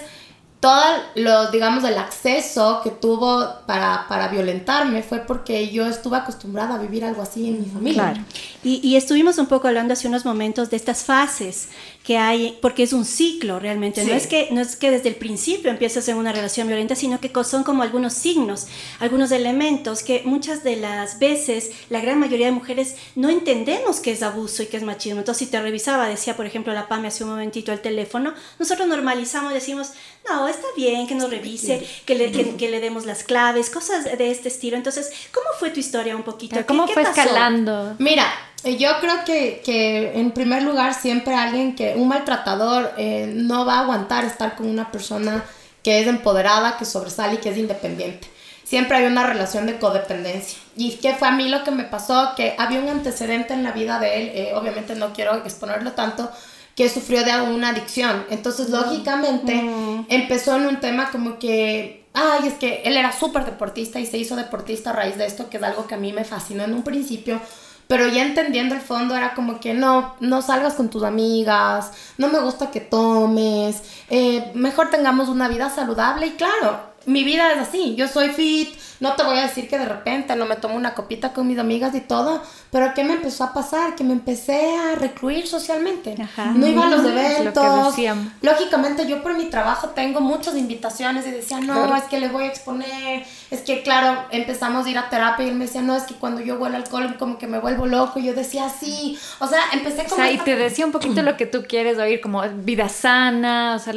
todo 0.64 0.82
lo, 1.16 1.52
digamos, 1.52 1.84
el 1.84 1.98
acceso 1.98 2.80
que 2.82 2.90
tuvo 2.90 3.46
para, 3.66 4.06
para, 4.08 4.30
violentarme 4.30 5.04
fue 5.04 5.20
porque 5.20 5.70
yo 5.72 5.86
estuve 5.86 6.16
acostumbrada 6.16 6.76
a 6.76 6.78
vivir 6.78 7.04
algo 7.04 7.22
así 7.22 7.50
en 7.50 7.60
mi 7.60 7.66
familia. 7.70 8.14
Claro. 8.14 8.22
Y, 8.64 8.80
y, 8.82 8.96
estuvimos 8.96 9.38
un 9.40 9.48
poco 9.48 9.68
hablando 9.68 9.92
hace 9.92 10.08
unos 10.08 10.24
momentos 10.24 10.70
de 10.70 10.78
estas 10.78 11.04
fases 11.04 11.68
que 12.04 12.18
hay, 12.18 12.58
porque 12.62 12.84
es 12.84 12.92
un 12.92 13.06
ciclo 13.06 13.60
realmente, 13.60 14.04
no, 14.04 14.14
es 14.14 14.28
que, 14.28 14.50
no 14.52 14.60
es 14.60 14.76
que 14.76 14.92
desde 14.92 15.08
el 15.08 15.16
principio 15.16 15.72
empiezas 15.72 16.08
en 16.10 16.18
una 16.18 16.34
relación 16.34 16.68
violenta, 16.68 16.96
sino 16.96 17.22
que 17.22 17.32
son 17.46 17.64
como 17.64 17.82
algunos 17.82 18.14
signos, 18.14 18.68
algunos 19.00 19.32
elementos 19.32 20.04
que 20.04 20.22
muchas 20.26 20.64
de 20.64 20.76
las 20.76 21.20
veces 21.20 21.72
la 21.90 22.02
gran 22.02 22.20
mayoría 22.20 22.48
de 22.48 22.52
mujeres 22.52 22.96
no 23.16 23.30
entendemos 23.30 24.02
que 24.02 24.12
es 24.12 24.22
abuso 24.22 24.64
y 24.64 24.66
que 24.66 24.78
es 24.78 24.84
machismo. 24.84 25.20
Entonces, 25.20 25.48
si 25.48 25.52
te 25.52 25.62
revisaba, 25.62 26.08
decía, 26.08 26.36
por 26.36 26.46
ejemplo, 26.46 26.74
la 26.74 26.90
PAME 26.90 27.08
hace 27.08 27.24
un 27.24 27.32
momentito 27.32 27.72
el 27.72 27.80
teléfono, 27.80 28.34
nosotros 28.60 28.86
normalizamos, 28.88 29.54
decimos, 29.54 29.92
no, 30.30 30.48
está 30.48 30.68
bien 30.76 31.08
que 31.08 31.16
nos 31.16 31.30
revise, 31.30 31.88
que 32.06 32.16
le, 32.16 32.32
que, 32.32 32.70
le 32.70 32.80
demos 32.82 33.06
las 33.06 33.24
claves, 33.24 33.70
cosas 33.70 34.04
de 34.18 34.32
este 34.32 34.50
estilo. 34.50 34.76
Entonces, 34.76 35.10
¿cómo 35.34 35.48
fue 35.58 35.70
tu 35.70 35.80
historia 35.80 36.16
un 36.16 36.24
poquito? 36.24 36.66
¿Cómo 36.66 36.88
fue 36.88 37.04
escalando? 37.04 37.96
Mira, 38.00 38.26
yo 38.64 38.90
creo 39.02 39.26
que, 39.26 39.62
que, 39.64 40.20
en 40.20 40.32
primer 40.32 40.64
lugar 40.64 40.94
siempre 40.94 41.36
alguien 41.36 41.76
que, 41.76 41.96
un 41.96 42.08
maltratador, 42.08 42.94
eh, 42.98 43.32
no 43.34 43.66
va 43.66 43.76
a 43.76 43.80
aguantar 43.82 44.24
estar 44.24 44.56
con 44.56 44.68
una 44.68 44.92
persona 44.92 45.44
que 45.84 46.00
es 46.00 46.08
empoderada, 46.08 46.78
que 46.78 46.86
sobresale 46.86 47.36
y 47.36 47.38
que 47.38 47.50
es 47.50 47.58
independiente. 47.58 48.28
Siempre 48.64 48.98
hay 48.98 49.06
una 49.06 49.28
relación 49.28 49.66
de 49.66 49.78
codependencia. 49.78 50.58
¿Y 50.78 50.92
qué 50.94 51.14
fue 51.14 51.28
a 51.28 51.32
mí 51.32 51.50
lo 51.50 51.64
que 51.64 51.72
me 51.72 51.84
pasó? 51.84 52.32
Que 52.36 52.56
había 52.58 52.80
un 52.80 52.90
antecedente 52.90 53.54
en 53.54 53.64
la 53.64 53.72
vida 53.72 54.00
de 54.00 54.16
él, 54.16 54.32
eh, 54.34 54.54
obviamente 54.56 54.96
no 54.96 55.12
quiero 55.14 55.36
exponerlo 55.46 55.92
tanto, 55.92 56.32
que 56.76 56.90
sufrió 56.90 57.24
de 57.24 57.34
una 57.42 57.70
adicción. 57.70 58.26
Entonces, 58.30 58.70
lógicamente, 58.70 59.56
mm. 59.56 60.06
empezó 60.10 60.56
en 60.56 60.68
un 60.68 60.80
tema 60.80 61.12
como 61.12 61.38
que, 61.38 62.06
ay, 62.14 62.48
es 62.48 62.54
que 62.54 62.82
él 62.86 62.96
era 62.96 63.12
súper 63.12 63.46
deportista 63.46 64.00
y 64.00 64.06
se 64.06 64.18
hizo 64.18 64.38
deportista 64.38 64.92
a 64.92 64.94
raíz 64.94 65.18
de 65.18 65.26
esto, 65.26 65.50
que 65.50 65.58
es 65.58 65.64
algo 65.64 65.86
que 65.86 65.96
a 65.96 66.00
mí 66.00 66.14
me 66.14 66.24
fascinó 66.24 66.64
en 66.64 66.74
un 66.74 66.84
principio 66.84 67.42
pero 67.88 68.08
ya 68.08 68.24
entendiendo 68.24 68.76
el 68.76 68.82
fondo 68.82 69.16
era 69.16 69.34
como 69.34 69.60
que 69.60 69.74
no, 69.74 70.16
no 70.20 70.42
salgas 70.42 70.74
con 70.74 70.90
tus 70.90 71.04
amigas, 71.04 71.92
no 72.18 72.30
me 72.30 72.40
gusta 72.40 72.72
que 72.72 72.82
tomes, 72.82 73.84
eh, 74.10 74.52
mejor 74.56 74.90
tengamos 74.90 75.30
una 75.30 75.48
vida 75.48 75.70
saludable 75.70 76.28
y 76.28 76.32
claro, 76.32 76.93
mi 77.06 77.24
vida 77.24 77.52
es 77.54 77.60
así, 77.60 77.96
yo 77.96 78.08
soy 78.08 78.30
fit, 78.30 78.76
no 79.00 79.14
te 79.14 79.24
voy 79.24 79.38
a 79.38 79.42
decir 79.42 79.68
que 79.68 79.78
de 79.78 79.86
repente 79.86 80.36
no 80.36 80.46
me 80.46 80.56
tomo 80.56 80.76
una 80.76 80.94
copita 80.94 81.34
con 81.34 81.48
mis 81.48 81.60
amigas 81.60 81.94
y 81.96 82.02
todo, 82.02 82.42
pero 82.72 82.94
¿qué 82.94 83.04
me 83.04 83.14
empezó 83.14 83.44
a 83.44 83.54
pasar? 83.54 83.96
Que 83.96 84.04
me 84.04 84.14
empecé 84.14 84.76
a 84.78 84.96
recluir 84.96 85.46
socialmente. 85.46 86.16
No 86.56 86.66
iba 86.66 86.88
a 86.88 86.90
los 86.90 87.06
eventos. 87.06 87.96
Lógicamente 88.42 89.06
yo 89.08 89.22
por 89.22 89.36
mi 89.36 89.46
trabajo 89.50 89.90
tengo 89.90 90.22
muchas 90.22 90.56
invitaciones 90.56 91.28
y 91.28 91.32
decía, 91.32 91.60
no, 91.60 91.96
es 91.96 92.04
que 92.06 92.20
le 92.20 92.30
voy 92.30 92.46
a 92.46 92.48
exponer, 92.48 93.26
es 93.52 93.62
que 93.62 93.84
claro, 93.84 94.26
empezamos 94.32 94.86
a 94.86 94.90
ir 94.90 94.98
a 94.98 95.10
terapia 95.10 95.46
y 95.46 95.50
él 95.50 95.56
me 95.56 95.66
decía, 95.66 95.82
no, 95.82 95.96
es 95.96 96.04
que 96.04 96.16
cuando 96.16 96.42
yo 96.42 96.56
huelo 96.56 96.78
alcohol 96.78 97.16
como 97.20 97.38
que 97.38 97.48
me 97.48 97.60
vuelvo 97.60 97.86
loco 97.86 98.20
y 98.20 98.26
yo 98.26 98.34
decía, 98.34 98.70
sí, 98.70 99.20
o 99.40 99.48
sea, 99.48 99.60
empecé 99.74 100.04
como... 100.04 100.14
O 100.14 100.18
sea, 100.18 100.32
y 100.32 100.38
te 100.38 100.56
decía 100.56 100.86
un 100.86 100.92
poquito 100.92 101.22
lo 101.22 101.36
que 101.36 101.46
tú 101.46 101.66
quieres 101.68 101.98
oír, 101.98 102.22
como 102.22 102.42
vida 102.42 102.88
sana, 102.88 103.76
o 103.76 103.80
sea, 103.80 103.94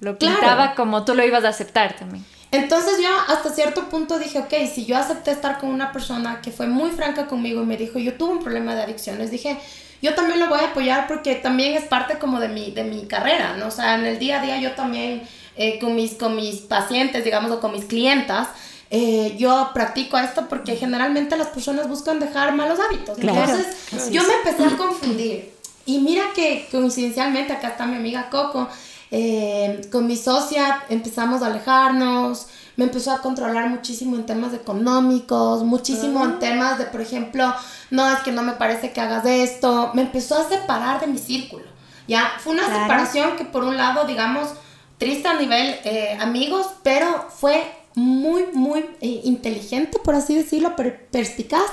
lo 0.00 0.18
pintaba 0.18 0.74
como 0.74 1.04
tú 1.04 1.14
lo 1.14 1.24
ibas 1.24 1.44
a 1.44 1.48
aceptar 1.48 1.94
también. 1.96 2.24
Entonces 2.50 2.98
yo 3.02 3.08
hasta 3.28 3.50
cierto 3.50 3.88
punto 3.88 4.18
dije, 4.18 4.38
ok, 4.38 4.54
si 4.72 4.86
yo 4.86 4.96
acepté 4.96 5.30
estar 5.30 5.58
con 5.58 5.68
una 5.70 5.92
persona 5.92 6.40
que 6.40 6.50
fue 6.50 6.66
muy 6.66 6.90
franca 6.90 7.26
conmigo 7.26 7.62
y 7.62 7.66
me 7.66 7.76
dijo, 7.76 7.98
yo 7.98 8.14
tuve 8.14 8.32
un 8.32 8.42
problema 8.42 8.74
de 8.74 8.82
adicciones, 8.82 9.30
dije, 9.30 9.58
yo 10.00 10.14
también 10.14 10.40
lo 10.40 10.48
voy 10.48 10.60
a 10.60 10.68
apoyar 10.68 11.06
porque 11.08 11.34
también 11.34 11.74
es 11.74 11.84
parte 11.84 12.18
como 12.18 12.40
de 12.40 12.48
mi, 12.48 12.70
de 12.70 12.84
mi 12.84 13.06
carrera, 13.06 13.56
¿no? 13.56 13.66
O 13.66 13.70
sea, 13.70 13.96
en 13.96 14.06
el 14.06 14.18
día 14.18 14.40
a 14.40 14.44
día 14.44 14.58
yo 14.60 14.72
también 14.72 15.22
eh, 15.56 15.78
con, 15.78 15.94
mis, 15.94 16.14
con 16.14 16.36
mis 16.36 16.56
pacientes, 16.60 17.24
digamos, 17.24 17.50
o 17.50 17.60
con 17.60 17.72
mis 17.72 17.84
clientas, 17.84 18.48
eh, 18.90 19.34
yo 19.38 19.70
practico 19.74 20.16
esto 20.16 20.48
porque 20.48 20.76
generalmente 20.76 21.36
las 21.36 21.48
personas 21.48 21.88
buscan 21.88 22.20
dejar 22.20 22.54
malos 22.54 22.78
hábitos. 22.80 23.18
Entonces 23.18 24.10
yo 24.10 24.22
me 24.22 24.34
empecé 24.34 24.64
a 24.64 24.76
confundir. 24.76 25.52
Y 25.84 25.98
mira 25.98 26.24
que 26.34 26.68
coincidencialmente 26.70 27.52
acá 27.52 27.68
está 27.68 27.86
mi 27.86 27.96
amiga 27.96 28.28
Coco 28.30 28.68
eh, 29.10 29.88
con 29.90 30.06
mi 30.06 30.16
socia 30.16 30.82
empezamos 30.88 31.42
a 31.42 31.46
alejarnos, 31.46 32.46
me 32.76 32.84
empezó 32.84 33.12
a 33.12 33.22
controlar 33.22 33.68
muchísimo 33.70 34.16
en 34.16 34.26
temas 34.26 34.52
económicos, 34.54 35.64
muchísimo 35.64 36.24
en 36.24 36.32
ah. 36.32 36.38
temas 36.38 36.78
de, 36.78 36.84
por 36.84 37.00
ejemplo, 37.00 37.52
no, 37.90 38.10
es 38.12 38.20
que 38.20 38.32
no 38.32 38.42
me 38.42 38.52
parece 38.52 38.92
que 38.92 39.00
hagas 39.00 39.24
esto, 39.24 39.90
me 39.94 40.02
empezó 40.02 40.38
a 40.38 40.48
separar 40.48 41.00
de 41.00 41.06
mi 41.06 41.18
círculo, 41.18 41.64
¿ya? 42.06 42.32
Fue 42.38 42.52
una 42.52 42.66
separación 42.66 43.36
que 43.36 43.44
por 43.44 43.64
un 43.64 43.76
lado, 43.76 44.06
digamos, 44.06 44.50
triste 44.98 45.26
a 45.26 45.34
nivel 45.34 45.76
eh, 45.84 46.18
amigos, 46.20 46.66
pero 46.82 47.26
fue 47.30 47.64
muy, 47.94 48.46
muy 48.52 48.80
eh, 49.00 49.22
inteligente, 49.24 49.98
por 50.04 50.14
así 50.14 50.34
decirlo, 50.34 50.74
pero 50.76 50.94
perspicaz, 51.10 51.66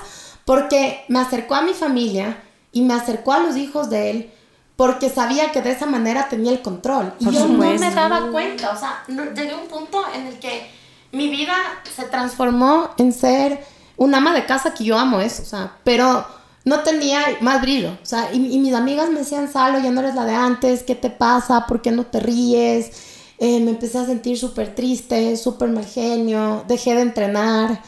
porque 0.46 1.04
me 1.08 1.20
acercó 1.20 1.56
a 1.56 1.62
mi 1.62 1.74
familia 1.74 2.42
y 2.72 2.82
me 2.82 2.94
acercó 2.94 3.34
a 3.34 3.40
los 3.40 3.58
hijos 3.58 3.90
de 3.90 4.10
él 4.10 4.32
porque 4.76 5.10
sabía 5.10 5.52
que 5.52 5.62
de 5.62 5.72
esa 5.72 5.86
manera 5.86 6.28
tenía 6.30 6.52
el 6.52 6.62
control. 6.62 7.14
y 7.20 7.32
yo 7.32 7.48
no 7.48 7.58
me 7.58 7.92
daba 7.92 8.30
cuenta, 8.32 8.72
o 8.72 8.78
sea, 8.78 9.04
llegué 9.08 9.52
a 9.52 9.58
un 9.58 9.68
punto 9.68 10.04
en 10.14 10.28
el 10.28 10.40
que 10.40 10.70
mi 11.12 11.30
vida 11.30 11.54
se 11.96 12.04
transformó 12.06 12.90
en 12.98 13.14
ser 13.14 13.64
una 13.98 14.18
ama 14.18 14.34
de 14.34 14.46
casa 14.46 14.74
que 14.74 14.84
yo 14.84 14.98
amo 14.98 15.22
eso, 15.22 15.44
o 15.44 15.46
sea, 15.46 15.78
pero 15.84 16.26
no 16.66 16.82
tenía 16.82 17.22
más 17.42 17.62
brillo, 17.62 17.92
o 18.02 18.06
sea, 18.06 18.34
y, 18.34 18.40
mis 18.40 18.74
amigas 18.74 19.10
me 19.10 19.20
decían, 19.20 19.52
Salo, 19.52 19.80
ya 19.80 19.92
no 19.92 20.02
eres 20.02 20.16
la 20.16 20.26
de 20.26 20.34
antes, 20.34 20.84
¿qué 20.84 20.96
te 20.96 21.10
pasa? 21.10 21.66
¿Por 21.68 21.82
qué 21.82 21.92
no 21.92 22.06
te 22.06 22.20
ríes? 22.20 22.92
Eh, 23.38 23.60
me 23.62 23.72
empecé 23.72 24.00
a 24.00 24.06
sentir 24.06 24.38
súper 24.38 24.76
triste, 24.76 25.38
súper 25.38 25.70
mal 25.70 25.86
genio, 25.86 26.64
dejé 26.68 26.96
de 26.96 27.02
entrenar. 27.02 27.82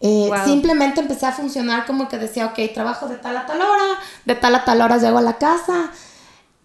Eh, 0.00 0.30
simplemente 0.44 1.00
empecé 1.00 1.26
a 1.26 1.32
funcionar 1.32 1.86
como 1.86 2.08
que 2.08 2.18
decía, 2.18 2.46
ok, 2.46 2.58
trabajo 2.74 3.06
de 3.06 3.16
tal 3.16 3.36
a 3.36 3.46
tal 3.46 3.60
hora, 3.62 3.98
de 4.24 4.34
tal 4.34 4.54
a 4.54 4.64
tal 4.64 4.82
hora 4.82 4.98
llego 4.98 5.18
a 5.18 5.22
la 5.22 5.38
casa, 5.38 5.90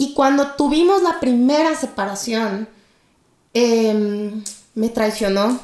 y 0.02 0.14
cuando 0.14 0.52
tuvimos 0.52 1.04
la 1.04 1.20
primera 1.20 1.76
separación, 1.76 2.70
em, 3.54 4.42
me 4.74 4.88
traicionó. 4.88 5.60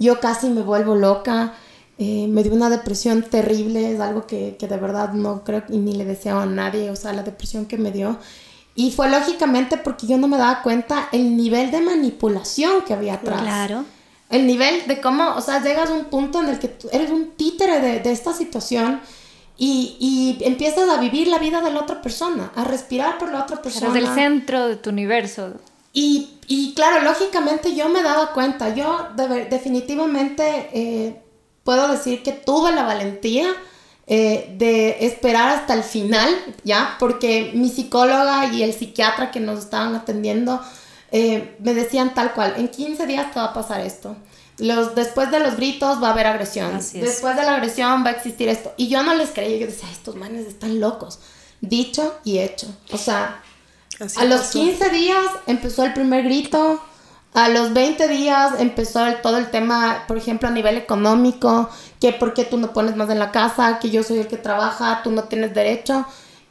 Yo 0.00 0.18
casi 0.18 0.48
me 0.48 0.62
vuelvo 0.62 0.96
loca. 0.96 1.54
Eh, 1.96 2.26
me 2.28 2.42
dio 2.42 2.52
una 2.52 2.68
depresión 2.68 3.22
terrible, 3.22 3.92
es 3.92 4.00
algo 4.00 4.26
que, 4.26 4.56
que, 4.58 4.66
de 4.66 4.76
verdad 4.76 5.12
no 5.12 5.44
creo 5.44 5.62
y 5.68 5.78
ni 5.78 5.92
le 5.92 6.04
deseo 6.04 6.40
a 6.40 6.46
nadie, 6.46 6.90
o 6.90 6.96
sea, 6.96 7.12
la 7.12 7.22
depresión 7.22 7.66
que 7.66 7.78
me 7.78 7.92
dio. 7.92 8.18
Y 8.74 8.90
fue 8.90 9.08
lógicamente 9.08 9.76
porque 9.76 10.08
yo 10.08 10.18
no 10.18 10.26
me 10.26 10.36
daba 10.36 10.62
cuenta 10.62 11.08
el 11.12 11.36
nivel 11.36 11.70
de 11.70 11.80
manipulación 11.80 12.82
que 12.84 12.94
había 12.94 13.14
atrás. 13.14 13.42
Claro. 13.42 13.84
El 14.30 14.48
nivel 14.48 14.84
de 14.88 15.00
cómo, 15.00 15.36
o 15.36 15.40
sea, 15.42 15.62
llegas 15.62 15.90
a 15.90 15.92
un 15.92 16.06
punto 16.06 16.42
en 16.42 16.48
el 16.48 16.58
que 16.58 16.68
tú 16.68 16.88
eres 16.90 17.10
un 17.10 17.30
títere 17.36 17.80
de, 17.80 18.00
de 18.00 18.10
esta 18.10 18.32
situación 18.32 19.00
y, 19.62 19.96
y, 20.00 20.42
empiezas 20.46 20.88
a 20.88 20.98
vivir 20.98 21.28
la 21.28 21.38
vida 21.38 21.60
de 21.60 21.70
la 21.70 21.80
otra 21.80 22.00
persona, 22.00 22.50
a 22.56 22.64
respirar 22.64 23.18
por 23.18 23.30
la 23.30 23.42
otra 23.42 23.60
persona. 23.60 23.94
Eres 23.94 24.08
el 24.08 24.14
centro 24.14 24.66
de 24.66 24.76
tu 24.76 24.88
universo. 24.88 25.52
Y, 25.92 26.38
y 26.46 26.72
claro, 26.72 27.02
lógicamente 27.02 27.74
yo 27.74 27.90
me 27.90 28.02
daba 28.02 28.32
cuenta, 28.32 28.74
yo 28.74 29.08
de, 29.16 29.44
definitivamente 29.44 30.70
eh, 30.72 31.20
puedo 31.62 31.88
decir 31.88 32.22
que 32.22 32.32
tuve 32.32 32.72
la 32.72 32.84
valentía 32.84 33.54
eh, 34.06 34.54
de 34.56 35.04
esperar 35.04 35.50
hasta 35.50 35.74
el 35.74 35.82
final, 35.82 36.34
¿ya? 36.64 36.96
Porque 36.98 37.50
mi 37.52 37.68
psicóloga 37.68 38.46
y 38.46 38.62
el 38.62 38.72
psiquiatra 38.72 39.30
que 39.30 39.40
nos 39.40 39.58
estaban 39.58 39.94
atendiendo 39.94 40.58
eh, 41.12 41.54
me 41.58 41.74
decían 41.74 42.14
tal 42.14 42.32
cual, 42.32 42.54
en 42.56 42.68
15 42.68 43.06
días 43.06 43.30
te 43.30 43.40
va 43.40 43.46
a 43.46 43.52
pasar 43.52 43.82
esto. 43.82 44.16
Los, 44.60 44.94
después 44.94 45.30
de 45.30 45.40
los 45.40 45.56
gritos 45.56 46.02
va 46.02 46.08
a 46.08 46.12
haber 46.12 46.26
agresión. 46.26 46.78
Después 46.92 47.36
de 47.36 47.42
la 47.42 47.54
agresión 47.54 48.04
va 48.04 48.10
a 48.10 48.12
existir 48.12 48.48
esto. 48.48 48.72
Y 48.76 48.88
yo 48.88 49.02
no 49.02 49.14
les 49.14 49.30
creía, 49.30 49.56
yo 49.56 49.66
decía, 49.66 49.90
estos 49.90 50.16
manes 50.16 50.46
están 50.46 50.80
locos. 50.80 51.18
Dicho 51.60 52.14
y 52.24 52.38
hecho. 52.38 52.66
O 52.92 52.98
sea, 52.98 53.42
Así 53.98 54.20
a 54.20 54.24
los 54.24 54.50
15 54.50 54.90
días 54.90 55.26
empezó 55.46 55.84
el 55.84 55.92
primer 55.92 56.24
grito, 56.24 56.80
a 57.32 57.48
los 57.48 57.72
20 57.72 58.08
días 58.08 58.54
empezó 58.58 59.00
todo 59.22 59.38
el 59.38 59.50
tema, 59.50 60.04
por 60.08 60.16
ejemplo, 60.16 60.48
a 60.48 60.50
nivel 60.50 60.76
económico, 60.76 61.68
que 62.00 62.12
por 62.12 62.34
qué 62.34 62.44
tú 62.44 62.56
no 62.56 62.72
pones 62.72 62.96
más 62.96 63.08
en 63.10 63.18
la 63.18 63.30
casa, 63.30 63.78
que 63.78 63.90
yo 63.90 64.02
soy 64.02 64.18
el 64.18 64.26
que 64.26 64.36
trabaja, 64.36 65.02
tú 65.04 65.10
no 65.10 65.24
tienes 65.24 65.54
derecho. 65.54 66.06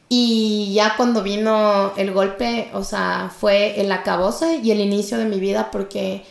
Y 0.08 0.72
ya 0.74 0.96
cuando 0.96 1.22
vino 1.22 1.92
el 1.96 2.12
golpe, 2.12 2.70
o 2.72 2.82
sea, 2.82 3.30
fue 3.38 3.80
el 3.80 3.92
acabose 3.92 4.56
y 4.62 4.70
el 4.70 4.80
inicio 4.80 5.18
de 5.18 5.26
mi 5.26 5.38
vida 5.38 5.70
porque 5.70 6.24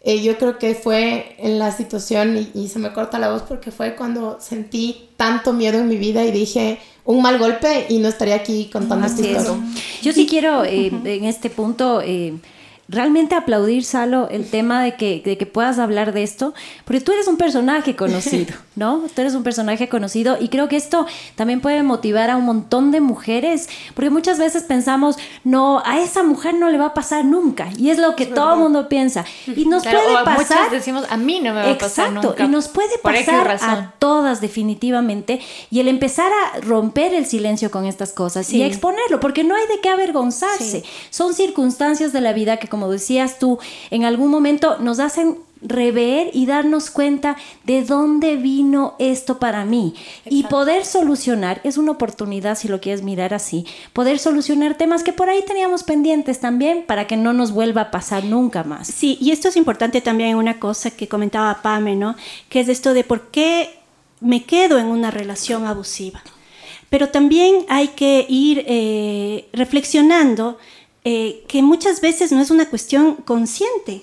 eh, 0.00 0.22
yo 0.22 0.38
creo 0.38 0.58
que 0.58 0.74
fue 0.74 1.34
en 1.38 1.58
la 1.58 1.72
situación, 1.72 2.48
y, 2.54 2.68
se 2.68 2.78
me 2.78 2.92
corta 2.92 3.18
la 3.18 3.30
voz 3.30 3.42
porque 3.42 3.70
fue 3.70 3.96
cuando 3.96 4.38
sentí 4.40 5.08
tanto 5.16 5.52
miedo 5.52 5.78
en 5.78 5.88
mi 5.88 5.96
vida 5.96 6.24
y 6.24 6.30
dije, 6.30 6.78
un 7.04 7.20
mal 7.22 7.38
golpe 7.38 7.86
y 7.88 7.98
no 7.98 8.08
estaría 8.08 8.36
aquí 8.36 8.70
contando 8.72 9.06
esta 9.06 9.22
historia. 9.22 9.62
Yo 10.02 10.12
sí 10.12 10.26
quiero 10.26 10.64
eh, 10.64 10.92
en 11.04 11.24
este 11.24 11.50
punto... 11.50 12.00
Eh, 12.00 12.34
realmente 12.88 13.34
aplaudir, 13.34 13.84
Salo, 13.84 14.28
el 14.30 14.48
tema 14.48 14.82
de 14.82 14.96
que, 14.96 15.20
de 15.24 15.36
que 15.36 15.44
puedas 15.44 15.78
hablar 15.78 16.12
de 16.12 16.22
esto, 16.22 16.54
porque 16.86 17.00
tú 17.00 17.12
eres 17.12 17.28
un 17.28 17.36
personaje 17.36 17.94
conocido, 17.96 18.54
¿no? 18.76 19.02
Tú 19.14 19.20
eres 19.20 19.34
un 19.34 19.42
personaje 19.42 19.88
conocido 19.88 20.38
y 20.40 20.48
creo 20.48 20.68
que 20.68 20.76
esto 20.76 21.06
también 21.34 21.60
puede 21.60 21.82
motivar 21.82 22.30
a 22.30 22.36
un 22.36 22.44
montón 22.44 22.90
de 22.90 23.00
mujeres, 23.00 23.68
porque 23.94 24.08
muchas 24.08 24.38
veces 24.38 24.62
pensamos, 24.62 25.16
no, 25.44 25.82
a 25.84 26.00
esa 26.00 26.22
mujer 26.22 26.54
no 26.54 26.70
le 26.70 26.78
va 26.78 26.86
a 26.86 26.94
pasar 26.94 27.26
nunca, 27.26 27.68
y 27.76 27.90
es 27.90 27.98
lo 27.98 28.16
que 28.16 28.24
todo 28.24 28.54
el 28.54 28.60
mundo 28.60 28.88
piensa. 28.88 29.26
Y 29.46 29.66
nos 29.66 29.82
puede 29.82 30.14
pasar. 30.24 30.38
Muchas 30.38 30.70
decimos, 30.70 31.04
a 31.10 31.16
mí 31.18 31.40
no 31.40 31.52
me 31.52 31.62
va 31.62 31.70
a 31.72 31.78
pasar 31.78 32.12
nunca. 32.12 32.42
Y 32.42 32.48
nos 32.48 32.68
puede 32.68 32.96
pasar 33.02 33.58
a 33.60 33.92
todas, 33.98 34.40
definitivamente, 34.40 35.40
y 35.70 35.80
el 35.80 35.88
empezar 35.88 36.30
a 36.32 36.60
romper 36.60 37.12
el 37.12 37.26
silencio 37.26 37.70
con 37.70 37.84
estas 37.84 38.12
cosas 38.12 38.50
y 38.52 38.62
a 38.62 38.66
exponerlo, 38.66 39.20
porque 39.20 39.44
no 39.44 39.54
hay 39.54 39.66
de 39.66 39.80
qué 39.82 39.90
avergonzarse. 39.90 40.84
Son 41.10 41.34
circunstancias 41.34 42.14
de 42.14 42.22
la 42.22 42.32
vida 42.32 42.56
que, 42.56 42.68
como 42.68 42.77
decías 42.86 43.40
tú, 43.40 43.58
en 43.90 44.04
algún 44.04 44.30
momento 44.30 44.78
nos 44.78 45.00
hacen 45.00 45.38
rever 45.62 46.30
y 46.32 46.46
darnos 46.46 46.90
cuenta 46.90 47.36
de 47.64 47.82
dónde 47.82 48.36
vino 48.36 48.94
esto 48.98 49.38
para 49.38 49.64
mí. 49.64 49.94
Y 50.24 50.44
poder 50.44 50.84
solucionar, 50.84 51.60
es 51.64 51.78
una 51.78 51.92
oportunidad 51.92 52.56
si 52.56 52.68
lo 52.68 52.80
quieres 52.80 53.02
mirar 53.02 53.34
así, 53.34 53.66
poder 53.92 54.18
solucionar 54.18 54.76
temas 54.76 55.02
que 55.02 55.12
por 55.12 55.28
ahí 55.28 55.42
teníamos 55.46 55.82
pendientes 55.82 56.40
también 56.40 56.84
para 56.86 57.06
que 57.06 57.16
no 57.16 57.32
nos 57.32 57.52
vuelva 57.52 57.82
a 57.82 57.90
pasar 57.90 58.24
nunca 58.24 58.64
más. 58.64 58.88
Sí, 58.88 59.18
y 59.20 59.32
esto 59.32 59.48
es 59.48 59.56
importante 59.56 60.00
también 60.00 60.36
una 60.36 60.60
cosa 60.60 60.90
que 60.90 61.08
comentaba 61.08 61.62
Pame, 61.62 61.96
¿no? 61.96 62.14
Que 62.48 62.60
es 62.60 62.68
esto 62.68 62.94
de 62.94 63.04
por 63.04 63.30
qué 63.30 63.78
me 64.20 64.44
quedo 64.44 64.78
en 64.78 64.86
una 64.86 65.10
relación 65.10 65.66
abusiva. 65.66 66.22
Pero 66.90 67.10
también 67.10 67.66
hay 67.68 67.88
que 67.88 68.24
ir 68.28 68.64
eh, 68.66 69.48
reflexionando 69.52 70.56
eh, 71.10 71.42
que 71.48 71.62
muchas 71.62 72.02
veces 72.02 72.32
no 72.32 72.42
es 72.42 72.50
una 72.50 72.68
cuestión 72.68 73.14
consciente. 73.14 74.02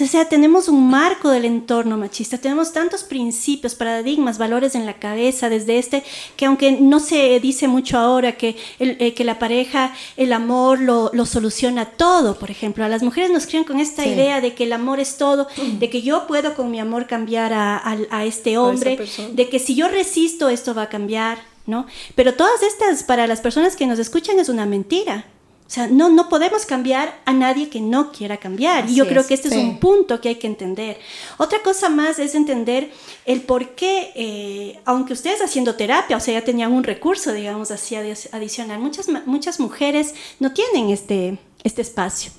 O 0.00 0.06
sea, 0.06 0.26
tenemos 0.26 0.68
un 0.68 0.88
marco 0.88 1.28
del 1.28 1.44
entorno 1.44 1.98
machista, 1.98 2.38
tenemos 2.38 2.72
tantos 2.72 3.04
principios, 3.04 3.74
paradigmas, 3.74 4.38
valores 4.38 4.74
en 4.74 4.86
la 4.86 4.94
cabeza 4.94 5.50
desde 5.50 5.78
este, 5.78 6.02
que 6.34 6.46
aunque 6.46 6.72
no 6.72 6.98
se 6.98 7.38
dice 7.40 7.68
mucho 7.68 7.98
ahora 7.98 8.38
que, 8.38 8.56
eh, 8.78 9.12
que 9.12 9.24
la 9.24 9.38
pareja, 9.38 9.94
el 10.16 10.32
amor 10.32 10.80
lo, 10.80 11.10
lo, 11.12 11.26
soluciona 11.26 11.84
todo, 11.84 12.38
por 12.38 12.50
ejemplo, 12.50 12.86
a 12.86 12.88
las 12.88 13.02
mujeres 13.02 13.30
nos 13.30 13.44
crían 13.44 13.64
con 13.64 13.78
esta 13.78 14.06
idea 14.06 14.40
de 14.40 14.54
que 14.54 14.64
el 14.64 14.72
amor 14.72 14.98
es 14.98 15.18
todo, 15.18 15.48
de 15.78 15.90
que 15.90 16.00
yo 16.00 16.26
puedo 16.26 16.54
con 16.54 16.70
mi 16.70 16.80
amor 16.80 17.06
cambiar 17.06 17.52
a, 17.52 17.98
a 18.08 18.24
este 18.24 18.56
hombre, 18.56 18.98
de 19.30 19.48
que 19.50 19.58
si 19.58 19.74
yo 19.74 19.88
resisto 19.88 20.48
esto 20.48 20.74
va 20.74 20.84
a 20.84 20.88
cambiar, 20.88 21.36
¿no? 21.66 21.86
Pero 22.14 22.32
todas 22.32 22.62
estas, 22.62 23.02
para 23.02 23.26
las 23.26 23.42
personas 23.42 23.76
que 23.76 23.86
nos 23.86 23.98
escuchan, 23.98 24.38
es 24.38 24.48
una 24.48 24.64
mentira. 24.64 25.26
O 25.66 25.70
sea, 25.70 25.88
no, 25.88 26.08
no 26.08 26.28
podemos 26.28 26.64
cambiar 26.64 27.20
a 27.24 27.32
nadie 27.32 27.68
que 27.68 27.80
no 27.80 28.12
quiera 28.12 28.36
cambiar. 28.36 28.88
y 28.88 28.94
yo 28.94 29.08
creo 29.08 29.26
que 29.26 29.34
este 29.34 29.48
es 29.48 29.56
un 29.56 29.78
punto 29.78 30.20
que 30.20 30.28
hay 30.28 30.36
que 30.36 30.46
entender. 30.46 30.98
Otra 31.38 31.60
cosa 31.62 31.88
más 31.88 32.20
es 32.20 32.36
entender 32.36 32.92
el 33.24 33.40
por 33.40 33.70
qué, 33.70 34.12
eh, 34.14 34.78
aunque 34.84 35.12
ustedes 35.12 35.42
haciendo 35.42 35.74
terapia, 35.74 36.16
o 36.16 36.20
sea, 36.20 36.34
ya 36.34 36.44
tenían 36.44 36.72
un 36.72 36.84
recurso, 36.84 37.32
digamos 37.32 37.72
así, 37.72 37.96
adicional, 37.96 38.78
muchas, 38.78 39.08
muchas 39.26 39.58
mujeres 39.58 40.14
no 40.38 40.52
tienen 40.52 40.90
este, 40.90 41.38
este 41.64 41.82
espacio. 41.82 42.30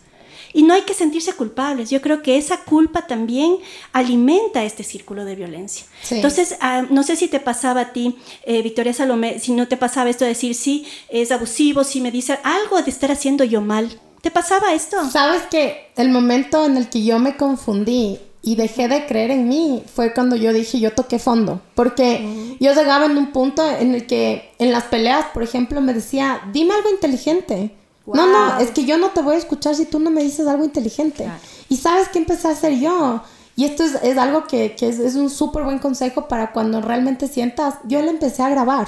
Y 0.57 0.63
no 0.63 0.73
hay 0.73 0.81
que 0.81 0.95
sentirse 0.95 1.33
culpables. 1.33 1.91
Yo 1.91 2.01
creo 2.01 2.23
que 2.23 2.35
esa 2.35 2.63
culpa 2.63 3.05
también 3.05 3.57
alimenta 3.93 4.63
este 4.63 4.83
círculo 4.83 5.23
de 5.23 5.35
violencia. 5.35 5.85
Entonces, 6.09 6.57
ah, 6.61 6.83
no 6.89 7.03
sé 7.03 7.15
si 7.15 7.27
te 7.27 7.39
pasaba 7.39 7.81
a 7.81 7.93
ti, 7.93 8.17
eh, 8.43 8.63
Victoria 8.63 8.91
Salomé, 8.91 9.37
si 9.37 9.51
no 9.51 9.67
te 9.67 9.77
pasaba 9.77 10.09
esto 10.09 10.25
de 10.25 10.29
decir, 10.29 10.55
sí, 10.55 10.87
es 11.09 11.31
abusivo, 11.31 11.83
si 11.83 12.01
me 12.01 12.09
dice 12.09 12.39
algo 12.41 12.81
de 12.81 12.89
estar 12.89 13.11
haciendo 13.11 13.43
yo 13.43 13.61
mal. 13.61 14.01
¿Te 14.21 14.31
pasaba 14.31 14.73
esto? 14.73 14.97
Sabes 15.11 15.43
que 15.43 15.91
el 15.95 16.09
momento 16.09 16.65
en 16.65 16.77
el 16.77 16.89
que 16.89 17.03
yo 17.03 17.19
me 17.19 17.37
confundí 17.37 18.17
y 18.41 18.55
dejé 18.55 18.87
de 18.87 19.05
creer 19.05 19.29
en 19.29 19.47
mí 19.47 19.83
fue 19.93 20.11
cuando 20.11 20.35
yo 20.35 20.53
dije 20.53 20.79
yo 20.79 20.93
toqué 20.93 21.19
fondo 21.19 21.61
porque 21.75 22.55
yo 22.59 22.73
llegaba 22.73 23.05
en 23.05 23.17
un 23.17 23.31
punto 23.33 23.69
en 23.69 23.93
el 23.93 24.07
que 24.07 24.51
en 24.57 24.71
las 24.71 24.85
peleas 24.85 25.25
por 25.33 25.43
ejemplo 25.43 25.81
me 25.81 25.93
decía 25.93 26.41
dime 26.53 26.73
algo 26.75 26.89
inteligente 26.89 27.71
no, 28.13 28.27
no, 28.27 28.57
es 28.59 28.71
que 28.71 28.85
yo 28.85 28.97
no 28.97 29.09
te 29.09 29.21
voy 29.21 29.35
a 29.35 29.37
escuchar 29.37 29.75
si 29.75 29.85
tú 29.85 29.99
no 29.99 30.09
me 30.09 30.23
dices 30.23 30.47
algo 30.47 30.63
inteligente. 30.63 31.29
Y 31.69 31.77
sabes 31.77 32.07
qué 32.09 32.19
empecé 32.19 32.47
a 32.47 32.51
hacer 32.51 32.79
yo. 32.79 33.21
Y 33.55 33.65
esto 33.65 33.83
es, 33.83 33.95
es 34.03 34.17
algo 34.17 34.45
que, 34.45 34.75
que 34.75 34.87
es, 34.87 34.99
es, 34.99 35.15
un 35.15 35.29
súper 35.29 35.63
buen 35.63 35.79
consejo 35.79 36.27
para 36.27 36.51
cuando 36.51 36.79
realmente 36.79 37.27
sientas. 37.27 37.75
Yo 37.85 38.01
le 38.01 38.09
empecé 38.09 38.43
a 38.43 38.49
grabar. 38.49 38.87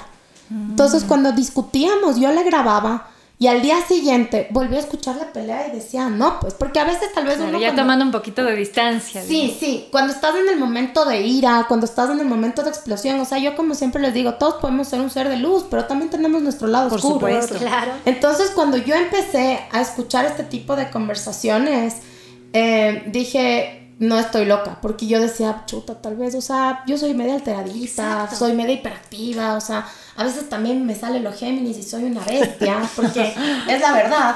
Entonces, 0.52 1.04
cuando 1.04 1.32
discutíamos, 1.32 2.20
yo 2.20 2.32
le 2.32 2.44
grababa 2.44 3.08
y 3.42 3.48
al 3.48 3.62
día 3.62 3.82
siguiente 3.88 4.48
volví 4.52 4.76
a 4.76 4.80
escuchar 4.80 5.16
la 5.16 5.32
pelea 5.32 5.70
y 5.70 5.72
decía, 5.72 6.10
no, 6.10 6.42
pues, 6.42 6.54
porque 6.54 6.78
a 6.78 6.84
veces 6.84 7.14
tal 7.16 7.26
vez 7.26 7.40
uno. 7.40 7.58
Ya 7.58 7.74
tomando 7.74 8.04
un 8.04 8.12
poquito 8.12 8.44
de 8.44 8.54
distancia. 8.54 9.24
Sí, 9.24 9.56
sí. 9.58 9.88
Cuando 9.92 10.12
estás 10.12 10.36
en 10.36 10.50
el 10.50 10.60
momento 10.60 11.06
de 11.06 11.22
ira, 11.22 11.64
cuando 11.70 11.86
estás 11.86 12.10
en 12.10 12.20
el 12.20 12.26
momento 12.26 12.64
de 12.64 12.70
explosión, 12.70 13.18
o 13.18 13.24
sea, 13.24 13.38
yo 13.38 13.56
como 13.56 13.76
siempre 13.76 14.02
les 14.02 14.14
digo, 14.14 14.34
todos 14.34 14.56
podemos 14.56 14.90
ser 14.90 15.00
un 15.00 15.10
ser 15.10 15.30
de 15.30 15.38
luz, 15.38 15.64
pero 15.70 15.86
también 15.86 16.10
tenemos 16.12 16.42
nuestro 16.42 16.68
lado 16.68 16.90
Por 16.90 16.98
oscuro. 16.98 17.14
Supuesto. 17.14 17.56
Claro. 17.60 17.94
Entonces, 18.04 18.52
cuando 18.52 18.76
yo 18.76 18.94
empecé 18.96 19.62
a 19.72 19.80
escuchar 19.80 20.26
este 20.26 20.44
tipo 20.44 20.76
de 20.76 20.90
conversaciones, 20.90 21.96
eh, 22.52 23.04
dije, 23.08 23.94
no 24.00 24.18
estoy 24.18 24.46
loca, 24.46 24.80
porque 24.82 25.08
yo 25.08 25.20
decía, 25.20 25.64
chuta, 25.66 26.02
tal 26.02 26.16
vez, 26.16 26.34
o 26.34 26.42
sea, 26.42 26.84
yo 26.88 26.98
soy 26.98 27.14
media 27.14 27.36
alteradita, 27.36 28.30
soy 28.34 28.54
media 28.54 28.74
hiperactiva, 28.74 29.56
o 29.56 29.62
sea, 29.62 29.86
a 30.20 30.26
veces 30.26 30.50
también 30.50 30.86
me 30.86 30.96
sale 30.96 31.22
los 31.22 31.38
Géminis 31.38 31.78
y 31.78 31.84
soy 31.84 32.04
una 32.04 32.20
bestia, 32.26 32.82
porque 32.94 33.34
es 33.70 33.80
la 33.80 33.94
verdad. 33.94 34.36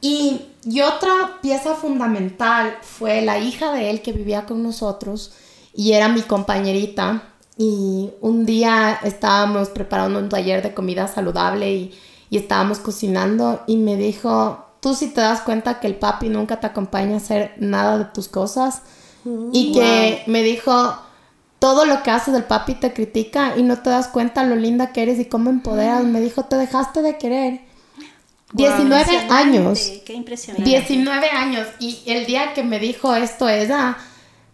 Y, 0.00 0.40
y 0.64 0.82
otra 0.82 1.40
pieza 1.42 1.74
fundamental 1.74 2.76
fue 2.80 3.22
la 3.22 3.36
hija 3.40 3.72
de 3.72 3.90
él 3.90 4.02
que 4.02 4.12
vivía 4.12 4.46
con 4.46 4.62
nosotros 4.62 5.32
y 5.74 5.94
era 5.94 6.08
mi 6.08 6.22
compañerita. 6.22 7.24
Y 7.58 8.10
un 8.20 8.46
día 8.46 9.00
estábamos 9.02 9.70
preparando 9.70 10.20
un 10.20 10.28
taller 10.28 10.62
de 10.62 10.72
comida 10.72 11.08
saludable 11.08 11.74
y, 11.74 11.98
y 12.30 12.36
estábamos 12.36 12.78
cocinando 12.78 13.64
y 13.66 13.78
me 13.78 13.96
dijo, 13.96 14.64
tú 14.78 14.94
si 14.94 15.08
te 15.08 15.22
das 15.22 15.40
cuenta 15.40 15.80
que 15.80 15.88
el 15.88 15.96
papi 15.96 16.28
nunca 16.28 16.60
te 16.60 16.68
acompaña 16.68 17.14
a 17.14 17.16
hacer 17.16 17.54
nada 17.58 17.98
de 17.98 18.04
tus 18.04 18.28
cosas 18.28 18.82
y 19.52 19.72
que 19.72 20.22
me 20.28 20.44
dijo, 20.44 20.96
todo 21.58 21.86
lo 21.86 22.02
que 22.02 22.10
haces 22.10 22.34
el 22.34 22.44
papi 22.44 22.74
te 22.74 22.92
critica 22.92 23.54
y 23.56 23.62
no 23.62 23.78
te 23.78 23.90
das 23.90 24.08
cuenta 24.08 24.44
lo 24.44 24.56
linda 24.56 24.92
que 24.92 25.02
eres 25.02 25.18
y 25.18 25.24
cómo 25.24 25.50
empoderas. 25.50 26.04
Me 26.04 26.20
dijo, 26.20 26.44
te 26.44 26.56
dejaste 26.56 27.02
de 27.02 27.16
querer. 27.16 27.60
19 28.52 29.18
años. 29.30 29.92
Qué 30.04 30.14
impresionante. 30.14 30.68
19 30.68 31.30
años. 31.30 31.66
Y 31.78 32.02
el 32.06 32.26
día 32.26 32.54
que 32.54 32.62
me 32.62 32.78
dijo 32.78 33.14
esto 33.14 33.48
ella, 33.48 33.96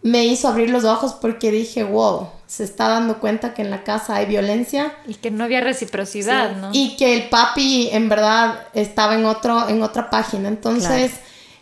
me 0.03 0.25
hizo 0.25 0.49
abrir 0.49 0.71
los 0.71 0.85
ojos 0.85 1.15
porque 1.15 1.51
dije, 1.51 1.85
wow, 1.85 2.29
se 2.47 2.65
está 2.65 2.89
dando 2.89 3.19
cuenta 3.19 3.55
que 3.55 3.63
en 3.63 3.71
la 3.71 3.85
casa 3.85 4.17
hay 4.17 4.27
violencia. 4.27 4.95
Y 5.07 5.15
que 5.15 5.31
no 5.31 5.45
había 5.45 5.61
reciprocidad, 5.61 6.57
¿no? 6.57 6.71
Y 6.73 6.97
que 6.97 7.15
el 7.15 7.29
papi 7.29 7.91
en 7.93 8.09
verdad 8.09 8.67
estaba 8.75 9.15
en, 9.15 9.25
otro, 9.25 9.69
en 9.69 9.83
otra 9.83 10.11
página. 10.11 10.49
Entonces 10.49 11.13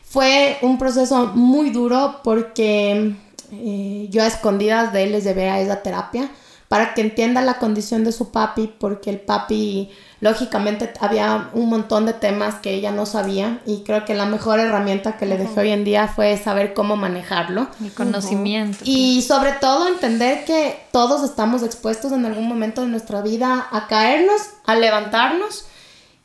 fue 0.03 0.59
un 0.63 0.79
proceso 0.79 1.27
muy 1.35 1.71
duro 1.71 2.21
porque 2.25 3.15
eh, 3.53 4.07
yo 4.11 4.23
a 4.23 4.27
escondidas 4.27 4.93
de 4.93 5.05
él 5.05 5.13
les 5.13 5.25
llevé 5.25 5.49
a 5.49 5.61
esa 5.61 5.83
terapia 5.83 6.31
para 6.71 6.95
que 6.95 7.01
entienda 7.01 7.43
la 7.43 7.55
condición 7.55 8.05
de 8.05 8.13
su 8.13 8.31
papi, 8.31 8.73
porque 8.79 9.11
el 9.11 9.19
papi, 9.19 9.91
lógicamente, 10.21 10.93
había 11.01 11.51
un 11.53 11.69
montón 11.69 12.07
de 12.07 12.13
temas 12.13 12.61
que 12.61 12.73
ella 12.73 12.93
no 12.93 13.07
sabía 13.07 13.61
y 13.67 13.83
creo 13.83 14.05
que 14.05 14.15
la 14.15 14.25
mejor 14.25 14.61
herramienta 14.61 15.17
que 15.17 15.27
le 15.27 15.37
dejé 15.37 15.59
hoy 15.59 15.71
en 15.71 15.83
día 15.83 16.07
fue 16.07 16.37
saber 16.37 16.73
cómo 16.73 16.95
manejarlo. 16.95 17.67
Mi 17.81 17.91
conocimiento. 17.91 18.79
Y 18.85 19.23
sobre 19.23 19.51
todo 19.51 19.89
entender 19.89 20.45
que 20.45 20.79
todos 20.93 21.29
estamos 21.29 21.65
expuestos 21.65 22.13
en 22.13 22.25
algún 22.25 22.47
momento 22.47 22.83
de 22.83 22.87
nuestra 22.87 23.21
vida 23.21 23.67
a 23.73 23.89
caernos, 23.89 24.41
a 24.65 24.77
levantarnos. 24.77 25.65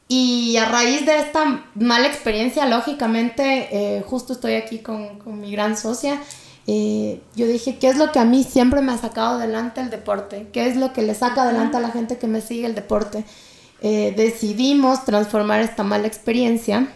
Y 0.07 0.57
a 0.57 0.65
raíz 0.65 1.07
de 1.07 1.17
esta 1.17 1.65
mala 1.73 2.05
experiencia, 2.05 2.67
lógicamente, 2.67 3.69
eh, 3.71 4.03
justo 4.05 4.33
estoy 4.33 4.53
aquí 4.53 4.77
con, 4.77 5.17
con 5.17 5.41
mi 5.41 5.51
gran 5.51 5.75
socia 5.75 6.21
eh, 6.67 7.21
yo 7.35 7.45
dije, 7.47 7.77
¿qué 7.77 7.89
es 7.89 7.97
lo 7.97 8.11
que 8.11 8.19
a 8.19 8.25
mí 8.25 8.43
siempre 8.43 8.81
me 8.81 8.91
ha 8.91 8.97
sacado 8.97 9.37
adelante 9.37 9.81
el 9.81 9.89
deporte? 9.89 10.47
¿Qué 10.51 10.67
es 10.67 10.77
lo 10.77 10.93
que 10.93 11.03
le 11.03 11.13
saca 11.13 11.43
adelante 11.43 11.77
a 11.77 11.79
la 11.79 11.91
gente 11.91 12.17
que 12.17 12.27
me 12.27 12.41
sigue 12.41 12.65
el 12.65 12.75
deporte? 12.75 13.23
Eh, 13.81 14.13
decidimos 14.17 15.05
transformar 15.05 15.61
esta 15.61 15.83
mala 15.83 16.07
experiencia 16.07 16.87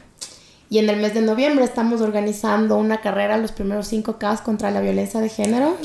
y 0.72 0.80
en 0.80 0.90
el 0.90 0.98
mes 0.98 1.14
de 1.14 1.22
noviembre 1.22 1.66
estamos 1.66 2.02
organizando 2.02 2.78
una 2.78 3.02
carrera, 3.02 3.38
los 3.38 3.52
primeros 3.52 3.92
5K 3.92 4.42
contra 4.44 4.72
la 4.72 4.82
violencia 4.82 5.20
de 5.20 5.30
género. 5.30 5.78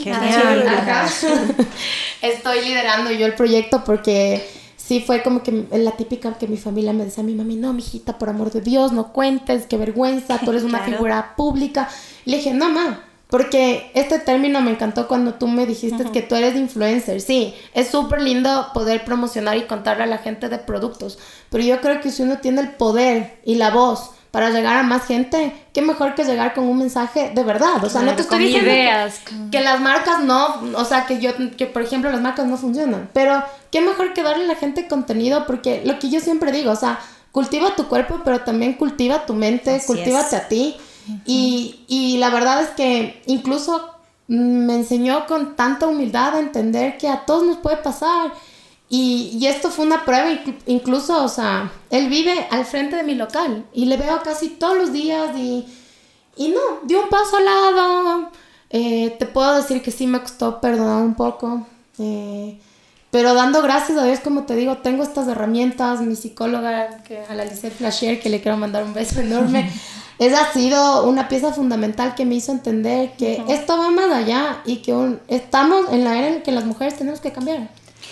Estoy 2.23 2.65
liderando 2.65 3.11
yo 3.11 3.27
el 3.27 3.35
proyecto 3.35 3.83
porque 3.85 4.47
sí 4.77 5.01
fue 5.01 5.23
como 5.23 5.43
que 5.43 5.67
la 5.73 5.93
típica 5.93 6.35
que 6.35 6.47
mi 6.49 6.59
familia 6.59 6.93
me 6.93 7.05
decía 7.05 7.23
a 7.23 7.27
mi 7.27 7.35
mami, 7.35 7.57
no, 7.57 7.73
mijita, 7.73 8.19
por 8.19 8.29
amor 8.29 8.51
de 8.51 8.61
Dios, 8.61 8.93
no 8.93 9.13
cuentes, 9.13 9.67
qué 9.67 9.79
vergüenza, 9.79 10.39
tú 10.39 10.51
eres 10.51 10.63
una 10.63 10.81
figura 10.85 11.35
pública. 11.37 11.89
le 12.27 12.37
dije, 12.37 12.53
no, 12.53 12.69
ma, 12.69 13.04
porque 13.29 13.91
este 13.95 14.19
término 14.19 14.61
me 14.61 14.71
encantó 14.71 15.09
cuando 15.09 15.35
tú 15.35 15.49
me 15.49 15.67
dijiste 15.67 16.05
que 16.13 16.23
tú 16.23 16.35
eres 16.35 16.57
influencer. 16.57 17.21
Sí, 17.21 17.55
es 17.73 17.89
súper 17.89 18.23
lindo 18.23 18.69
poder 18.75 19.05
promocionar 19.05 19.57
y 19.57 19.63
contarle 19.63 20.05
a 20.05 20.07
la 20.07 20.19
gente 20.19 20.49
de 20.49 20.59
productos. 20.59 21.19
Pero 21.51 21.65
yo 21.65 21.81
creo 21.81 22.01
que 22.01 22.11
si 22.11 22.23
uno 22.23 22.39
tiene 22.39 22.61
el 22.61 22.71
poder 22.71 23.41
y 23.45 23.57
la 23.57 23.71
voz 23.71 24.11
para 24.31 24.51
llegar 24.51 24.77
a 24.77 24.83
más 24.83 25.07
gente, 25.07 25.53
qué 25.73 25.81
mejor 25.81 26.15
que 26.15 26.25
llegar 26.25 26.55
con 26.55 26.65
un 26.65 26.79
mensaje 26.79 27.31
de 27.35 27.45
verdad. 27.45 27.83
O 27.83 27.89
sea, 27.89 28.03
no 28.03 28.15
te 28.15 28.23
estoy 28.23 28.47
diciendo 28.47 28.71
ideas. 28.71 29.21
Que, 29.51 29.61
las 29.61 29.81
marcas 29.81 30.23
no, 30.23 30.61
o 30.77 30.85
sea, 30.85 31.07
que 31.07 31.21
yo, 31.21 31.31
que 31.57 31.67
por 31.67 31.83
ejemplo 31.83 32.11
las 32.11 32.21
marcas 32.21 32.47
no 32.47 32.57
funcionan. 32.57 33.09
Pero 33.13 33.43
qué 33.71 33.81
mejor 33.81 34.13
que 34.13 34.23
darle 34.23 34.45
a 34.45 34.49
la 34.49 34.57
gente 34.57 34.87
contenido, 34.87 35.47
porque 35.47 35.83
lo 35.85 35.99
que 35.99 36.11
yo 36.11 36.21
siempre 36.21 36.53
digo, 36.53 36.73
o 36.73 36.77
sea, 36.77 36.99
cultiva 37.33 37.75
tu 37.75 37.89
cuerpo, 37.89 38.23
pero 38.25 38.41
también 38.43 38.75
cultiva 38.75 39.25
tu 39.25 39.35
mente, 39.35 39.81
cultívate 39.87 40.37
a 40.37 40.49
ti 40.49 40.77
y, 41.27 41.85
y 41.89 42.19
la 42.19 42.31
verdad 42.31 42.63
es 42.63 42.71
que 42.71 43.23
incluso 43.27 43.95
me 44.27 44.75
enseñó 44.75 45.27
con 45.27 45.57
tanta 45.57 45.87
humildad 45.87 46.35
a 46.35 46.41
entender 46.41 46.97
que 46.99 47.09
a 47.09 47.25
todos 47.25 47.45
nos 47.45 47.57
puede 47.59 47.77
pasar. 47.79 48.33
Y, 48.89 49.37
y, 49.41 49.47
esto 49.47 49.71
fue 49.71 49.87
una 49.87 50.05
prueba, 50.05 50.29
incluso, 50.67 51.25
o 51.25 51.29
sea, 51.29 51.73
él 51.91 52.09
vive 52.09 52.47
al 52.51 52.65
frente 52.65 52.97
de 52.97 53.03
mi 53.03 53.15
local 53.15 53.65
y 53.73 53.87
le 53.87 53.97
veo 53.97 54.23
casi 54.23 54.51
todos 54.51 54.77
los 54.77 54.93
días 54.93 55.37
y, 55.37 55.67
y 56.37 56.49
no, 56.49 56.61
dio 56.85 57.03
un 57.03 57.09
paso 57.09 57.39
al 57.39 57.45
lado. 57.45 58.31
Eh, 58.71 59.17
te 59.19 59.27
puedo 59.27 59.57
decir 59.57 59.83
que 59.83 59.91
sí 59.91 60.07
me 60.07 60.21
costó 60.21 60.61
perdonar 60.61 61.03
un 61.03 61.15
poco, 61.15 61.67
eh, 61.99 62.61
pero 63.15 63.33
dando 63.33 63.63
gracias 63.63 63.97
a 63.97 64.05
Dios, 64.05 64.19
como 64.19 64.43
te 64.43 64.57
digo, 64.57 64.79
tengo 64.79 65.05
estas 65.05 65.29
herramientas, 65.29 66.01
mi 66.01 66.17
psicóloga, 66.17 67.05
que, 67.05 67.21
a 67.21 67.37
la 67.37 67.45
Lisette 67.45 67.73
Flasher, 67.73 68.19
que 68.19 68.29
le 68.29 68.41
quiero 68.41 68.57
mandar 68.57 68.83
un 68.83 68.93
beso 68.93 69.21
enorme. 69.21 69.71
esa 70.19 70.41
ha 70.41 70.53
sido 70.53 71.05
una 71.09 71.29
pieza 71.29 71.53
fundamental 71.53 72.17
que 72.17 72.25
me 72.25 72.35
hizo 72.35 72.51
entender 72.51 73.13
que 73.17 73.41
esto 73.47 73.79
va 73.79 73.91
más 73.91 74.11
allá 74.11 74.63
y 74.65 74.79
que 74.79 75.21
estamos 75.29 75.93
en 75.93 76.03
la 76.03 76.19
era 76.19 76.27
en 76.27 76.43
que 76.43 76.51
las 76.51 76.65
mujeres 76.65 76.97
tenemos 76.97 77.21
que 77.21 77.31
cambiar. 77.31 77.69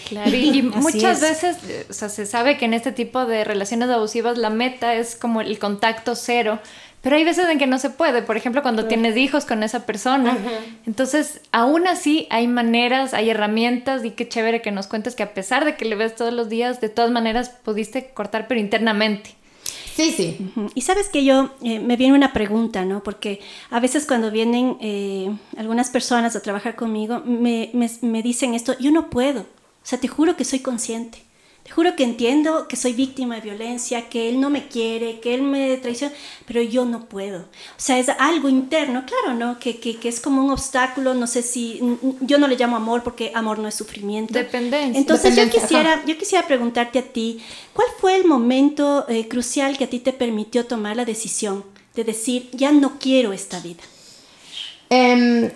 Claro, 0.08 0.30
y, 0.30 0.62
muchas 0.76 1.20
veces 1.20 1.56
o 1.90 1.92
sea, 1.92 2.08
se 2.08 2.24
sabe 2.24 2.56
que 2.56 2.66
en 2.66 2.74
este 2.74 2.92
tipo 2.92 3.26
de 3.26 3.42
relaciones 3.42 3.90
abusivas 3.90 4.38
la 4.38 4.50
meta 4.50 4.94
es 4.94 5.16
como 5.16 5.40
el 5.40 5.58
contacto 5.58 6.14
cero, 6.14 6.60
pero 7.02 7.16
hay 7.16 7.24
veces 7.24 7.48
en 7.48 7.58
que 7.58 7.66
no 7.66 7.78
se 7.78 7.90
puede, 7.90 8.22
por 8.22 8.36
ejemplo, 8.36 8.62
cuando 8.62 8.86
tienes 8.86 9.16
hijos 9.16 9.44
con 9.44 9.64
esa 9.64 9.84
persona. 9.84 10.38
Entonces, 10.86 11.40
aún 11.50 11.88
así 11.88 12.28
hay 12.30 12.46
maneras, 12.46 13.12
hay 13.12 13.28
herramientas 13.28 14.04
y 14.04 14.12
qué 14.12 14.28
chévere 14.28 14.62
que 14.62 14.70
nos 14.70 14.86
cuentes 14.86 15.16
que 15.16 15.24
a 15.24 15.34
pesar 15.34 15.64
de 15.64 15.76
que 15.76 15.84
le 15.84 15.96
ves 15.96 16.14
todos 16.14 16.32
los 16.32 16.48
días, 16.48 16.80
de 16.80 16.88
todas 16.88 17.10
maneras 17.10 17.50
pudiste 17.50 18.10
cortar, 18.14 18.46
pero 18.46 18.60
internamente. 18.60 19.34
Sí, 19.94 20.12
sí. 20.12 20.52
Y 20.74 20.82
sabes 20.82 21.08
que 21.08 21.24
yo 21.24 21.50
eh, 21.62 21.80
me 21.80 21.96
viene 21.96 22.14
una 22.14 22.32
pregunta, 22.32 22.84
¿no? 22.84 23.02
Porque 23.02 23.40
a 23.70 23.80
veces 23.80 24.06
cuando 24.06 24.30
vienen 24.30 24.76
eh, 24.80 25.30
algunas 25.56 25.90
personas 25.90 26.34
a 26.36 26.40
trabajar 26.40 26.76
conmigo, 26.76 27.20
me, 27.26 27.70
me, 27.74 27.90
me 28.00 28.22
dicen 28.22 28.54
esto, 28.54 28.78
yo 28.78 28.90
no 28.90 29.10
puedo. 29.10 29.40
O 29.40 29.84
sea, 29.84 29.98
te 29.98 30.08
juro 30.08 30.36
que 30.36 30.44
soy 30.44 30.60
consciente. 30.60 31.18
Te 31.64 31.70
juro 31.70 31.94
que 31.94 32.02
entiendo 32.02 32.66
que 32.66 32.74
soy 32.74 32.92
víctima 32.92 33.36
de 33.36 33.42
violencia, 33.42 34.08
que 34.08 34.28
él 34.28 34.40
no 34.40 34.50
me 34.50 34.66
quiere, 34.66 35.20
que 35.20 35.32
él 35.32 35.42
me 35.42 35.76
traiciona, 35.76 36.12
pero 36.44 36.60
yo 36.60 36.84
no 36.84 37.04
puedo. 37.04 37.42
O 37.42 37.78
sea, 37.78 38.00
es 38.00 38.08
algo 38.08 38.48
interno, 38.48 39.04
claro, 39.06 39.38
¿no? 39.38 39.60
Que, 39.60 39.78
que, 39.78 39.96
que 39.96 40.08
es 40.08 40.18
como 40.18 40.44
un 40.44 40.50
obstáculo, 40.50 41.14
no 41.14 41.28
sé 41.28 41.42
si, 41.42 41.80
yo 42.20 42.38
no 42.38 42.48
le 42.48 42.56
llamo 42.56 42.76
amor 42.76 43.04
porque 43.04 43.30
amor 43.34 43.60
no 43.60 43.68
es 43.68 43.76
sufrimiento. 43.76 44.34
Dependencia. 44.34 44.98
Entonces 44.98 45.36
yo 45.36 45.48
quisiera, 45.48 46.02
yo 46.04 46.18
quisiera 46.18 46.46
preguntarte 46.48 46.98
a 46.98 47.02
ti, 47.02 47.40
¿cuál 47.72 47.86
fue 48.00 48.16
el 48.16 48.24
momento 48.24 49.06
eh, 49.08 49.28
crucial 49.28 49.78
que 49.78 49.84
a 49.84 49.90
ti 49.90 50.00
te 50.00 50.12
permitió 50.12 50.66
tomar 50.66 50.96
la 50.96 51.04
decisión 51.04 51.64
de 51.94 52.02
decir, 52.02 52.50
ya 52.52 52.72
no 52.72 52.98
quiero 52.98 53.32
esta 53.32 53.60
vida? 53.60 53.82
Eh, 54.90 55.52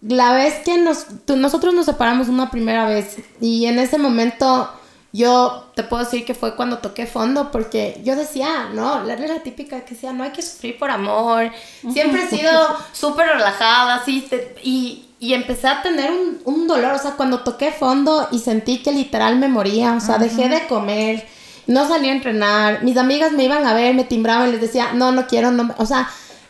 la 0.00 0.32
vez 0.32 0.54
que 0.64 0.78
nos, 0.78 1.06
nosotros 1.28 1.74
nos 1.74 1.86
separamos 1.86 2.28
una 2.28 2.50
primera 2.50 2.86
vez 2.86 3.18
y 3.40 3.66
en 3.66 3.78
ese 3.78 3.98
momento 3.98 4.70
yo 5.12 5.66
te 5.74 5.82
puedo 5.82 6.04
decir 6.04 6.24
que 6.24 6.34
fue 6.34 6.56
cuando 6.56 6.78
toqué 6.78 7.06
fondo, 7.06 7.50
porque 7.52 8.00
yo 8.02 8.16
decía, 8.16 8.70
no, 8.72 9.04
la 9.04 9.14
la 9.16 9.42
típica 9.42 9.84
que 9.84 9.94
decía, 9.94 10.12
no 10.14 10.24
hay 10.24 10.30
que 10.30 10.40
sufrir 10.40 10.78
por 10.78 10.90
amor. 10.90 11.50
Siempre 11.92 12.24
he 12.24 12.28
sido 12.28 12.50
súper 12.92 13.26
relajada, 13.26 13.96
así, 13.96 14.26
y, 14.62 15.04
y, 15.20 15.34
empecé 15.34 15.68
a 15.68 15.82
tener 15.82 16.10
un, 16.10 16.40
un, 16.46 16.66
dolor, 16.66 16.94
o 16.94 16.98
sea, 16.98 17.12
cuando 17.12 17.40
toqué 17.40 17.72
fondo 17.72 18.26
y 18.32 18.38
sentí 18.38 18.78
que 18.78 18.90
literal 18.90 19.38
me 19.38 19.48
moría, 19.48 19.92
o 19.92 20.00
sea, 20.00 20.16
dejé 20.16 20.48
de 20.48 20.66
comer, 20.66 21.26
no 21.66 21.86
salí 21.86 22.08
a 22.08 22.12
entrenar, 22.12 22.82
mis 22.82 22.96
amigas 22.96 23.32
me 23.32 23.44
iban 23.44 23.66
a 23.66 23.74
ver, 23.74 23.94
me 23.94 24.04
timbraban 24.04 24.48
y 24.48 24.52
les 24.52 24.62
decía, 24.62 24.94
no, 24.94 25.12
no 25.12 25.26
quiero, 25.26 25.50
no, 25.50 25.74
o 25.76 25.84
sea, 25.84 26.08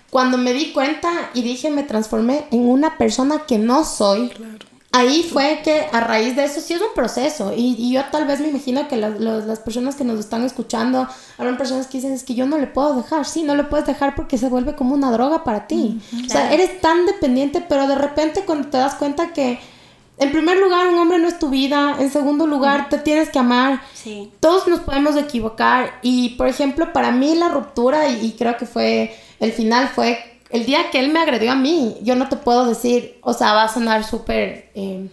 cuando 0.09 0.39
me 0.39 0.53
di 0.53 0.73
cuenta 0.73 1.11
y 1.35 1.43
dije, 1.43 1.69
me 1.71 1.83
transformé 1.83 2.45
en 2.53 2.69
una 2.69 2.97
persona 2.97 3.43
que 3.45 3.59
no 3.59 3.85
soy. 3.85 4.29
Claro 4.29 4.72
ahí 4.93 5.23
fue 5.23 5.61
que 5.65 5.87
a 5.91 6.01
raíz 6.01 6.37
de 6.37 6.45
eso 6.45 6.61
sí 6.61 6.75
es 6.75 6.81
un 6.81 6.95
proceso. 6.95 7.53
Y, 7.57 7.93
yo 7.93 8.05
tal 8.13 8.27
vez 8.27 8.41
me 8.41 8.49
imagino 8.49 8.87
que 8.89 8.97
las 8.97 9.59
personas 9.61 9.97
que 9.97 10.05
nos 10.05 10.21
están 10.21 10.45
escuchando, 10.45 11.09
habrán 11.39 11.57
personas 11.57 11.87
que 11.87 11.99
dicen 11.99 12.13
es 12.13 12.23
que 12.23 12.35
yo 12.35 12.47
no 12.47 12.59
le 12.59 12.67
puedo 12.67 12.95
dejar, 12.95 13.25
sí, 13.25 13.43
no 13.43 13.55
le 13.55 13.65
puedes 13.65 13.87
dejar 13.87 14.15
porque 14.15 14.39
se 14.39 14.49
vuelve 14.49 14.77
como 14.77 14.95
una 14.95 15.11
droga 15.11 15.45
para 15.45 15.67
ti. 15.67 16.01
O 16.25 16.29
sea, 16.29 16.53
eres 16.53 16.81
tan 16.81 17.07
dependiente, 17.07 17.65
pero 17.67 17.87
de 17.87 17.97
repente 17.97 18.45
cuando 18.45 18.69
te 18.69 18.77
das 18.77 18.95
cuenta 18.95 19.33
que 19.33 19.59
en 20.19 20.31
primer 20.31 20.59
lugar 20.59 20.87
un 20.87 20.99
hombre 20.99 21.19
no 21.19 21.27
es 21.27 21.39
tu 21.39 21.49
vida, 21.49 21.97
en 21.99 22.11
segundo 22.11 22.47
lugar 22.47 22.89
te 22.89 22.99
tienes 22.99 23.31
que 23.31 23.39
amar, 23.39 23.83
sí. 23.95 24.31
todos 24.41 24.69
nos 24.69 24.81
podemos 24.81 25.17
equivocar 25.17 25.99
y 26.03 26.31
por 26.37 26.49
ejemplo 26.49 26.93
para 26.93 27.11
mí 27.11 27.35
la 27.35 27.49
ruptura 27.49 28.09
y 28.09 28.33
creo 28.33 28.57
que 28.57 28.67
fue 28.67 29.17
el 29.41 29.53
final 29.53 29.89
fue 29.89 30.32
el 30.53 30.67
día 30.67 30.91
que 30.91 31.01
él 31.01 31.11
me 31.11 31.19
agredió 31.19 31.53
a 31.53 31.57
mí, 31.57 31.97
yo 32.03 32.15
no 32.15 32.29
te 32.29 32.37
puedo 32.37 32.67
decir, 32.67 33.19
o 33.23 33.33
sea, 33.33 33.55
va 33.55 33.65
a 33.65 33.73
sonar 33.73 34.05
súper 34.05 34.71
eh, 34.75 35.09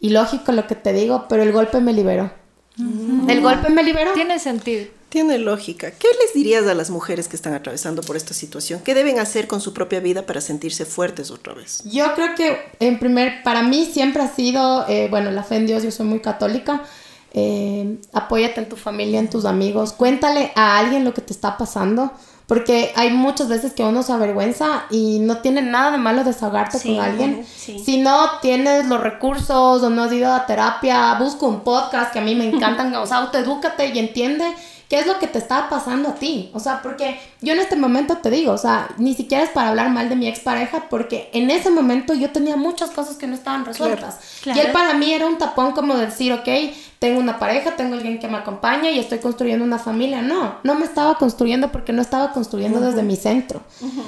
ilógico 0.00 0.52
lo 0.52 0.66
que 0.66 0.74
te 0.74 0.92
digo, 0.92 1.26
pero 1.28 1.42
el 1.42 1.50
golpe 1.50 1.80
me 1.80 1.92
liberó. 1.92 2.30
El 2.78 3.40
golpe 3.40 3.70
me 3.70 3.82
liberó. 3.82 4.12
Tiene 4.12 4.38
sentido. 4.38 4.86
Tiene 5.08 5.38
lógica. 5.38 5.90
¿Qué 5.90 6.08
les 6.22 6.34
dirías 6.34 6.66
a 6.66 6.74
las 6.74 6.88
mujeres 6.88 7.26
que 7.26 7.36
están 7.36 7.52
atravesando 7.52 8.02
por 8.02 8.16
esta 8.16 8.32
situación? 8.32 8.80
¿Qué 8.84 8.94
deben 8.94 9.18
hacer 9.18 9.48
con 9.48 9.60
su 9.60 9.74
propia 9.74 9.98
vida 9.98 10.24
para 10.24 10.40
sentirse 10.40 10.84
fuertes 10.84 11.30
otra 11.30 11.52
vez? 11.52 11.82
Yo 11.84 12.14
creo 12.14 12.34
que, 12.36 12.58
en 12.78 12.98
primer, 12.98 13.42
para 13.42 13.62
mí 13.62 13.86
siempre 13.92 14.22
ha 14.22 14.32
sido, 14.32 14.86
eh, 14.88 15.08
bueno, 15.10 15.30
la 15.30 15.42
fe 15.42 15.56
en 15.56 15.66
Dios, 15.66 15.82
yo 15.82 15.90
soy 15.90 16.06
muy 16.06 16.20
católica. 16.20 16.84
Eh, 17.32 17.98
apóyate 18.12 18.60
en 18.60 18.68
tu 18.68 18.76
familia, 18.76 19.18
en 19.18 19.30
tus 19.30 19.46
amigos. 19.46 19.92
Cuéntale 19.92 20.52
a 20.54 20.78
alguien 20.78 21.04
lo 21.04 21.12
que 21.12 21.22
te 21.22 21.32
está 21.32 21.56
pasando. 21.56 22.12
Porque 22.50 22.92
hay 22.96 23.10
muchas 23.10 23.46
veces 23.46 23.74
que 23.74 23.84
uno 23.84 24.02
se 24.02 24.12
avergüenza 24.12 24.86
y 24.90 25.20
no 25.20 25.36
tiene 25.36 25.62
nada 25.62 25.92
de 25.92 25.98
malo 25.98 26.24
desahogarte 26.24 26.80
con 26.82 26.98
alguien. 26.98 27.46
Si 27.46 27.98
no 27.98 28.40
tienes 28.42 28.86
los 28.86 29.00
recursos 29.00 29.80
o 29.80 29.88
no 29.88 30.02
has 30.02 30.12
ido 30.12 30.32
a 30.32 30.46
terapia, 30.46 31.14
busca 31.14 31.46
un 31.46 31.60
podcast 31.60 32.12
que 32.12 32.18
a 32.18 32.22
mí 32.22 32.34
me 32.34 32.48
encantan. 32.48 32.92
o 32.96 33.06
sea, 33.06 33.18
autoedúcate 33.18 33.90
y 33.94 34.00
entiende 34.00 34.52
qué 34.90 34.98
es 34.98 35.06
lo 35.06 35.20
que 35.20 35.28
te 35.28 35.38
estaba 35.38 35.70
pasando 35.70 36.08
a 36.08 36.14
ti. 36.16 36.50
O 36.52 36.58
sea, 36.58 36.82
porque 36.82 37.18
yo 37.40 37.52
en 37.52 37.60
este 37.60 37.76
momento 37.76 38.16
te 38.16 38.28
digo, 38.28 38.52
o 38.52 38.58
sea, 38.58 38.88
ni 38.98 39.14
siquiera 39.14 39.44
es 39.44 39.50
para 39.50 39.68
hablar 39.68 39.88
mal 39.90 40.08
de 40.08 40.16
mi 40.16 40.26
expareja, 40.26 40.88
porque 40.90 41.30
en 41.32 41.48
ese 41.50 41.70
momento 41.70 42.12
yo 42.12 42.30
tenía 42.30 42.56
muchas 42.56 42.90
cosas 42.90 43.16
que 43.16 43.28
no 43.28 43.34
estaban 43.34 43.64
resueltas. 43.64 44.18
Y 44.44 44.58
él 44.58 44.72
para 44.72 44.94
mí 44.94 45.12
era 45.12 45.26
un 45.26 45.38
tapón 45.38 45.72
como 45.72 45.96
decir, 45.96 46.32
ok, 46.32 46.48
tengo 46.98 47.20
una 47.20 47.38
pareja, 47.38 47.76
tengo 47.76 47.94
alguien 47.94 48.18
que 48.18 48.26
me 48.26 48.38
acompaña 48.38 48.90
y 48.90 48.98
estoy 48.98 49.20
construyendo 49.20 49.64
una 49.64 49.78
familia. 49.78 50.22
No, 50.22 50.56
no 50.64 50.74
me 50.74 50.86
estaba 50.86 51.14
construyendo 51.18 51.70
porque 51.70 51.92
no 51.92 52.02
estaba 52.02 52.32
construyendo 52.32 52.80
desde 52.80 53.04
mi 53.04 53.14
centro. 53.14 53.62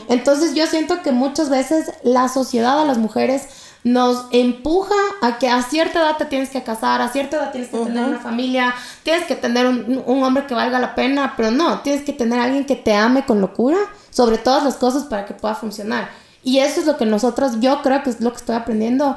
Entonces 0.08 0.52
yo 0.54 0.66
siento 0.66 1.00
que 1.02 1.12
muchas 1.12 1.48
veces 1.48 1.92
la 2.02 2.28
sociedad 2.28 2.82
a 2.82 2.84
las 2.84 2.98
mujeres 2.98 3.46
nos 3.84 4.26
empuja 4.30 4.94
a 5.22 5.38
que 5.38 5.48
a 5.48 5.62
cierta 5.62 6.00
edad 6.00 6.16
te 6.16 6.26
tienes 6.26 6.50
que 6.50 6.62
casar, 6.62 7.02
a 7.02 7.08
cierta 7.08 7.36
edad 7.36 7.52
tienes 7.52 7.70
que 7.70 7.78
tener 7.78 8.04
una 8.04 8.20
familia, 8.20 8.74
tienes 9.02 9.26
que 9.26 9.34
tener 9.34 9.66
un, 9.66 10.04
hombre 10.06 10.46
que 10.46 10.54
valga 10.54 10.78
la 10.78 10.94
pena, 10.94 11.34
pero 11.36 11.50
no, 11.50 11.80
tienes 11.80 12.02
que 12.02 12.12
tener 12.12 12.38
a 12.38 12.44
alguien 12.44 12.64
que 12.64 12.76
te 12.76 12.94
ame 12.94 13.24
con 13.24 13.40
locura 13.40 13.78
sobre 14.10 14.38
todas 14.38 14.62
las 14.62 14.76
cosas 14.76 15.04
para 15.04 15.24
que 15.24 15.34
pueda 15.34 15.54
funcionar. 15.54 16.10
Y 16.44 16.58
eso 16.58 16.80
es 16.80 16.86
lo 16.86 16.96
que 16.96 17.06
nosotros, 17.06 17.60
yo 17.60 17.82
creo 17.82 18.02
que 18.02 18.10
es 18.10 18.20
lo 18.20 18.30
que 18.30 18.38
estoy 18.38 18.54
aprendiendo, 18.54 19.16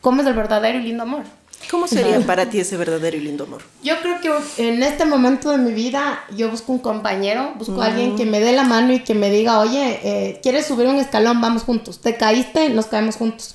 cómo 0.00 0.22
es 0.22 0.28
el 0.28 0.34
verdadero 0.34 0.78
y 0.78 0.82
lindo 0.82 1.02
amor. 1.02 1.22
¿Cómo 1.70 1.88
sería 1.88 2.20
para 2.20 2.50
ti 2.50 2.60
ese 2.60 2.76
verdadero 2.76 3.16
y 3.16 3.20
lindo 3.20 3.44
amor? 3.44 3.62
Yo 3.82 3.94
creo 4.02 4.20
que 4.20 4.30
en 4.68 4.82
este 4.82 5.06
momento 5.06 5.50
de 5.50 5.56
mi 5.56 5.72
vida 5.72 6.22
yo 6.36 6.50
busco 6.50 6.72
un 6.72 6.78
compañero, 6.78 7.54
busco 7.56 7.80
a 7.80 7.86
alguien 7.86 8.16
que 8.16 8.26
me 8.26 8.38
dé 8.38 8.52
la 8.52 8.64
mano 8.64 8.92
y 8.92 9.00
que 9.00 9.14
me 9.14 9.30
diga, 9.30 9.60
oye, 9.60 9.98
eh, 10.02 10.40
¿quieres 10.42 10.66
subir 10.66 10.86
un 10.86 10.96
escalón? 10.96 11.40
Vamos 11.40 11.62
juntos. 11.62 12.00
¿Te 12.00 12.16
caíste? 12.16 12.68
Nos 12.68 12.86
caemos 12.86 13.16
juntos 13.16 13.54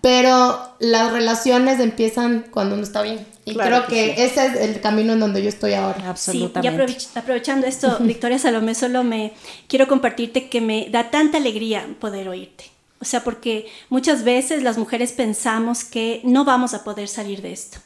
pero 0.00 0.60
las 0.78 1.12
relaciones 1.12 1.80
empiezan 1.80 2.46
cuando 2.50 2.74
uno 2.74 2.84
está 2.84 3.02
bien. 3.02 3.26
Y 3.44 3.54
creo 3.54 3.86
que, 3.86 4.24
ese 4.24 4.46
es 4.46 4.56
el 4.56 4.80
camino 4.80 5.14
en 5.14 5.20
donde 5.20 5.42
yo 5.42 5.48
estoy 5.48 5.72
ahora. 5.72 6.10
Absolutamente. 6.10 7.00
Sí, 7.00 7.08
y 7.14 7.18
aprovechando 7.18 7.66
esto, 7.66 7.96
Victoria 8.00 8.38
Salomé, 8.38 8.74
solo 8.74 9.04
me 9.04 9.32
quiero 9.68 9.88
compartirte 9.88 10.48
que 10.48 10.60
me 10.60 10.88
da 10.90 11.10
tanta 11.10 11.38
alegría 11.38 11.86
poder 11.98 12.28
oírte. 12.28 12.64
O 13.00 13.04
sea, 13.04 13.22
porque 13.24 13.66
muchas 13.88 14.24
veces 14.24 14.62
las 14.62 14.76
mujeres 14.76 15.12
pensamos 15.12 15.84
que 15.84 16.20
no 16.24 16.44
vamos 16.44 16.74
a 16.74 16.84
poder 16.84 17.08
salir 17.08 17.42
de 17.42 17.52
esto, 17.52 17.78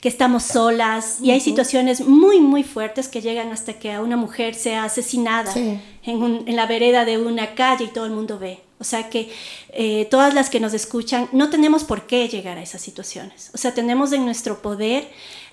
que 0.00 0.08
estamos 0.08 0.44
solas 0.44 1.18
y 1.20 1.32
hay 1.32 1.40
situaciones 1.40 2.00
muy, 2.06 2.40
muy 2.40 2.62
fuertes 2.62 3.08
que 3.08 3.20
llegan 3.20 3.50
hasta 3.50 3.74
que 3.74 3.92
a 3.92 4.00
una 4.00 4.16
mujer 4.16 4.54
sea 4.54 4.84
asesinada 4.84 5.52
en, 5.54 5.84
en 6.04 6.56
la 6.56 6.66
vereda 6.66 7.04
de 7.04 7.18
una 7.18 7.54
calle 7.54 7.84
y 7.84 7.88
todo 7.88 8.06
el 8.06 8.12
mundo 8.12 8.38
ve. 8.38 8.60
O 8.80 8.84
sea 8.84 9.10
que 9.10 9.30
eh, 9.74 10.06
todas 10.10 10.32
las 10.32 10.48
que 10.48 10.58
nos 10.58 10.72
escuchan 10.72 11.28
no 11.32 11.50
tenemos 11.50 11.84
por 11.84 12.06
qué 12.06 12.26
llegar 12.28 12.56
a 12.56 12.62
esas 12.62 12.80
situaciones. 12.80 13.50
O 13.52 13.58
sea, 13.58 13.74
tenemos 13.74 14.10
en 14.12 14.24
nuestro 14.24 14.62
poder 14.62 15.06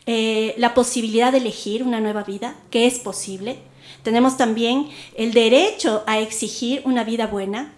eh, 0.05 0.55
la 0.57 0.73
posibilidad 0.73 1.33
de 1.33 1.39
elegir 1.39 1.83
una 1.83 1.99
nueva 1.99 2.23
vida, 2.23 2.55
que 2.71 2.87
es 2.87 2.99
posible. 2.99 3.57
Tenemos 4.01 4.37
también 4.37 4.87
el 5.15 5.33
derecho 5.33 6.03
a 6.07 6.19
exigir 6.19 6.81
una 6.85 7.03
vida 7.03 7.27
buena. 7.27 7.73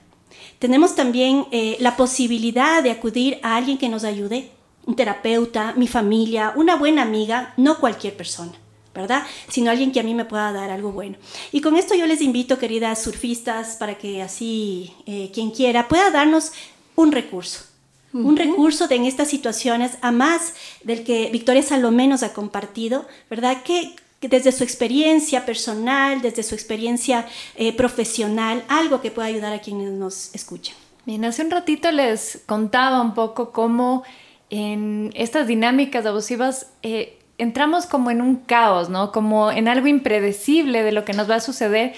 Tenemos 0.60 0.93
también 0.95 1.47
eh, 1.52 1.78
la 1.80 1.97
posibilidad 1.97 2.84
de 2.84 2.91
acudir 2.91 3.39
a 3.41 3.56
alguien 3.56 3.80
que 3.80 3.89
nos 3.89 4.04
ayude, 4.04 4.52
un 4.86 4.95
terapeuta, 4.95 5.74
mi 5.76 5.88
familia, 5.88 6.54
una 6.56 6.76
buena 6.76 7.02
amiga, 7.02 7.56
no 7.58 7.80
cualquier 7.80 8.16
persona. 8.16 8.54
¿Verdad? 8.93 9.23
Sino 9.47 9.71
alguien 9.71 9.91
que 9.91 9.99
a 9.99 10.03
mí 10.03 10.13
me 10.13 10.25
pueda 10.25 10.51
dar 10.51 10.69
algo 10.69 10.91
bueno. 10.91 11.17
Y 11.51 11.61
con 11.61 11.75
esto 11.75 11.95
yo 11.95 12.05
les 12.07 12.21
invito, 12.21 12.57
queridas 12.57 13.01
surfistas, 13.01 13.75
para 13.77 13.97
que 13.97 14.21
así 14.21 14.93
eh, 15.05 15.31
quien 15.33 15.51
quiera 15.51 15.87
pueda 15.87 16.11
darnos 16.11 16.51
un 16.95 17.11
recurso. 17.11 17.65
Un 18.11 18.37
recurso 18.37 18.87
de 18.87 18.95
en 18.95 19.05
estas 19.05 19.27
situaciones, 19.27 19.99
a 20.01 20.11
más 20.11 20.55
del 20.83 21.03
que 21.03 21.29
Victoria 21.31 21.61
Salomé 21.61 22.07
nos 22.07 22.23
ha 22.23 22.33
compartido, 22.33 23.05
¿verdad? 23.29 23.61
Que, 23.61 23.95
desde 24.21 24.51
su 24.51 24.63
experiencia 24.63 25.45
personal, 25.45 26.21
desde 26.21 26.41
su 26.41 26.55
experiencia 26.55 27.27
eh, 27.55 27.71
profesional, 27.71 28.65
algo 28.67 28.99
que 28.99 29.11
pueda 29.11 29.27
ayudar 29.27 29.53
a 29.53 29.59
quienes 29.59 29.91
nos 29.91 30.33
escuchan. 30.33 30.75
Bien, 31.05 31.23
hace 31.23 31.43
un 31.43 31.51
ratito 31.51 31.91
les 31.91 32.41
contaba 32.47 32.99
un 32.99 33.13
poco 33.13 33.51
cómo 33.51 34.03
en 34.49 35.11
estas 35.13 35.47
dinámicas 35.47 36.05
abusivas 36.05 36.67
eh, 36.81 37.18
entramos 37.39 37.85
como 37.85 38.11
en 38.11 38.21
un 38.21 38.35
caos, 38.35 38.89
¿no? 38.89 39.11
Como 39.11 39.51
en 39.51 39.67
algo 39.67 39.87
impredecible 39.87 40.83
de 40.83 40.91
lo 40.91 41.05
que 41.05 41.13
nos 41.13 41.29
va 41.29 41.35
a 41.35 41.39
suceder. 41.39 41.93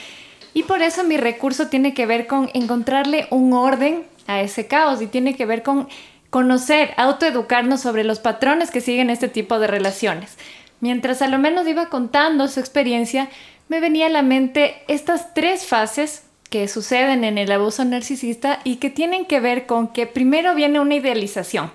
Y 0.54 0.64
por 0.64 0.82
eso 0.82 1.04
mi 1.04 1.18
recurso 1.18 1.68
tiene 1.68 1.94
que 1.94 2.06
ver 2.06 2.28
con 2.28 2.50
encontrarle 2.54 3.28
un 3.30 3.54
orden 3.54 4.04
a 4.28 4.42
ese 4.42 4.68
caos 4.68 5.02
y 5.02 5.08
tiene 5.08 5.36
que 5.36 5.46
ver 5.46 5.64
con 5.64 5.90
conocer, 6.30 6.94
autoeducarnos 6.96 7.82
sobre 7.82 8.04
los 8.04 8.20
patrones 8.20 8.72
que 8.72 8.82
siguen 8.82 9.10
este 9.10 9.28
tipo 9.28 9.60
de 9.60 9.68
relaciones. 9.68 10.38
Mientras 10.80 11.22
a 11.22 11.28
lo 11.28 11.38
menos 11.38 11.68
iba 11.68 11.90
contando 11.90 12.48
su 12.48 12.60
experiencia, 12.60 13.30
me 13.68 13.80
venía 13.80 14.08
a 14.08 14.10
la 14.10 14.22
mente 14.22 14.84
estas 14.88 15.34
tres 15.34 15.66
fases 15.66 16.24
que 16.50 16.68
suceden 16.68 17.24
en 17.24 17.38
el 17.38 17.52
abuso 17.52 17.86
narcisista 17.86 18.60
y 18.64 18.78
que 18.78 18.90
tienen 18.90 19.26
que 19.26 19.40
ver 19.40 19.66
con 19.66 19.88
que 19.88 20.08
primero 20.08 20.54
viene 20.54 20.80
una 20.80 20.96
idealización. 20.96 21.72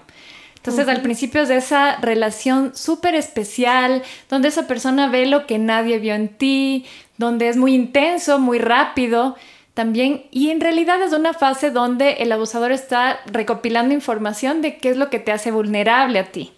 Entonces, 0.67 0.89
al 0.89 1.03
principio 1.03 1.43
es 1.43 1.49
de 1.49 1.59
esa 1.59 1.97
relación 1.97 2.75
súper 2.75 3.15
especial, 3.15 4.03
donde 4.29 4.49
esa 4.49 4.67
persona 4.67 5.09
ve 5.09 5.27
lo 5.27 5.47
que 5.47 5.59
nadie 5.59 5.99
vio 5.99 6.15
en 6.15 6.29
ti, 6.29 6.87
donde 7.19 7.49
es 7.49 7.57
muy 7.57 7.75
intenso, 7.75 8.39
muy 8.39 8.59
rápido 8.59 9.37
también, 9.75 10.25
y 10.31 10.51
en 10.51 10.61
realidad 10.61 11.03
es 11.03 11.13
una 11.13 11.35
fase 11.35 11.71
donde 11.71 12.15
el 12.15 12.33
abusador 12.33 12.73
está 12.73 13.21
recopilando 13.27 13.93
información 13.95 14.63
de 14.63 14.79
qué 14.79 14.89
es 14.89 14.97
lo 14.97 15.11
que 15.11 15.19
te 15.19 15.33
hace 15.33 15.51
vulnerable 15.51 16.19
a 16.19 16.33
ti. 16.33 16.53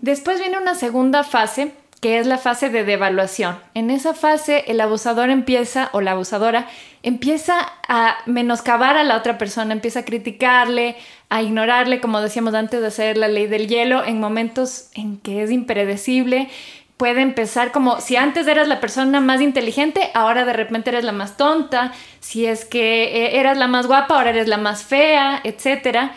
Después 0.00 0.40
viene 0.40 0.58
una 0.58 0.74
segunda 0.74 1.24
fase, 1.24 1.72
que 2.00 2.18
es 2.18 2.26
la 2.26 2.38
fase 2.38 2.70
de 2.70 2.84
devaluación. 2.84 3.58
En 3.74 3.90
esa 3.90 4.14
fase 4.14 4.64
el 4.68 4.80
abusador 4.80 5.30
empieza, 5.30 5.90
o 5.92 6.00
la 6.00 6.12
abusadora, 6.12 6.68
empieza 7.02 7.54
a 7.86 8.16
menoscabar 8.26 8.96
a 8.96 9.04
la 9.04 9.16
otra 9.16 9.38
persona, 9.38 9.72
empieza 9.72 10.00
a 10.00 10.04
criticarle, 10.04 10.96
a 11.28 11.42
ignorarle, 11.42 12.00
como 12.00 12.20
decíamos 12.20 12.54
antes 12.54 12.80
de 12.80 12.86
hacer 12.86 13.16
la 13.16 13.28
ley 13.28 13.46
del 13.46 13.68
hielo, 13.68 14.04
en 14.04 14.20
momentos 14.20 14.90
en 14.94 15.18
que 15.18 15.42
es 15.42 15.50
impredecible. 15.50 16.48
Puede 16.96 17.20
empezar 17.20 17.70
como 17.70 18.00
si 18.00 18.16
antes 18.16 18.46
eras 18.48 18.66
la 18.66 18.80
persona 18.80 19.20
más 19.20 19.40
inteligente, 19.40 20.10
ahora 20.14 20.44
de 20.44 20.52
repente 20.52 20.90
eres 20.90 21.04
la 21.04 21.12
más 21.12 21.36
tonta, 21.36 21.92
si 22.18 22.46
es 22.46 22.64
que 22.64 23.04
eh, 23.04 23.38
eras 23.38 23.56
la 23.56 23.68
más 23.68 23.86
guapa, 23.86 24.16
ahora 24.16 24.30
eres 24.30 24.48
la 24.48 24.58
más 24.58 24.82
fea, 24.82 25.40
etcétera. 25.44 26.14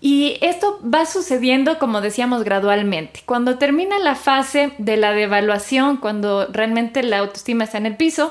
Y 0.00 0.36
esto 0.42 0.80
va 0.82 1.06
sucediendo, 1.06 1.78
como 1.78 2.02
decíamos, 2.02 2.44
gradualmente. 2.44 3.22
Cuando 3.24 3.56
termina 3.56 3.98
la 4.00 4.14
fase 4.14 4.72
de 4.76 4.98
la 4.98 5.12
devaluación, 5.12 5.96
cuando 5.96 6.46
realmente 6.52 7.02
la 7.02 7.20
autoestima 7.20 7.64
está 7.64 7.78
en 7.78 7.86
el 7.86 7.96
piso, 7.96 8.30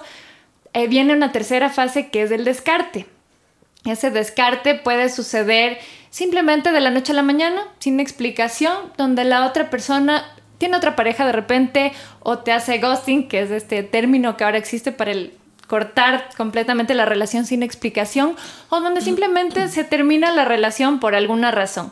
eh, 0.73 0.87
viene 0.87 1.13
una 1.13 1.31
tercera 1.31 1.69
fase 1.69 2.09
que 2.09 2.23
es 2.23 2.31
el 2.31 2.45
descarte. 2.45 3.05
Ese 3.85 4.11
descarte 4.11 4.75
puede 4.75 5.09
suceder 5.09 5.77
simplemente 6.09 6.71
de 6.71 6.79
la 6.79 6.89
noche 6.89 7.11
a 7.11 7.15
la 7.15 7.23
mañana, 7.23 7.63
sin 7.79 7.99
explicación, 7.99 8.73
donde 8.97 9.25
la 9.25 9.45
otra 9.45 9.69
persona 9.69 10.25
tiene 10.57 10.77
otra 10.77 10.95
pareja 10.95 11.25
de 11.25 11.33
repente 11.33 11.91
o 12.21 12.39
te 12.39 12.53
hace 12.53 12.77
ghosting, 12.77 13.27
que 13.27 13.41
es 13.41 13.51
este 13.51 13.83
término 13.83 14.37
que 14.37 14.45
ahora 14.45 14.57
existe 14.57 14.91
para 14.91 15.11
el 15.11 15.33
cortar 15.67 16.29
completamente 16.37 16.93
la 16.93 17.05
relación 17.05 17.45
sin 17.45 17.63
explicación, 17.63 18.35
o 18.69 18.79
donde 18.79 19.01
simplemente 19.01 19.67
se 19.67 19.83
termina 19.83 20.31
la 20.31 20.45
relación 20.45 20.99
por 20.99 21.15
alguna 21.15 21.51
razón. 21.51 21.91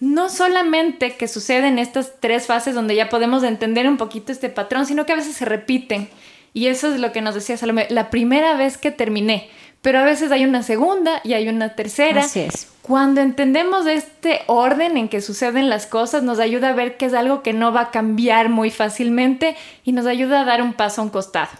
No 0.00 0.30
solamente 0.30 1.16
que 1.16 1.28
sucede 1.28 1.68
en 1.68 1.78
estas 1.78 2.18
tres 2.18 2.46
fases 2.46 2.74
donde 2.74 2.94
ya 2.94 3.10
podemos 3.10 3.42
entender 3.42 3.86
un 3.86 3.98
poquito 3.98 4.32
este 4.32 4.48
patrón, 4.48 4.86
sino 4.86 5.04
que 5.04 5.12
a 5.12 5.16
veces 5.16 5.36
se 5.36 5.44
repiten. 5.44 6.08
Y 6.52 6.66
eso 6.66 6.92
es 6.92 7.00
lo 7.00 7.12
que 7.12 7.22
nos 7.22 7.34
decía 7.34 7.56
Salomé, 7.56 7.86
la 7.90 8.10
primera 8.10 8.54
vez 8.56 8.76
que 8.76 8.90
terminé, 8.90 9.48
pero 9.82 10.00
a 10.00 10.04
veces 10.04 10.30
hay 10.32 10.44
una 10.44 10.62
segunda 10.62 11.20
y 11.24 11.32
hay 11.32 11.48
una 11.48 11.74
tercera. 11.74 12.22
Así 12.22 12.40
es. 12.40 12.68
Cuando 12.82 13.20
entendemos 13.20 13.86
este 13.86 14.40
orden 14.46 14.96
en 14.96 15.08
que 15.08 15.20
suceden 15.20 15.70
las 15.70 15.86
cosas, 15.86 16.22
nos 16.22 16.38
ayuda 16.38 16.70
a 16.70 16.72
ver 16.72 16.96
que 16.96 17.06
es 17.06 17.14
algo 17.14 17.42
que 17.42 17.52
no 17.52 17.72
va 17.72 17.82
a 17.82 17.90
cambiar 17.90 18.48
muy 18.48 18.70
fácilmente 18.70 19.56
y 19.84 19.92
nos 19.92 20.06
ayuda 20.06 20.40
a 20.40 20.44
dar 20.44 20.60
un 20.60 20.74
paso 20.74 21.00
a 21.00 21.04
un 21.04 21.10
costado. 21.10 21.50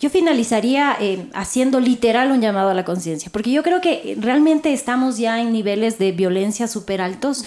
Yo 0.00 0.10
finalizaría 0.10 0.96
eh, 0.98 1.26
haciendo 1.32 1.78
literal 1.78 2.32
un 2.32 2.40
llamado 2.40 2.70
a 2.70 2.74
la 2.74 2.84
conciencia, 2.84 3.30
porque 3.32 3.52
yo 3.52 3.62
creo 3.62 3.80
que 3.80 4.16
realmente 4.18 4.72
estamos 4.72 5.16
ya 5.16 5.40
en 5.40 5.52
niveles 5.52 5.98
de 5.98 6.10
violencia 6.10 6.66
súper 6.66 7.00
altos 7.00 7.44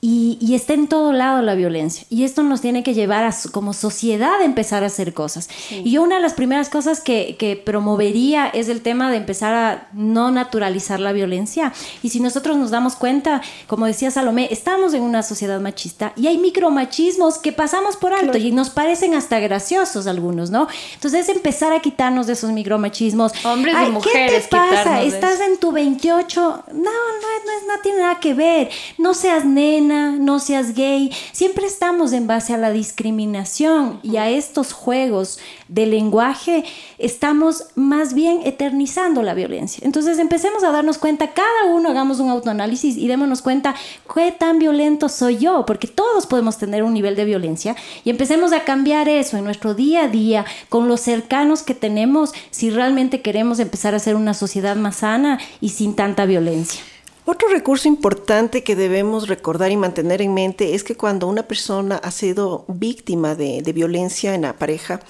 y, 0.00 0.54
está 0.54 0.74
en 0.74 0.88
todo 0.88 1.12
lado 1.12 1.42
la 1.42 1.54
violencia. 1.54 2.06
Y 2.10 2.24
esto 2.24 2.42
nos 2.42 2.60
tiene 2.60 2.82
que 2.82 2.94
llevar 2.94 3.24
a, 3.24 3.34
como 3.50 3.72
sociedad 3.72 4.40
a 4.40 4.44
empezar 4.44 4.84
a 4.84 4.86
hacer 4.86 5.14
cosas. 5.14 5.48
Y 5.70 5.90
yo 5.90 6.02
una 6.02 6.16
de 6.16 6.22
las 6.22 6.34
primeras 6.34 6.68
cosas 6.68 7.00
que, 7.00 7.36
que, 7.38 7.56
promovería 7.56 8.46
es 8.46 8.68
el 8.68 8.82
tema 8.82 9.10
de 9.10 9.16
empezar 9.16 9.54
a 9.54 9.88
no 9.94 10.30
naturalizar 10.30 11.00
la 11.00 11.12
violencia. 11.12 11.72
Y 12.02 12.10
si 12.10 12.20
nosotros 12.20 12.56
nos 12.56 12.70
damos 12.70 12.94
cuenta, 12.94 13.42
como 13.66 13.86
decía 13.86 14.10
Salomé, 14.10 14.48
estamos 14.50 14.94
en 14.94 15.02
una 15.02 15.22
sociedad 15.22 15.60
machista 15.60 16.12
y 16.14 16.26
hay 16.26 16.38
micromachismos 16.38 17.38
que 17.38 17.52
pasamos 17.52 17.96
por 17.96 18.12
alto 18.12 18.38
y 18.38 18.52
nos 18.52 18.70
parecen 18.70 19.14
hasta 19.14 19.40
graciosos 19.40 20.06
algunos, 20.06 20.50
¿no? 20.50 20.68
Entonces 20.94 21.28
es 21.28 21.34
empezar 21.34 21.72
a 21.72 21.80
quitarnos 21.80 22.26
de 22.26 22.34
esos 22.34 22.52
micromachismos. 22.52 23.32
Hombres 23.44 23.74
y 23.88 23.90
mujeres. 23.90 24.32
¿Qué 24.32 24.40
te 24.42 24.48
pasa? 24.48 25.02
Estás 25.02 25.40
en 25.40 25.56
tu 25.58 25.72
28. 25.72 26.64
No, 26.68 26.74
no, 26.74 26.82
no, 26.82 27.74
no 27.74 27.82
tiene 27.82 28.00
nada 28.00 28.20
que 28.20 28.34
ver. 28.34 28.70
No 28.98 29.14
seas 29.14 29.44
nene 29.44 29.85
no 29.86 30.38
seas 30.38 30.74
gay. 30.74 31.10
Siempre 31.32 31.66
estamos 31.66 32.12
en 32.12 32.26
base 32.26 32.52
a 32.52 32.58
la 32.58 32.70
discriminación 32.70 34.00
y 34.02 34.16
a 34.16 34.28
estos 34.28 34.72
juegos 34.72 35.38
de 35.68 35.86
lenguaje, 35.86 36.64
estamos 36.98 37.64
más 37.74 38.14
bien 38.14 38.40
eternizando 38.44 39.22
la 39.22 39.34
violencia. 39.34 39.82
Entonces 39.84 40.18
empecemos 40.18 40.62
a 40.64 40.70
darnos 40.70 40.98
cuenta, 40.98 41.32
cada 41.32 41.64
uno 41.66 41.90
hagamos 41.90 42.20
un 42.20 42.30
autoanálisis 42.30 42.96
y 42.96 43.08
démonos 43.08 43.42
cuenta 43.42 43.74
qué 44.14 44.32
tan 44.32 44.58
violento 44.58 45.08
soy 45.08 45.38
yo, 45.38 45.64
porque 45.66 45.86
todos 45.86 46.26
podemos 46.26 46.58
tener 46.58 46.82
un 46.82 46.94
nivel 46.94 47.16
de 47.16 47.24
violencia 47.24 47.76
y 48.04 48.10
empecemos 48.10 48.52
a 48.52 48.64
cambiar 48.64 49.08
eso 49.08 49.36
en 49.36 49.44
nuestro 49.44 49.74
día 49.74 50.04
a 50.04 50.08
día, 50.08 50.44
con 50.68 50.88
los 50.88 51.00
cercanos 51.00 51.62
que 51.62 51.74
tenemos, 51.74 52.32
si 52.50 52.70
realmente 52.70 53.22
queremos 53.22 53.58
empezar 53.58 53.94
a 53.94 53.98
ser 53.98 54.16
una 54.16 54.34
sociedad 54.34 54.76
más 54.76 54.96
sana 54.96 55.38
y 55.60 55.70
sin 55.70 55.94
tanta 55.94 56.26
violencia. 56.26 56.82
Otro 57.26 57.48
recurso 57.48 57.88
importante 57.88 58.62
que 58.62 58.76
debemos 58.76 59.26
recordar 59.26 59.72
y 59.72 59.76
mantener 59.76 60.22
en 60.22 60.32
mente 60.32 60.76
es 60.76 60.84
que 60.84 60.94
cuando 60.94 61.26
una 61.26 61.42
persona 61.42 61.96
ha 61.96 62.12
sido 62.12 62.64
víctima 62.68 63.34
de, 63.34 63.60
violencia 63.74 64.32
en 64.34 64.42
la 64.42 64.56
pareja, 64.56 65.00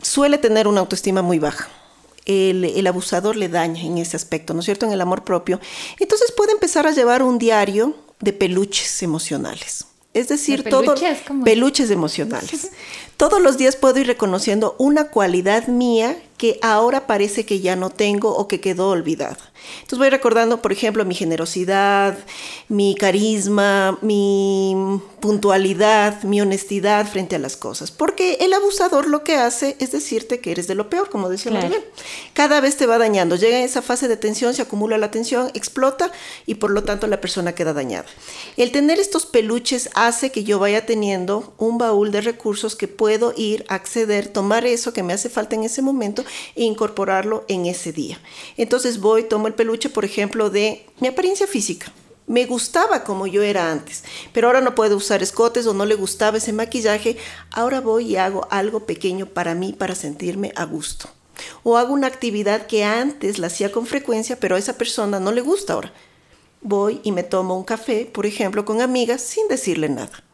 suele 0.00 0.38
tener 0.38 0.66
una 0.66 0.80
autoestima 0.80 1.20
muy 1.20 1.38
baja. 1.38 1.68
El, 2.24 2.64
el, 2.64 2.86
abusador 2.86 3.36
le 3.36 3.50
daña 3.50 3.82
en 3.82 3.98
ese 3.98 4.16
aspecto, 4.16 4.54
¿no 4.54 4.60
es 4.60 4.64
cierto? 4.64 4.86
En 4.86 4.92
el 4.92 5.00
amor 5.02 5.24
propio. 5.24 5.60
Entonces 6.00 6.32
puede 6.32 6.52
empezar 6.52 6.86
a 6.86 6.90
llevar 6.90 7.22
un 7.22 7.38
diario 7.38 7.94
de 8.20 8.32
peluches 8.32 9.02
emocionales. 9.02 9.84
Es 10.14 10.28
decir, 10.28 10.64
todos 10.64 11.00
peluches 11.44 11.90
emocionales. 11.90 12.70
Todos 13.18 13.42
los 13.42 13.58
días 13.58 13.76
puedo 13.76 13.98
ir 13.98 14.06
reconociendo 14.06 14.74
una 14.78 15.08
cualidad 15.08 15.66
mía 15.66 16.16
que 16.38 16.58
ahora 16.62 17.06
parece 17.06 17.44
que 17.44 17.60
ya 17.60 17.76
no 17.76 17.90
tengo 17.90 18.34
o 18.34 18.46
que 18.46 18.60
quedó 18.60 18.90
olvidada. 18.90 19.38
Entonces 19.74 19.98
voy 19.98 20.08
recordando, 20.08 20.62
por 20.62 20.72
ejemplo, 20.72 21.04
mi 21.04 21.14
generosidad, 21.14 22.16
mi 22.68 22.94
carisma, 22.94 23.98
mi 24.02 25.00
puntualidad, 25.20 26.22
mi 26.22 26.40
honestidad 26.40 27.06
frente 27.06 27.36
a 27.36 27.40
las 27.40 27.56
cosas. 27.56 27.90
Porque 27.90 28.38
el 28.40 28.52
abusador 28.52 29.08
lo 29.08 29.24
que 29.24 29.34
hace 29.34 29.76
es 29.80 29.90
decirte 29.90 30.40
que 30.40 30.52
eres 30.52 30.68
de 30.68 30.76
lo 30.76 30.88
peor, 30.88 31.10
como 31.10 31.28
decía 31.28 31.50
claro. 31.50 31.74
Cada 32.34 32.60
vez 32.60 32.76
te 32.76 32.86
va 32.86 32.98
dañando. 32.98 33.34
Llega 33.34 33.58
esa 33.58 33.82
fase 33.82 34.06
de 34.06 34.16
tensión, 34.16 34.54
se 34.54 34.62
acumula 34.62 34.96
la 34.96 35.10
tensión, 35.10 35.50
explota 35.54 36.12
y 36.46 36.54
por 36.54 36.70
lo 36.70 36.84
tanto 36.84 37.08
la 37.08 37.20
persona 37.20 37.54
queda 37.54 37.72
dañada. 37.72 38.06
El 38.56 38.70
tener 38.70 39.00
estos 39.00 39.26
peluches 39.26 39.90
hace 39.94 40.30
que 40.30 40.44
yo 40.44 40.60
vaya 40.60 40.86
teniendo 40.86 41.52
un 41.58 41.78
baúl 41.78 42.12
de 42.12 42.20
recursos 42.20 42.76
que 42.76 42.86
puedo 42.86 43.34
ir, 43.36 43.64
acceder, 43.68 44.28
tomar 44.28 44.66
eso 44.66 44.92
que 44.92 45.02
me 45.02 45.12
hace 45.12 45.28
falta 45.28 45.56
en 45.56 45.64
ese 45.64 45.82
momento 45.82 46.24
e 46.54 46.64
incorporarlo 46.64 47.44
en 47.48 47.66
ese 47.66 47.92
día. 47.92 48.20
Entonces 48.56 49.00
voy, 49.00 49.24
tomo 49.24 49.46
el 49.46 49.54
peluche, 49.54 49.88
por 49.88 50.04
ejemplo, 50.04 50.50
de 50.50 50.86
mi 51.00 51.08
apariencia 51.08 51.46
física. 51.46 51.92
Me 52.26 52.44
gustaba 52.44 53.04
como 53.04 53.26
yo 53.26 53.42
era 53.42 53.72
antes, 53.72 54.04
pero 54.34 54.48
ahora 54.48 54.60
no 54.60 54.74
puedo 54.74 54.96
usar 54.96 55.22
escotes 55.22 55.66
o 55.66 55.72
no 55.72 55.86
le 55.86 55.94
gustaba 55.94 56.36
ese 56.36 56.52
maquillaje. 56.52 57.16
Ahora 57.50 57.80
voy 57.80 58.12
y 58.12 58.16
hago 58.16 58.46
algo 58.50 58.80
pequeño 58.80 59.26
para 59.26 59.54
mí 59.54 59.72
para 59.72 59.94
sentirme 59.94 60.52
a 60.54 60.64
gusto. 60.64 61.08
O 61.62 61.78
hago 61.78 61.94
una 61.94 62.06
actividad 62.06 62.66
que 62.66 62.84
antes 62.84 63.38
la 63.38 63.46
hacía 63.46 63.72
con 63.72 63.86
frecuencia, 63.86 64.38
pero 64.38 64.56
a 64.56 64.58
esa 64.58 64.74
persona 64.74 65.20
no 65.20 65.32
le 65.32 65.40
gusta 65.40 65.72
ahora. 65.72 65.92
Voy 66.60 67.00
y 67.02 67.12
me 67.12 67.22
tomo 67.22 67.56
un 67.56 67.64
café, 67.64 68.04
por 68.04 68.26
ejemplo, 68.26 68.64
con 68.66 68.82
amigas 68.82 69.22
sin 69.22 69.48
decirle 69.48 69.88
nada 69.88 70.27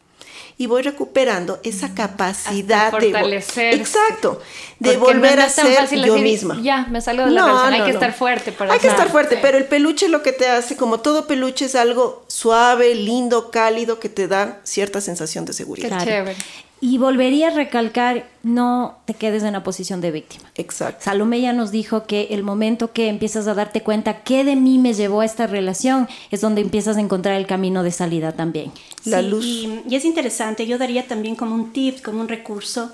y 0.57 0.67
voy 0.67 0.83
recuperando 0.83 1.59
esa 1.63 1.93
capacidad 1.93 2.85
de 2.85 3.11
fortalecer. 3.11 3.73
Exacto, 3.73 4.41
de 4.79 4.97
volver 4.97 5.39
a 5.39 5.49
ser 5.49 5.89
yo 5.89 6.17
misma. 6.17 6.59
Ya, 6.61 6.87
me 6.89 7.01
salgo 7.01 7.25
de 7.25 7.31
la 7.31 7.41
no, 7.41 7.63
hay 7.63 7.81
que 7.83 7.91
estar 7.91 8.13
fuerte 8.13 8.51
para 8.51 8.73
Hay 8.73 8.79
que 8.79 8.87
estar 8.87 9.09
fuerte, 9.09 9.37
pero 9.41 9.57
el 9.57 9.65
peluche 9.65 10.07
lo 10.07 10.23
que 10.23 10.31
te 10.31 10.47
hace, 10.47 10.77
como 10.77 10.99
todo 11.01 11.27
peluche 11.27 11.65
es 11.65 11.75
algo 11.75 12.25
suave, 12.27 12.95
lindo, 12.95 13.51
cálido 13.51 13.99
que 13.99 14.09
te 14.09 14.27
da 14.27 14.61
cierta 14.63 15.01
sensación 15.01 15.45
de 15.45 15.53
seguridad. 15.53 15.99
Qué 15.99 16.05
chévere. 16.05 16.37
Y 16.85 16.99
volvería 16.99 17.47
a 17.47 17.49
recalcar, 17.49 18.29
no 18.43 18.99
te 19.05 19.15
quedes 19.15 19.41
en 19.41 19.53
la 19.53 19.63
posición 19.63 20.01
de 20.01 20.11
víctima. 20.11 20.51
Exacto. 20.53 21.05
Salomé 21.05 21.41
ya 21.41 21.51
nos 21.51 21.71
dijo 21.71 22.05
que 22.05 22.27
el 22.29 22.43
momento 22.43 22.93
que 22.93 23.07
empiezas 23.07 23.47
a 23.47 23.55
darte 23.55 23.81
cuenta 23.81 24.21
qué 24.21 24.43
de 24.43 24.55
mí 24.55 24.77
me 24.77 24.93
llevó 24.93 25.21
a 25.21 25.25
esta 25.25 25.47
relación 25.47 26.07
es 26.29 26.41
donde 26.41 26.61
empiezas 26.61 26.97
a 26.97 27.01
encontrar 27.01 27.37
el 27.37 27.47
camino 27.47 27.81
de 27.81 27.91
salida 27.91 28.33
también. 28.33 28.71
La 29.03 29.23
luz. 29.23 29.43
Y, 29.43 29.81
es 29.89 30.05
interesante, 30.05 30.67
yo 30.67 30.77
daría 30.77 31.07
también 31.07 31.35
como 31.35 31.55
un 31.55 31.73
tip, 31.73 32.03
como 32.03 32.21
un 32.21 32.27
recurso, 32.27 32.91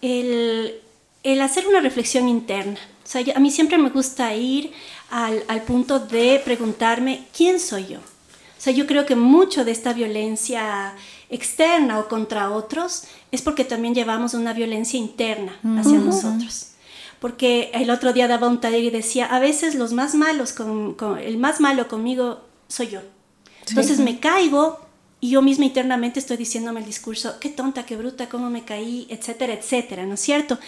el, 0.00 0.80
hacer 1.42 1.68
una 1.68 1.82
reflexión 1.82 2.30
interna. 2.30 2.80
O 3.04 3.06
sea, 3.06 3.22
a 3.36 3.40
mí 3.40 3.50
siempre 3.50 3.76
me 3.76 3.90
gusta 3.90 4.34
ir 4.34 4.72
al, 5.10 5.44
al 5.48 5.64
punto 5.64 5.98
de 5.98 6.40
preguntarme, 6.42 7.26
¿quién 7.36 7.60
soy 7.60 7.88
yo? 7.88 7.98
O 7.98 8.60
sea, 8.60 8.72
yo 8.72 8.86
creo 8.86 9.04
que 9.04 9.16
mucho 9.16 9.66
de 9.66 9.72
esta 9.72 9.92
violencia 9.92 10.94
externa 11.30 11.98
o 11.98 12.08
contra 12.08 12.50
otros, 12.50 13.04
es 13.30 13.42
porque 13.42 13.64
también 13.64 13.94
llevamos 13.94 14.34
una 14.34 14.52
violencia 14.52 14.98
interna 14.98 15.58
hacia 15.78 15.98
nosotros. 15.98 16.72
Porque 17.20 17.70
el 17.74 17.90
otro 17.90 18.12
día 18.12 18.28
daba 18.28 18.48
un 18.48 18.60
taller 18.60 18.84
y 18.84 18.90
decía, 18.90 19.26
a 19.26 19.40
veces 19.40 19.74
los 19.74 19.92
más 19.92 20.14
malos, 20.14 20.52
con, 20.52 20.96
el 21.20 21.36
más 21.38 21.60
malo 21.60 21.88
conmigo 21.88 22.40
soy 22.68 22.88
yo. 22.88 23.00
Entonces 23.66 23.98
me 23.98 24.18
caigo 24.18 24.87
y 25.20 25.30
yo 25.30 25.42
misma 25.42 25.64
internamente 25.64 26.20
estoy 26.20 26.36
diciéndome 26.36 26.80
el 26.80 26.86
discurso, 26.86 27.40
qué 27.40 27.48
tonta, 27.48 27.84
qué 27.84 27.96
bruta, 27.96 28.28
cómo 28.28 28.50
me 28.50 28.64
caí, 28.64 29.06
etcétera, 29.10 29.52
etcétera, 29.52 30.06
¿no 30.06 30.14
es 30.14 30.20
cierto? 30.20 30.58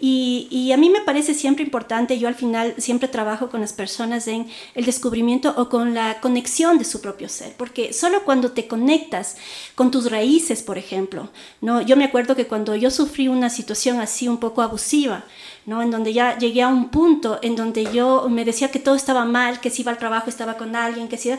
Y, 0.00 0.48
y, 0.50 0.72
a 0.72 0.76
mí 0.76 0.90
me 0.90 1.02
parece 1.02 1.32
siempre 1.32 1.64
importante, 1.64 2.18
yo 2.18 2.26
al 2.26 2.34
final 2.34 2.74
siempre 2.78 3.08
trabajo 3.08 3.50
con 3.50 3.60
las 3.60 3.72
personas 3.72 4.26
en 4.26 4.48
el 4.74 4.84
descubrimiento 4.84 5.54
o 5.56 5.68
con 5.68 5.94
la 5.94 6.20
conexión 6.20 6.78
de 6.78 6.84
su 6.84 7.00
propio 7.00 7.28
ser, 7.28 7.54
porque 7.56 7.92
solo 7.92 8.24
cuando 8.24 8.50
te 8.50 8.66
conectas 8.66 9.36
con 9.76 9.92
tus 9.92 10.10
raíces, 10.10 10.62
por 10.62 10.76
ejemplo, 10.76 11.30
¿no? 11.60 11.80
Yo 11.80 11.96
me 11.96 12.04
acuerdo 12.04 12.34
que 12.34 12.48
cuando 12.48 12.74
yo 12.74 12.90
sufrí 12.90 13.28
una 13.28 13.48
situación 13.48 14.00
así 14.00 14.26
un 14.26 14.38
poco 14.38 14.62
abusiva, 14.62 15.24
¿no? 15.66 15.82
En 15.82 15.90
donde 15.90 16.12
ya 16.12 16.38
llegué 16.38 16.62
a 16.62 16.68
un 16.68 16.88
punto 16.88 17.38
en 17.42 17.56
donde 17.56 17.92
yo 17.92 18.28
me 18.28 18.44
decía 18.44 18.70
que 18.70 18.78
todo 18.78 18.94
estaba 18.94 19.24
mal, 19.24 19.60
que 19.60 19.70
si 19.70 19.82
iba 19.82 19.92
al 19.92 19.98
trabajo 19.98 20.30
estaba 20.30 20.56
con 20.56 20.76
alguien, 20.76 21.08
que 21.08 21.18
si... 21.18 21.32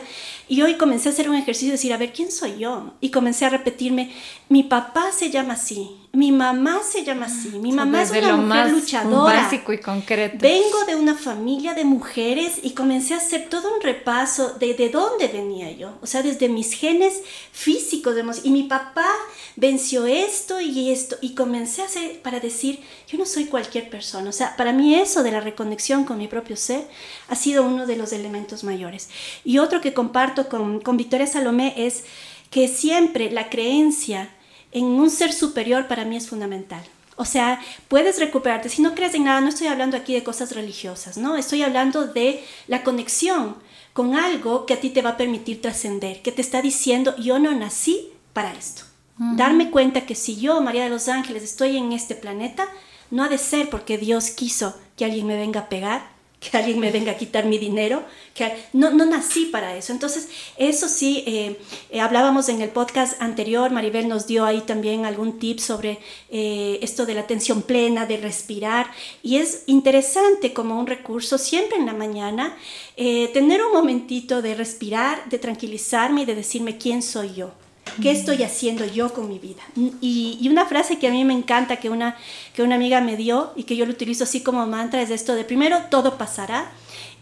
Y 0.48 0.62
hoy 0.62 0.76
comencé 0.76 1.08
a 1.08 1.12
hacer 1.12 1.28
un 1.28 1.36
ejercicio 1.36 1.68
de 1.68 1.72
decir, 1.72 1.92
a 1.92 1.96
ver, 1.96 2.12
¿quién 2.12 2.30
soy 2.30 2.58
yo? 2.58 2.92
Y 3.00 3.10
comencé 3.10 3.44
a 3.44 3.50
repetirme, 3.50 4.12
mi 4.48 4.62
papá 4.62 5.12
se 5.12 5.30
llama 5.30 5.54
así, 5.54 5.90
mi 6.14 6.30
mamá 6.30 6.80
se 6.82 7.04
llama 7.04 7.24
así, 7.24 7.48
mi 7.58 7.72
mamá 7.72 8.02
es 8.02 8.10
una 8.10 8.36
mujer 8.36 8.70
luchadora. 8.70 9.44
Básico 9.44 9.72
y 9.72 9.78
concreto. 9.78 10.36
Vengo 10.40 10.84
de 10.86 10.94
una 10.94 11.14
familia 11.14 11.72
de 11.72 11.84
mujeres 11.84 12.60
y 12.62 12.72
comencé 12.72 13.14
a 13.14 13.16
hacer 13.16 13.48
todo 13.48 13.74
un 13.74 13.80
repaso 13.80 14.52
de 14.58 14.74
de 14.74 14.90
dónde 14.90 15.28
venía 15.28 15.72
yo, 15.72 15.94
o 16.02 16.06
sea, 16.06 16.22
desde 16.22 16.50
mis 16.50 16.74
genes 16.74 17.22
físicos, 17.52 18.14
y 18.44 18.50
mi 18.50 18.64
papá 18.64 19.08
venció 19.56 20.04
esto 20.04 20.60
y 20.60 20.90
esto, 20.90 21.16
y 21.22 21.34
comencé 21.34 21.80
a 21.80 21.86
hacer 21.86 22.20
para 22.20 22.40
decir, 22.40 22.80
yo 23.08 23.16
no 23.16 23.24
soy 23.24 23.46
cualquier 23.46 23.88
persona, 23.88 24.28
o 24.28 24.32
sea, 24.32 24.54
para 24.56 24.72
mí 24.72 24.94
eso 24.94 25.22
de 25.22 25.32
la 25.32 25.40
reconexión 25.40 26.04
con 26.04 26.18
mi 26.18 26.28
propio 26.28 26.56
ser 26.56 26.86
ha 27.28 27.36
sido 27.36 27.62
uno 27.62 27.86
de 27.86 27.96
los 27.96 28.12
elementos 28.12 28.64
mayores. 28.64 29.08
Y 29.44 29.58
otro 29.58 29.80
que 29.80 29.94
comparto 29.94 30.50
con, 30.50 30.80
con 30.80 30.98
Victoria 30.98 31.26
Salomé 31.26 31.72
es 31.76 32.04
que 32.50 32.68
siempre 32.68 33.30
la 33.30 33.48
creencia 33.48 34.28
en 34.72 34.84
un 34.84 35.10
ser 35.10 35.32
superior 35.32 35.86
para 35.86 36.04
mí 36.04 36.16
es 36.16 36.28
fundamental. 36.28 36.82
O 37.16 37.24
sea, 37.24 37.60
puedes 37.88 38.18
recuperarte. 38.18 38.68
Si 38.68 38.82
no 38.82 38.94
crees 38.94 39.14
en 39.14 39.24
nada, 39.24 39.40
no 39.40 39.48
estoy 39.48 39.66
hablando 39.66 39.96
aquí 39.96 40.14
de 40.14 40.24
cosas 40.24 40.52
religiosas, 40.52 41.18
¿no? 41.18 41.36
Estoy 41.36 41.62
hablando 41.62 42.06
de 42.06 42.42
la 42.66 42.82
conexión 42.82 43.56
con 43.92 44.16
algo 44.16 44.64
que 44.64 44.74
a 44.74 44.80
ti 44.80 44.90
te 44.90 45.02
va 45.02 45.10
a 45.10 45.16
permitir 45.16 45.60
trascender, 45.60 46.22
que 46.22 46.32
te 46.32 46.40
está 46.40 46.62
diciendo, 46.62 47.14
yo 47.18 47.38
no 47.38 47.52
nací 47.52 48.08
para 48.32 48.52
esto. 48.54 48.84
Darme 49.18 49.70
cuenta 49.70 50.04
que 50.04 50.16
si 50.16 50.40
yo, 50.40 50.60
María 50.62 50.84
de 50.84 50.90
los 50.90 51.06
Ángeles, 51.06 51.44
estoy 51.44 51.76
en 51.76 51.92
este 51.92 52.16
planeta, 52.16 52.66
no 53.10 53.22
ha 53.22 53.28
de 53.28 53.38
ser 53.38 53.70
porque 53.70 53.98
Dios 53.98 54.30
quiso 54.30 54.74
que 54.96 55.04
alguien 55.04 55.26
me 55.26 55.36
venga 55.36 55.60
a 55.60 55.68
pegar, 55.68 56.10
que 56.42 56.56
alguien 56.56 56.80
me 56.80 56.90
venga 56.90 57.12
a 57.12 57.16
quitar 57.16 57.46
mi 57.46 57.58
dinero, 57.58 58.02
que 58.34 58.52
no, 58.72 58.90
no 58.90 59.04
nací 59.04 59.46
para 59.46 59.76
eso. 59.76 59.92
Entonces, 59.92 60.28
eso 60.56 60.88
sí, 60.88 61.22
eh, 61.26 61.60
eh, 61.90 62.00
hablábamos 62.00 62.48
en 62.48 62.60
el 62.60 62.70
podcast 62.70 63.20
anterior, 63.22 63.70
Maribel 63.70 64.08
nos 64.08 64.26
dio 64.26 64.44
ahí 64.44 64.62
también 64.62 65.06
algún 65.06 65.38
tip 65.38 65.60
sobre 65.60 66.00
eh, 66.30 66.78
esto 66.82 67.06
de 67.06 67.14
la 67.14 67.20
atención 67.20 67.62
plena, 67.62 68.06
de 68.06 68.16
respirar, 68.16 68.90
y 69.22 69.36
es 69.36 69.62
interesante 69.66 70.52
como 70.52 70.78
un 70.78 70.86
recurso 70.86 71.38
siempre 71.38 71.78
en 71.78 71.86
la 71.86 71.92
mañana, 71.92 72.56
tener 72.96 73.64
un 73.64 73.72
momentito 73.72 74.42
de 74.42 74.54
respirar, 74.54 75.28
de 75.28 75.38
tranquilizarme 75.38 76.22
y 76.22 76.24
de 76.24 76.34
decirme 76.34 76.76
quién 76.76 77.02
soy 77.02 77.34
yo. 77.34 77.52
¿Qué 78.00 78.10
estoy 78.10 78.42
haciendo 78.42 78.84
yo 78.86 79.12
con 79.12 79.28
mi 79.28 79.38
vida? 79.38 79.62
Y, 80.00 80.46
una 80.50 80.66
frase 80.66 80.98
que 80.98 81.08
a 81.08 81.10
mí 81.10 81.24
me 81.24 81.34
encanta, 81.34 81.76
que 81.76 81.90
una, 81.90 82.16
que 82.54 82.62
una 82.62 82.76
amiga 82.76 83.00
me 83.00 83.16
dio 83.16 83.52
y 83.56 83.64
que 83.64 83.76
yo 83.76 83.86
lo 83.86 83.92
utilizo 83.92 84.24
así 84.24 84.42
como 84.42 84.66
mantra, 84.66 85.02
es 85.02 85.10
esto 85.10 85.34
de 85.34 85.44
primero, 85.44 85.78
todo 85.90 86.18
pasará, 86.18 86.70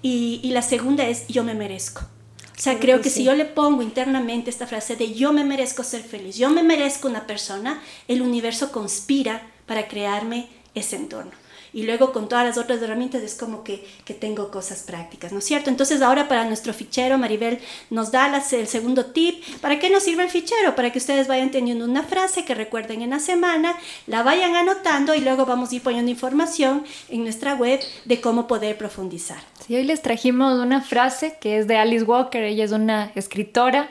y, 0.02 0.48
la 0.50 0.62
segunda 0.62 1.06
es, 1.06 1.26
yo 1.28 1.44
me 1.44 1.54
merezco. 1.54 2.02
O 2.02 2.62
sea, 2.62 2.78
creo 2.78 3.00
que, 3.00 3.08
si 3.08 3.24
yo 3.24 3.34
le 3.34 3.46
pongo 3.46 3.82
internamente 3.82 4.50
esta 4.50 4.66
frase 4.66 4.94
de 4.94 5.14
yo 5.14 5.32
me 5.32 5.44
merezco 5.44 5.82
ser 5.82 6.02
feliz, 6.02 6.36
yo 6.36 6.50
me 6.50 6.62
merezco 6.62 7.08
una 7.08 7.26
persona, 7.26 7.80
el 8.06 8.20
universo 8.20 8.70
conspira 8.70 9.50
para 9.66 9.88
crearme 9.88 10.48
ese 10.74 10.96
entorno. 10.96 11.32
Y 11.72 11.84
luego 11.84 12.12
con 12.12 12.28
todas 12.28 12.44
las 12.44 12.58
otras 12.58 12.80
herramientas 12.82 13.22
es 13.22 13.34
como 13.34 13.64
que, 13.64 13.86
que 14.04 14.14
tengo 14.14 14.50
cosas 14.50 14.82
prácticas, 14.82 15.32
¿no 15.32 15.38
es 15.38 15.44
cierto? 15.44 15.70
Entonces 15.70 16.02
ahora 16.02 16.28
para 16.28 16.44
nuestro 16.44 16.72
fichero, 16.72 17.18
Maribel 17.18 17.58
nos 17.90 18.10
da 18.10 18.30
el 18.52 18.66
segundo 18.66 19.06
tip. 19.06 19.42
¿Para 19.60 19.78
qué 19.78 19.90
nos 19.90 20.02
sirve 20.02 20.24
el 20.24 20.30
fichero? 20.30 20.74
Para 20.74 20.92
que 20.92 20.98
ustedes 20.98 21.28
vayan 21.28 21.50
teniendo 21.50 21.84
una 21.84 22.02
frase 22.02 22.44
que 22.44 22.54
recuerden 22.54 23.02
en 23.02 23.10
la 23.10 23.18
semana, 23.18 23.74
la 24.06 24.22
vayan 24.22 24.56
anotando 24.56 25.14
y 25.14 25.20
luego 25.20 25.46
vamos 25.46 25.70
a 25.70 25.76
ir 25.76 25.82
poniendo 25.82 26.10
información 26.10 26.84
en 27.08 27.22
nuestra 27.22 27.54
web 27.54 27.80
de 28.04 28.20
cómo 28.20 28.46
poder 28.46 28.76
profundizar. 28.78 29.38
Sí, 29.66 29.74
hoy 29.74 29.84
les 29.84 30.02
trajimos 30.02 30.58
una 30.58 30.80
frase 30.80 31.36
que 31.40 31.58
es 31.58 31.66
de 31.66 31.76
Alice 31.76 32.04
Walker, 32.04 32.42
ella 32.42 32.64
es 32.64 32.72
una 32.72 33.12
escritora 33.14 33.90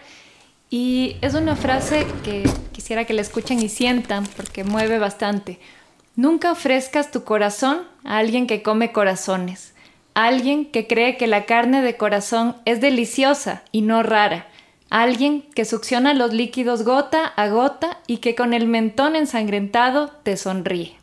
y 0.70 1.16
es 1.22 1.34
una 1.34 1.56
frase 1.56 2.06
que 2.24 2.44
quisiera 2.72 3.06
que 3.06 3.14
la 3.14 3.22
escuchen 3.22 3.60
y 3.62 3.70
sientan 3.70 4.26
porque 4.36 4.64
mueve 4.64 5.00
bastante. 5.00 5.60
Nunca 6.20 6.52
ofrezcas 6.52 7.12
tu 7.12 7.24
corazón 7.24 7.84
a 8.04 8.18
alguien 8.18 8.46
que 8.46 8.62
come 8.62 8.92
corazones, 8.92 9.74
a 10.16 10.26
alguien 10.26 10.66
que 10.66 10.86
cree 10.86 11.16
que 11.16 11.28
la 11.28 11.46
carne 11.46 11.82
de 11.82 11.96
corazón 11.96 12.58
es 12.66 12.82
deliciosa 12.82 13.64
y 13.72 13.84
no 13.84 14.04
rara, 14.04 14.50
a 14.90 15.04
alguien 15.04 15.44
que 15.56 15.64
succiona 15.64 16.14
los 16.14 16.34
líquidos 16.34 16.84
gota 16.84 17.26
a 17.26 17.48
gota 17.48 18.00
y 18.06 18.18
que 18.18 18.36
con 18.36 18.54
el 18.54 18.68
mentón 18.68 19.16
ensangrentado 19.16 20.12
te 20.24 20.36
sonríe. 20.36 20.98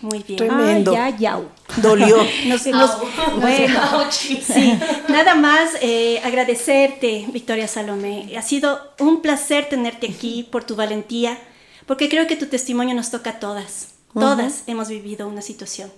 Muy 0.00 0.24
bien. 0.26 0.38
Tremendo. 0.38 0.92
ya, 0.92 1.10
ya. 1.10 1.40
Dolió. 1.76 2.16
Nos, 2.46 2.66
nos, 2.66 2.98
bueno, 3.40 4.10
sí, 4.10 4.76
nada 5.10 5.36
más 5.36 5.76
eh, 5.80 6.20
agradecerte, 6.24 7.26
Victoria 7.28 7.68
Salomé. 7.68 8.36
Ha 8.36 8.42
sido 8.42 8.80
un 8.98 9.22
placer 9.22 9.68
tenerte 9.68 10.08
aquí 10.08 10.42
por 10.50 10.64
tu 10.64 10.74
valentía, 10.74 11.38
porque 11.86 12.08
creo 12.08 12.26
que 12.26 12.34
tu 12.34 12.46
testimonio 12.46 12.96
nos 12.96 13.12
toca 13.12 13.30
a 13.30 13.38
todas. 13.38 13.93
Todas 14.14 14.62
hemos 14.66 14.88
vivido 14.88 15.26
una 15.26 15.42
situación. 15.42 15.92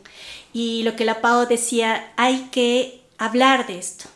Y 0.52 0.82
lo 0.84 0.96
que 0.96 1.04
la 1.04 1.20
Pau 1.20 1.46
decía, 1.46 2.12
hay 2.16 2.48
que 2.50 3.02
hablar 3.18 3.66
de 3.66 3.78
esto. 3.78 4.06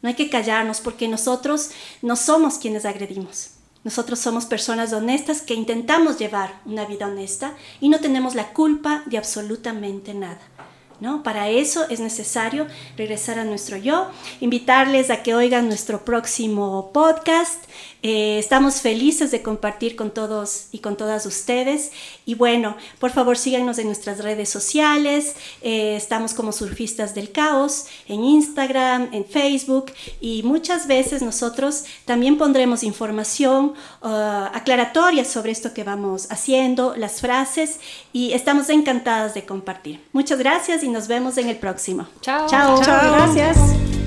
No 0.00 0.08
hay 0.08 0.14
que 0.14 0.30
callarnos 0.30 0.80
porque 0.80 1.08
nosotros 1.08 1.70
no 2.02 2.14
somos 2.14 2.58
quienes 2.58 2.84
agredimos. 2.84 3.50
Nosotros 3.84 4.18
somos 4.18 4.46
personas 4.46 4.92
honestas 4.92 5.42
que 5.42 5.54
intentamos 5.54 6.18
llevar 6.18 6.60
una 6.66 6.84
vida 6.84 7.06
honesta 7.06 7.54
y 7.80 7.88
no 7.88 8.00
tenemos 8.00 8.34
la 8.34 8.52
culpa 8.52 9.02
de 9.06 9.18
absolutamente 9.18 10.14
nada. 10.14 10.40
¿No? 11.00 11.22
Para 11.22 11.48
eso 11.48 11.88
es 11.88 12.00
necesario 12.00 12.66
regresar 12.96 13.38
a 13.38 13.44
nuestro 13.44 13.76
yo, 13.76 14.10
invitarles 14.40 15.10
a 15.10 15.22
que 15.22 15.32
oigan 15.32 15.68
nuestro 15.68 16.04
próximo 16.04 16.90
podcast. 16.92 17.64
Eh, 18.02 18.38
estamos 18.38 18.80
felices 18.80 19.30
de 19.30 19.42
compartir 19.42 19.96
con 19.96 20.10
todos 20.10 20.68
y 20.72 20.78
con 20.78 20.96
todas 20.96 21.26
ustedes. 21.26 21.92
Y 22.26 22.34
bueno, 22.34 22.76
por 22.98 23.10
favor 23.10 23.36
síganos 23.36 23.78
en 23.78 23.86
nuestras 23.86 24.18
redes 24.22 24.48
sociales. 24.48 25.34
Eh, 25.62 25.96
estamos 25.96 26.34
como 26.34 26.52
Surfistas 26.52 27.14
del 27.14 27.32
Caos 27.32 27.86
en 28.06 28.24
Instagram, 28.24 29.08
en 29.12 29.24
Facebook 29.24 29.92
y 30.20 30.42
muchas 30.42 30.86
veces 30.86 31.22
nosotros 31.22 31.84
también 32.04 32.38
pondremos 32.38 32.82
información 32.82 33.74
uh, 34.02 34.06
aclaratoria 34.52 35.24
sobre 35.24 35.52
esto 35.52 35.74
que 35.74 35.84
vamos 35.84 36.30
haciendo, 36.30 36.94
las 36.96 37.20
frases 37.20 37.80
y 38.12 38.32
estamos 38.32 38.68
encantadas 38.70 39.34
de 39.34 39.44
compartir. 39.44 40.04
Muchas 40.12 40.38
gracias 40.38 40.82
y 40.82 40.88
nos 40.88 41.08
vemos 41.08 41.36
en 41.38 41.48
el 41.48 41.56
próximo. 41.56 42.06
Chao. 42.20 42.48
Chao. 42.48 42.82
Chao. 42.82 43.12
Gracias. 43.12 43.97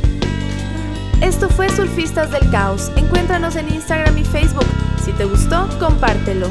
Esto 1.22 1.50
fue 1.50 1.70
Surfistas 1.70 2.32
del 2.32 2.50
Caos. 2.50 2.92
Encuéntranos 2.96 3.56
en 3.56 3.72
Instagram 3.72 4.18
y 4.18 4.26
Facebook. 4.26 4.66
Si 5.06 5.14
te 5.14 5.26
gustó, 5.26 5.70
compártelo. 5.80 6.48